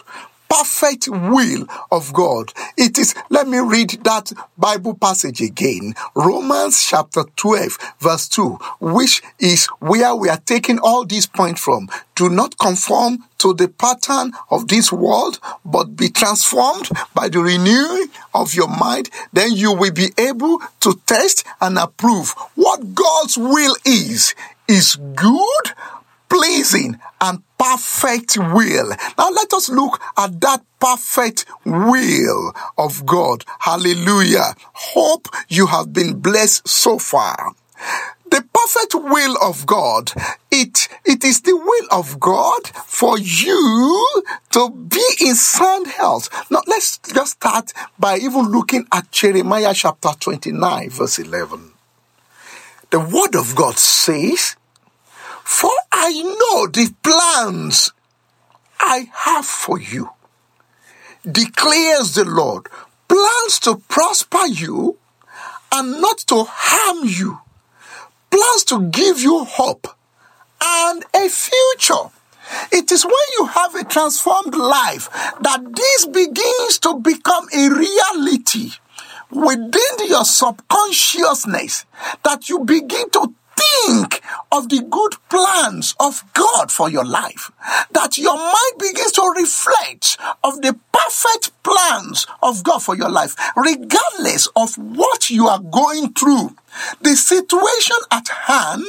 perfect 0.49 1.07
will 1.07 1.67
of 1.91 2.13
God. 2.13 2.53
It 2.77 2.97
is, 2.97 3.15
let 3.29 3.47
me 3.47 3.59
read 3.59 3.91
that 4.03 4.31
Bible 4.57 4.95
passage 4.95 5.41
again. 5.41 5.93
Romans 6.15 6.85
chapter 6.87 7.23
12 7.35 7.77
verse 7.99 8.27
2, 8.29 8.57
which 8.79 9.21
is 9.39 9.65
where 9.79 10.15
we 10.15 10.29
are 10.29 10.39
taking 10.45 10.79
all 10.79 11.05
these 11.05 11.27
points 11.27 11.61
from. 11.61 11.89
Do 12.15 12.29
not 12.29 12.57
conform 12.57 13.23
to 13.39 13.53
the 13.53 13.67
pattern 13.67 14.33
of 14.49 14.67
this 14.67 14.91
world, 14.91 15.39
but 15.63 15.95
be 15.95 16.09
transformed 16.09 16.89
by 17.13 17.29
the 17.29 17.39
renewing 17.39 18.07
of 18.33 18.53
your 18.53 18.67
mind. 18.67 19.09
Then 19.33 19.53
you 19.53 19.73
will 19.73 19.91
be 19.91 20.11
able 20.17 20.59
to 20.81 20.99
test 21.05 21.45
and 21.61 21.77
approve 21.77 22.31
what 22.55 22.95
God's 22.95 23.37
will 23.37 23.75
is, 23.85 24.33
is 24.67 24.95
good, 25.15 25.71
pleasing 26.29 26.99
and 27.21 27.41
perfect 27.57 28.37
will. 28.37 28.89
Now 29.17 29.29
let 29.29 29.53
us 29.53 29.69
look 29.69 30.01
at 30.17 30.39
that 30.41 30.63
perfect 30.79 31.45
will 31.65 32.53
of 32.77 33.05
God. 33.05 33.43
Hallelujah. 33.59 34.55
Hope 34.73 35.27
you 35.49 35.67
have 35.67 35.93
been 35.93 36.19
blessed 36.19 36.67
so 36.67 36.99
far. 36.99 37.53
The 38.29 38.43
perfect 38.53 38.93
will 38.95 39.37
of 39.41 39.65
God, 39.65 40.11
it, 40.51 40.89
it 41.05 41.23
is 41.23 41.41
the 41.41 41.55
will 41.55 41.87
of 41.91 42.19
God 42.19 42.67
for 42.67 43.17
you 43.17 44.23
to 44.51 44.69
be 44.69 45.03
in 45.21 45.35
sound 45.35 45.87
health. 45.87 46.29
Now 46.51 46.61
let's 46.67 46.97
just 46.97 47.33
start 47.33 47.71
by 47.97 48.17
even 48.17 48.51
looking 48.51 48.85
at 48.91 49.11
Jeremiah 49.11 49.73
chapter 49.73 50.09
29 50.19 50.89
verse 50.89 51.19
11. 51.19 51.71
The 52.89 52.99
word 52.99 53.35
of 53.35 53.55
God 53.55 53.77
says, 53.77 54.55
For 55.43 55.71
I 55.99 56.21
know 56.21 56.67
the 56.67 56.93
plans 57.03 57.91
I 58.79 59.09
have 59.11 59.45
for 59.45 59.79
you, 59.79 60.11
declares 61.29 62.13
the 62.13 62.25
Lord, 62.25 62.67
plans 63.07 63.59
to 63.61 63.77
prosper 63.89 64.45
you 64.45 64.97
and 65.71 65.99
not 65.99 66.19
to 66.27 66.45
harm 66.47 67.07
you 67.07 67.39
plans 68.29 68.63
to 68.65 68.89
give 68.89 69.19
you 69.19 69.43
hope 69.45 69.87
and 70.63 71.03
a 71.15 71.29
future. 71.29 72.09
It 72.71 72.91
is 72.91 73.05
when 73.05 73.27
you 73.39 73.45
have 73.47 73.75
a 73.75 73.83
transformed 73.83 74.55
life 74.55 75.09
that 75.41 75.61
this 75.75 76.05
begins 76.05 76.79
to 76.79 76.99
become 76.99 77.47
a 77.53 77.69
reality 77.69 78.71
within 79.29 80.07
your 80.07 80.23
subconsciousness 80.23 81.85
that 82.23 82.47
you 82.47 82.59
begin 82.59 83.09
to 83.11 83.33
think 83.57 84.21
of 84.51 84.69
the 84.69 84.81
good 84.81 85.15
plans 85.29 85.95
of 85.99 86.23
God 86.33 86.71
for 86.71 86.89
your 86.89 87.05
life. 87.05 87.51
That 87.91 88.17
your 88.17 88.35
mind 88.35 88.77
begins 88.79 89.11
to 89.13 89.33
reflect 89.35 90.17
of 90.43 90.61
the 90.61 90.77
perfect 90.91 91.51
plans 91.63 92.25
of 92.41 92.63
God 92.63 92.79
for 92.79 92.95
your 92.95 93.09
life, 93.09 93.35
regardless 93.55 94.47
of 94.55 94.75
what 94.77 95.29
you 95.29 95.47
are 95.47 95.59
going 95.59 96.13
through. 96.13 96.55
The 97.01 97.15
situation 97.15 97.97
at 98.11 98.27
hand 98.27 98.83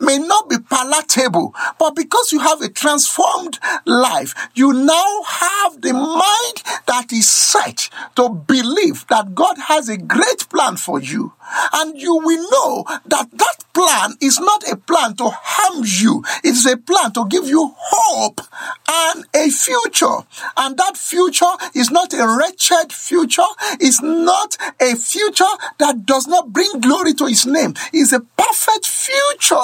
may 0.00 0.18
not 0.18 0.48
be 0.48 0.58
palatable, 0.58 1.54
but 1.78 1.94
because 1.94 2.32
you 2.32 2.40
have 2.40 2.62
a 2.62 2.68
transformed 2.68 3.58
life, 3.84 4.34
you 4.54 4.72
now 4.72 5.22
have 5.22 5.80
the 5.80 5.92
mind 5.92 6.82
that 6.86 7.12
is 7.12 7.28
set 7.28 7.88
to 8.16 8.28
believe 8.28 9.06
that 9.08 9.34
God 9.34 9.56
has 9.58 9.88
a 9.88 9.96
great 9.96 10.48
plan 10.48 10.76
for 10.76 11.00
you. 11.00 11.32
And 11.72 11.98
you 11.98 12.14
will 12.14 12.50
know 12.50 12.84
that 13.06 13.28
that 13.32 13.64
plan 13.72 14.14
is 14.20 14.38
not 14.38 14.68
a 14.70 14.76
plan 14.76 15.14
to 15.16 15.30
harm 15.30 15.84
you. 15.86 16.22
It's 16.44 16.66
a 16.66 16.76
plan 16.76 17.12
to 17.12 17.26
give 17.28 17.46
you 17.46 17.74
hope 17.76 18.40
and 18.88 19.24
a 19.34 19.48
future. 19.50 20.26
And 20.56 20.76
that 20.76 20.96
future 20.96 21.52
is 21.74 21.90
not 21.90 22.12
a 22.12 22.26
wretched 22.26 22.92
future. 22.92 23.42
It's 23.80 24.02
not 24.02 24.56
a 24.80 24.94
future 24.96 25.44
that 25.78 26.04
does 26.04 26.26
not 26.26 26.52
bring 26.52 26.80
glory 26.80 27.14
to 27.14 27.27
his 27.28 27.46
name. 27.46 27.74
is 27.92 28.12
a 28.12 28.20
perfect 28.20 28.86
future 28.86 29.54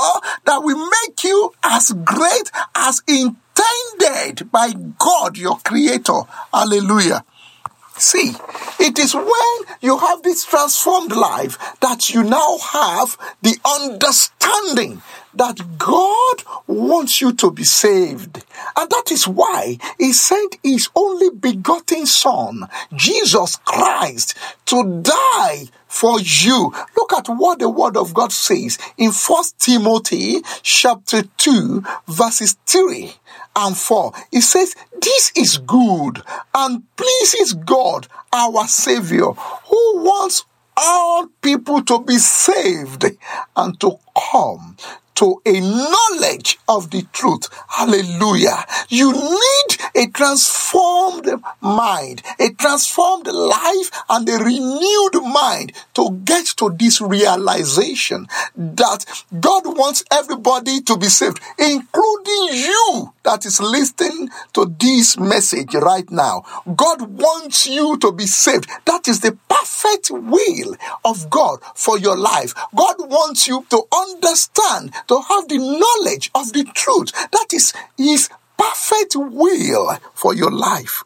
that 0.44 0.62
will 0.62 0.88
make 1.06 1.24
you 1.24 1.52
as 1.62 1.92
great 2.04 2.50
as 2.74 3.02
intended 3.08 4.50
by 4.50 4.72
God, 4.98 5.36
your 5.36 5.58
creator. 5.58 6.20
Hallelujah. 6.52 7.24
See, 7.96 8.32
it 8.80 8.98
is 8.98 9.14
when 9.14 9.76
you 9.80 9.98
have 9.98 10.22
this 10.22 10.44
transformed 10.44 11.12
life 11.12 11.58
that 11.80 12.10
you 12.10 12.24
now 12.24 12.58
have 12.58 13.16
the 13.42 13.56
understanding 13.64 15.00
that 15.36 15.78
God 15.78 16.42
wants 16.66 17.20
you 17.20 17.32
to 17.34 17.50
be 17.50 17.64
saved. 17.64 18.44
And 18.76 18.90
that 18.90 19.10
is 19.10 19.26
why 19.28 19.78
He 19.98 20.12
sent 20.12 20.58
His 20.62 20.88
only 20.94 21.30
begotten 21.30 22.06
Son, 22.06 22.68
Jesus 22.94 23.56
Christ, 23.56 24.36
to 24.66 25.02
die 25.02 25.64
for 25.86 26.20
you. 26.20 26.72
Look 26.96 27.12
at 27.12 27.28
what 27.28 27.58
the 27.58 27.70
Word 27.70 27.96
of 27.96 28.14
God 28.14 28.32
says 28.32 28.78
in 28.96 29.12
First 29.12 29.58
Timothy 29.60 30.42
chapter 30.62 31.22
2, 31.22 31.84
verses 32.08 32.56
3 32.66 33.12
and 33.56 33.76
4. 33.76 34.12
It 34.32 34.42
says, 34.42 34.74
This 35.00 35.32
is 35.36 35.58
good 35.58 36.22
and 36.54 36.82
pleases 36.96 37.54
God, 37.54 38.08
our 38.32 38.66
Savior, 38.66 39.30
who 39.32 40.02
wants 40.02 40.44
all 40.76 41.28
people 41.40 41.82
to 41.82 42.00
be 42.00 42.18
saved 42.18 43.04
and 43.56 43.78
to 43.80 43.98
come 44.32 44.76
to 45.16 45.40
a 45.46 45.60
knowledge 45.60 46.58
of 46.68 46.90
the 46.90 47.02
truth. 47.12 47.48
Hallelujah. 47.68 48.64
You 48.88 49.12
need 49.12 49.76
a 49.94 50.06
transformed 50.08 51.28
mind, 51.60 52.22
a 52.38 52.50
transformed 52.52 53.26
life, 53.26 53.90
and 54.08 54.28
a 54.28 54.38
renewed 54.38 55.22
mind 55.22 55.72
to 55.94 56.10
get 56.24 56.46
to 56.56 56.70
this 56.70 57.00
realization 57.00 58.26
that 58.56 59.04
God 59.40 59.62
wants 59.66 60.04
everybody 60.10 60.80
to 60.82 60.96
be 60.96 61.06
saved, 61.06 61.40
including 61.58 62.48
you 62.52 63.12
that 63.22 63.46
is 63.46 63.60
listening 63.60 64.28
to 64.52 64.74
this 64.78 65.18
message 65.18 65.74
right 65.74 66.10
now. 66.10 66.44
God 66.76 67.02
wants 67.02 67.66
you 67.66 67.96
to 67.98 68.12
be 68.12 68.26
saved. 68.26 68.68
That 68.84 69.08
is 69.08 69.20
the 69.20 69.36
perfect 69.48 70.10
will 70.10 70.76
of 71.04 71.30
God 71.30 71.60
for 71.74 71.98
your 71.98 72.16
life. 72.16 72.54
God 72.74 72.96
wants 72.98 73.48
you 73.48 73.64
to 73.70 73.82
understand 73.92 74.92
to 75.08 75.20
have 75.20 75.48
the 75.48 75.58
knowledge 75.58 76.30
of 76.34 76.52
the 76.52 76.64
truth. 76.74 77.12
That 77.30 77.46
is 77.52 77.72
His 77.96 78.28
perfect 78.56 79.16
will 79.16 79.98
for 80.14 80.34
your 80.34 80.50
life. 80.50 81.04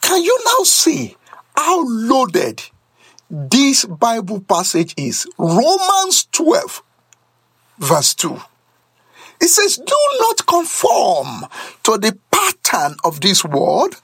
Can 0.00 0.22
you 0.22 0.38
now 0.44 0.64
see 0.64 1.16
how 1.56 1.84
loaded 1.86 2.62
this 3.28 3.84
Bible 3.84 4.40
passage 4.40 4.94
is? 4.96 5.26
Romans 5.36 6.26
12, 6.32 6.82
verse 7.78 8.14
2. 8.14 8.40
It 9.40 9.48
says, 9.48 9.76
Do 9.76 9.96
not 10.20 10.46
conform 10.46 11.46
to 11.84 11.98
the 11.98 12.18
pattern 12.30 12.96
of 13.04 13.20
this 13.20 13.44
world, 13.44 14.00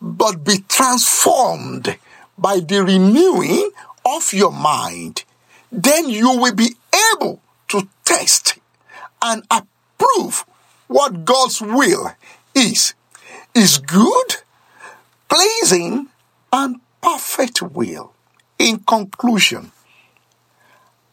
but 0.00 0.44
be 0.44 0.58
transformed 0.68 1.98
by 2.36 2.60
the 2.60 2.82
renewing 2.82 3.70
of 4.04 4.32
your 4.32 4.50
mind. 4.50 5.24
Then 5.70 6.08
you 6.08 6.36
will 6.36 6.54
be 6.54 6.74
able 7.14 7.40
test 8.12 8.58
and 9.22 9.42
approve 9.50 10.44
what 10.86 11.24
God's 11.24 11.60
will 11.60 12.12
is. 12.54 12.94
Is 13.54 13.78
good, 13.78 14.36
pleasing, 15.28 16.08
and 16.52 16.80
perfect 17.02 17.60
will. 17.60 18.14
In 18.58 18.78
conclusion, 18.78 19.72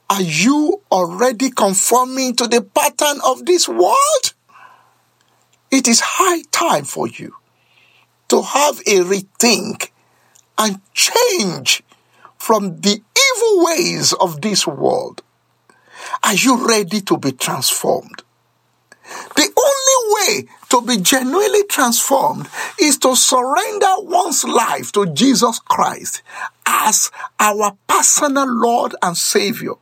are 0.10 0.22
you 0.22 0.82
already 0.90 1.50
conforming 1.52 2.36
to 2.38 2.48
the 2.48 2.62
pattern 2.62 3.20
of 3.26 3.46
this 3.46 3.68
world? 3.68 4.34
It 5.70 5.88
is 5.88 6.00
high 6.00 6.44
time 6.52 6.86
for 6.86 7.08
you 7.08 7.36
to 8.30 8.42
have 8.42 8.80
a 8.80 9.04
rethink 9.04 9.90
and 10.58 10.80
change 10.94 11.84
from 12.38 12.80
the 12.82 13.02
evil 13.02 13.66
ways 13.66 14.14
of 14.14 14.42
this 14.42 14.66
world 14.66 15.24
are 16.24 16.36
you 16.36 16.68
ready 16.68 17.02
to 17.02 17.18
be 17.18 17.32
transformed? 17.32 18.24
The 19.36 19.52
only 19.58 20.16
way 20.16 20.50
to 20.70 20.82
be 20.82 20.98
genuinely 20.98 21.64
transformed 21.64 22.48
is 22.80 22.98
to 23.00 23.16
surrender 23.16 23.88
one's 24.00 24.44
life 24.44 24.92
to 24.94 25.08
Jesus 25.08 25.60
Christ 25.60 26.22
as 26.66 27.10
our 27.40 27.76
personal 27.88 28.48
Lord 28.48 28.96
and 29.02 29.18
Savior. 29.18 29.74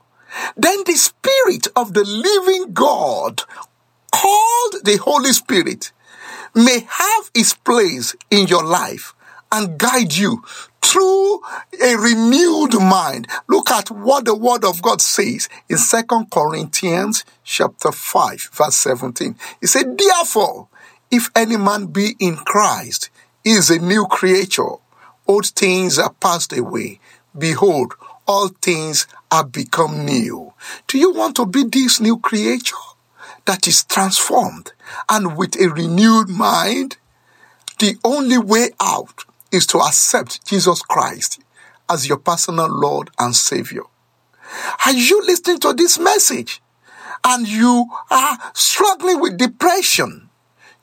Then 0.56 0.84
the 0.86 0.94
Spirit 0.94 1.68
of 1.76 1.94
the 1.94 2.04
living 2.04 2.74
God, 2.74 3.44
called 4.12 4.76
the 4.84 4.98
Holy 4.98 5.34
Spirit, 5.34 5.92
may 6.56 6.88
have 6.90 7.32
His 7.34 7.54
place 7.54 8.16
in 8.30 8.48
your 8.48 8.64
life 8.64 9.14
and 9.52 9.78
guide 9.78 10.14
you 10.14 10.44
through 10.82 11.42
a 11.84 11.96
renewed 11.96 12.74
mind. 12.80 13.28
Look 13.48 13.72
at 13.72 13.92
what 13.92 14.26
the 14.26 14.36
word 14.36 14.64
of 14.64 14.82
God 14.82 15.02
says 15.02 15.50
in 15.70 15.78
Second 15.78 16.32
Corinthians 16.32 17.26
chapter 17.44 17.92
5 17.92 18.50
verse 18.54 18.76
17. 18.76 19.36
He 19.62 19.68
said, 19.68 19.98
therefore, 19.98 20.68
if 21.12 21.30
any 21.36 21.58
man 21.58 21.88
be 21.88 22.16
in 22.20 22.36
Christ, 22.38 23.10
he 23.44 23.52
is 23.52 23.70
a 23.70 23.80
new 23.80 24.06
creature. 24.06 24.76
Old 25.28 25.48
things 25.48 26.00
are 26.00 26.14
passed 26.14 26.58
away. 26.58 27.00
Behold, 27.38 27.94
all 28.28 28.50
things 28.50 29.08
are 29.32 29.46
become 29.46 30.06
new. 30.06 30.54
Do 30.88 30.98
you 30.98 31.14
want 31.14 31.36
to 31.38 31.46
be 31.46 31.64
this 31.64 32.00
new 32.00 32.18
creature 32.20 32.76
that 33.46 33.68
is 33.68 33.84
transformed 33.86 34.74
and 35.10 35.38
with 35.38 35.60
a 35.60 35.70
renewed 35.70 36.30
mind? 36.30 36.98
The 37.80 37.96
only 38.04 38.38
way 38.38 38.72
out 38.82 39.24
is 39.52 39.66
to 39.68 39.80
accept 39.80 40.46
Jesus 40.46 40.82
Christ 40.82 41.42
as 41.90 42.08
your 42.08 42.18
personal 42.18 42.70
Lord 42.70 43.10
and 43.20 43.36
Savior. 43.36 43.84
Are 44.86 44.94
you 44.94 45.22
listening 45.26 45.60
to 45.60 45.74
this 45.74 46.00
message? 46.00 46.62
and 47.24 47.48
you 47.48 47.90
are 48.10 48.38
struggling 48.54 49.20
with 49.20 49.38
depression, 49.38 50.30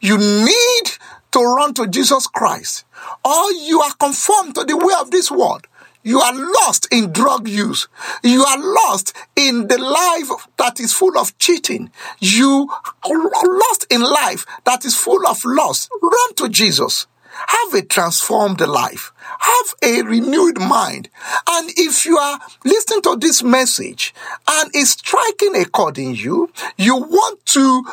you 0.00 0.18
need 0.18 0.84
to 1.32 1.40
run 1.40 1.74
to 1.74 1.86
Jesus 1.86 2.26
Christ, 2.26 2.84
or 3.24 3.52
you 3.52 3.80
are 3.80 3.94
conformed 3.94 4.54
to 4.56 4.64
the 4.64 4.76
way 4.76 4.94
of 5.00 5.10
this 5.10 5.30
world. 5.30 5.66
You 6.02 6.20
are 6.20 6.34
lost 6.34 6.86
in 6.92 7.12
drug 7.12 7.48
use. 7.48 7.88
You 8.22 8.44
are 8.44 8.58
lost 8.58 9.16
in 9.36 9.68
the 9.68 9.78
life 9.78 10.46
that 10.58 10.78
is 10.78 10.92
full 10.92 11.16
of 11.16 11.36
cheating. 11.38 11.90
You 12.20 12.70
are 13.02 13.48
lost 13.58 13.86
in 13.88 14.02
life 14.02 14.44
that 14.64 14.84
is 14.84 14.94
full 14.94 15.26
of 15.26 15.42
loss. 15.46 15.88
Run 16.02 16.34
to 16.34 16.50
Jesus. 16.50 17.06
Have 17.48 17.74
a 17.74 17.82
transformed 17.82 18.60
life. 18.60 19.12
Have 19.38 19.74
a 19.82 20.02
renewed 20.02 20.58
mind. 20.58 21.08
And 21.48 21.70
if 21.76 22.06
you 22.06 22.16
are 22.16 22.40
listening 22.64 23.02
to 23.02 23.16
this 23.16 23.42
message 23.42 24.14
and 24.48 24.70
it's 24.74 24.90
striking 24.90 25.54
a 25.56 25.64
in 25.98 26.14
you, 26.14 26.50
you 26.76 26.96
want 26.96 27.44
to 27.46 27.84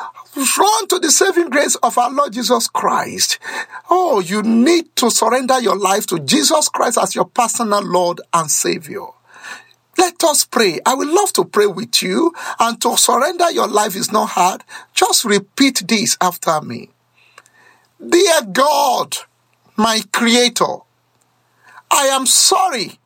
run 0.57 0.87
to 0.87 0.99
the 0.99 1.11
saving 1.11 1.49
grace 1.49 1.75
of 1.75 1.97
our 1.97 2.11
Lord 2.11 2.33
Jesus 2.33 2.67
Christ. 2.67 3.39
Oh, 3.89 4.19
you 4.19 4.41
need 4.43 4.95
to 4.97 5.09
surrender 5.09 5.59
your 5.59 5.77
life 5.77 6.05
to 6.07 6.19
Jesus 6.19 6.69
Christ 6.69 6.97
as 6.97 7.15
your 7.15 7.25
personal 7.25 7.83
Lord 7.83 8.21
and 8.33 8.49
Savior. 8.49 9.05
Let 9.97 10.23
us 10.23 10.45
pray. 10.45 10.79
I 10.85 10.95
would 10.95 11.09
love 11.09 11.33
to 11.33 11.45
pray 11.45 11.67
with 11.67 12.01
you 12.01 12.33
and 12.59 12.81
to 12.81 12.97
surrender 12.97 13.51
your 13.51 13.67
life 13.67 13.95
is 13.95 14.11
not 14.11 14.29
hard. 14.29 14.63
Just 14.93 15.25
repeat 15.25 15.83
this 15.87 16.17
after 16.21 16.61
me. 16.61 16.89
Dear 17.99 18.41
God, 18.51 19.17
my 19.81 20.01
Creator, 20.13 20.77
I 21.89 22.05
am 22.07 22.27
sorry 22.27 22.99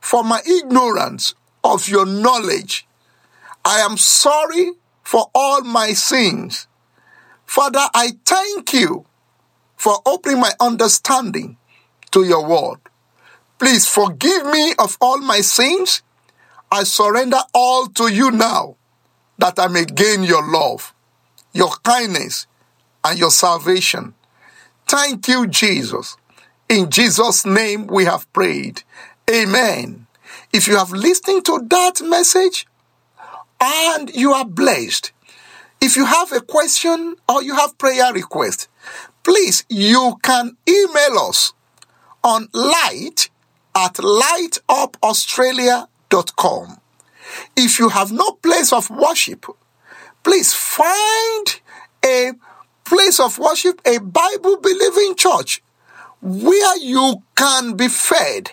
for 0.00 0.24
my 0.24 0.42
ignorance 0.44 1.34
of 1.62 1.88
your 1.88 2.04
knowledge. 2.04 2.86
I 3.64 3.78
am 3.78 3.96
sorry 3.96 4.72
for 5.04 5.30
all 5.32 5.60
my 5.62 5.92
sins. 5.92 6.66
Father, 7.44 7.86
I 7.94 8.18
thank 8.24 8.72
you 8.72 9.06
for 9.76 10.00
opening 10.04 10.40
my 10.40 10.50
understanding 10.60 11.58
to 12.10 12.24
your 12.24 12.44
word. 12.44 12.80
Please 13.60 13.86
forgive 13.86 14.46
me 14.46 14.74
of 14.80 14.98
all 15.00 15.18
my 15.18 15.40
sins. 15.40 16.02
I 16.72 16.82
surrender 16.82 17.40
all 17.54 17.86
to 17.86 18.12
you 18.12 18.32
now 18.32 18.74
that 19.38 19.60
I 19.60 19.68
may 19.68 19.84
gain 19.84 20.24
your 20.24 20.44
love, 20.50 20.92
your 21.52 21.70
kindness, 21.84 22.48
and 23.04 23.16
your 23.16 23.30
salvation. 23.30 24.15
Thank 24.86 25.28
you, 25.28 25.46
Jesus. 25.46 26.16
In 26.68 26.90
Jesus' 26.90 27.46
name 27.46 27.86
we 27.86 28.04
have 28.04 28.30
prayed. 28.32 28.82
Amen. 29.30 30.06
If 30.52 30.66
you 30.68 30.76
have 30.76 30.92
listened 30.92 31.44
to 31.46 31.64
that 31.68 32.02
message 32.02 32.66
and 33.60 34.14
you 34.14 34.32
are 34.32 34.44
blessed, 34.44 35.12
if 35.80 35.96
you 35.96 36.04
have 36.04 36.30
a 36.32 36.40
question 36.40 37.16
or 37.28 37.42
you 37.42 37.54
have 37.54 37.78
prayer 37.78 38.12
request, 38.12 38.68
please 39.22 39.64
you 39.68 40.18
can 40.22 40.56
email 40.68 41.18
us 41.18 41.52
on 42.22 42.48
light 42.52 43.30
at 43.74 43.94
lightupaustralia.com. 43.94 46.80
If 47.56 47.78
you 47.78 47.88
have 47.88 48.12
no 48.12 48.32
place 48.32 48.70
of 48.72 48.90
worship, 48.90 49.46
please 50.22 50.52
find 50.54 51.60
a 52.04 52.32
place 52.86 53.20
of 53.20 53.38
worship, 53.38 53.80
a 53.84 53.98
Bible 53.98 54.58
believing 54.58 55.14
church 55.16 55.62
where 56.22 56.76
you 56.78 57.22
can 57.34 57.76
be 57.76 57.88
fed 57.88 58.52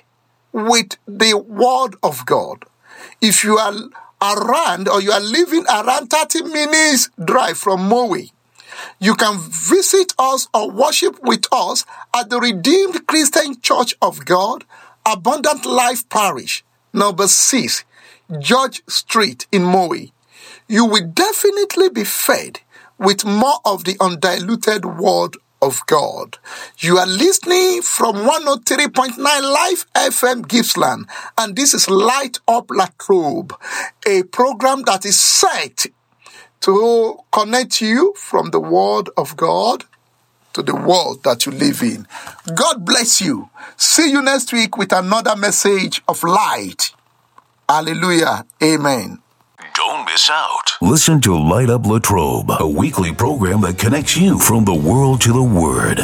with 0.52 0.98
the 1.08 1.38
word 1.38 1.96
of 2.04 2.26
God. 2.26 2.66
If 3.22 3.44
you 3.44 3.58
are 3.58 3.74
around 4.22 4.88
or 4.88 5.02
you 5.02 5.12
are 5.12 5.20
living 5.20 5.66
around 5.68 6.10
30 6.10 6.44
minutes 6.44 7.10
drive 7.24 7.58
from 7.58 7.88
Moe, 7.88 8.16
you 9.00 9.16
can 9.16 9.40
visit 9.40 10.14
us 10.20 10.48
or 10.54 10.72
worship 10.72 11.22
with 11.24 11.46
us 11.52 11.86
at 12.16 12.30
the 12.30 12.40
Redeemed 12.40 13.08
Christian 13.08 13.60
Church 13.62 13.96
of 14.02 14.26
God, 14.26 14.66
Abundant 15.06 15.66
Life 15.66 16.08
Parish, 16.10 16.64
number 16.92 17.28
6, 17.28 17.84
George 18.40 18.82
Street 18.88 19.48
in 19.52 19.64
Moe. 19.64 19.94
You 20.68 20.86
will 20.86 21.08
definitely 21.08 21.90
be 21.90 22.04
fed 22.04 22.60
with 22.98 23.26
more 23.26 23.60
of 23.66 23.84
the 23.84 23.98
undiluted 24.00 24.86
word 24.86 25.38
of 25.62 25.82
God. 25.88 26.38
You 26.80 26.98
are 26.98 27.08
listening 27.08 27.82
from 27.82 28.16
103.9 28.16 29.18
Life 29.18 29.86
FM 29.94 30.48
Gippsland, 30.48 31.08
and 31.38 31.56
this 31.56 31.74
is 31.74 31.90
Light 31.90 32.40
Up 32.48 32.70
Latrobe, 32.70 33.54
a 34.06 34.24
program 34.24 34.84
that 34.84 35.06
is 35.06 35.20
set 35.20 35.86
to 36.62 37.18
connect 37.32 37.82
you 37.82 38.14
from 38.18 38.52
the 38.52 38.60
Word 38.60 39.10
of 39.18 39.36
God 39.36 39.86
to 40.54 40.62
the 40.62 40.76
world 40.76 41.24
that 41.24 41.46
you 41.46 41.52
live 41.52 41.82
in. 41.82 42.08
God 42.56 42.86
bless 42.86 43.22
you. 43.22 43.50
See 43.76 44.12
you 44.12 44.22
next 44.22 44.54
week 44.54 44.78
with 44.78 44.94
another 44.94 45.36
message 45.36 46.02
of 46.08 46.24
light. 46.24 46.92
Hallelujah. 47.68 48.46
Amen. 48.62 49.23
Don't 49.94 50.06
miss 50.06 50.28
out. 50.28 50.72
Listen 50.82 51.22
to 51.22 51.38
Light 51.38 51.70
Up 51.70 51.86
Latrobe, 51.86 52.50
a 52.60 52.68
weekly 52.68 53.14
program 53.14 53.62
that 53.62 53.78
connects 53.78 54.18
you 54.18 54.40
from 54.40 54.66
the 54.66 54.74
world 54.74 55.22
to 55.22 55.32
the 55.32 55.44
Word. 55.44 56.00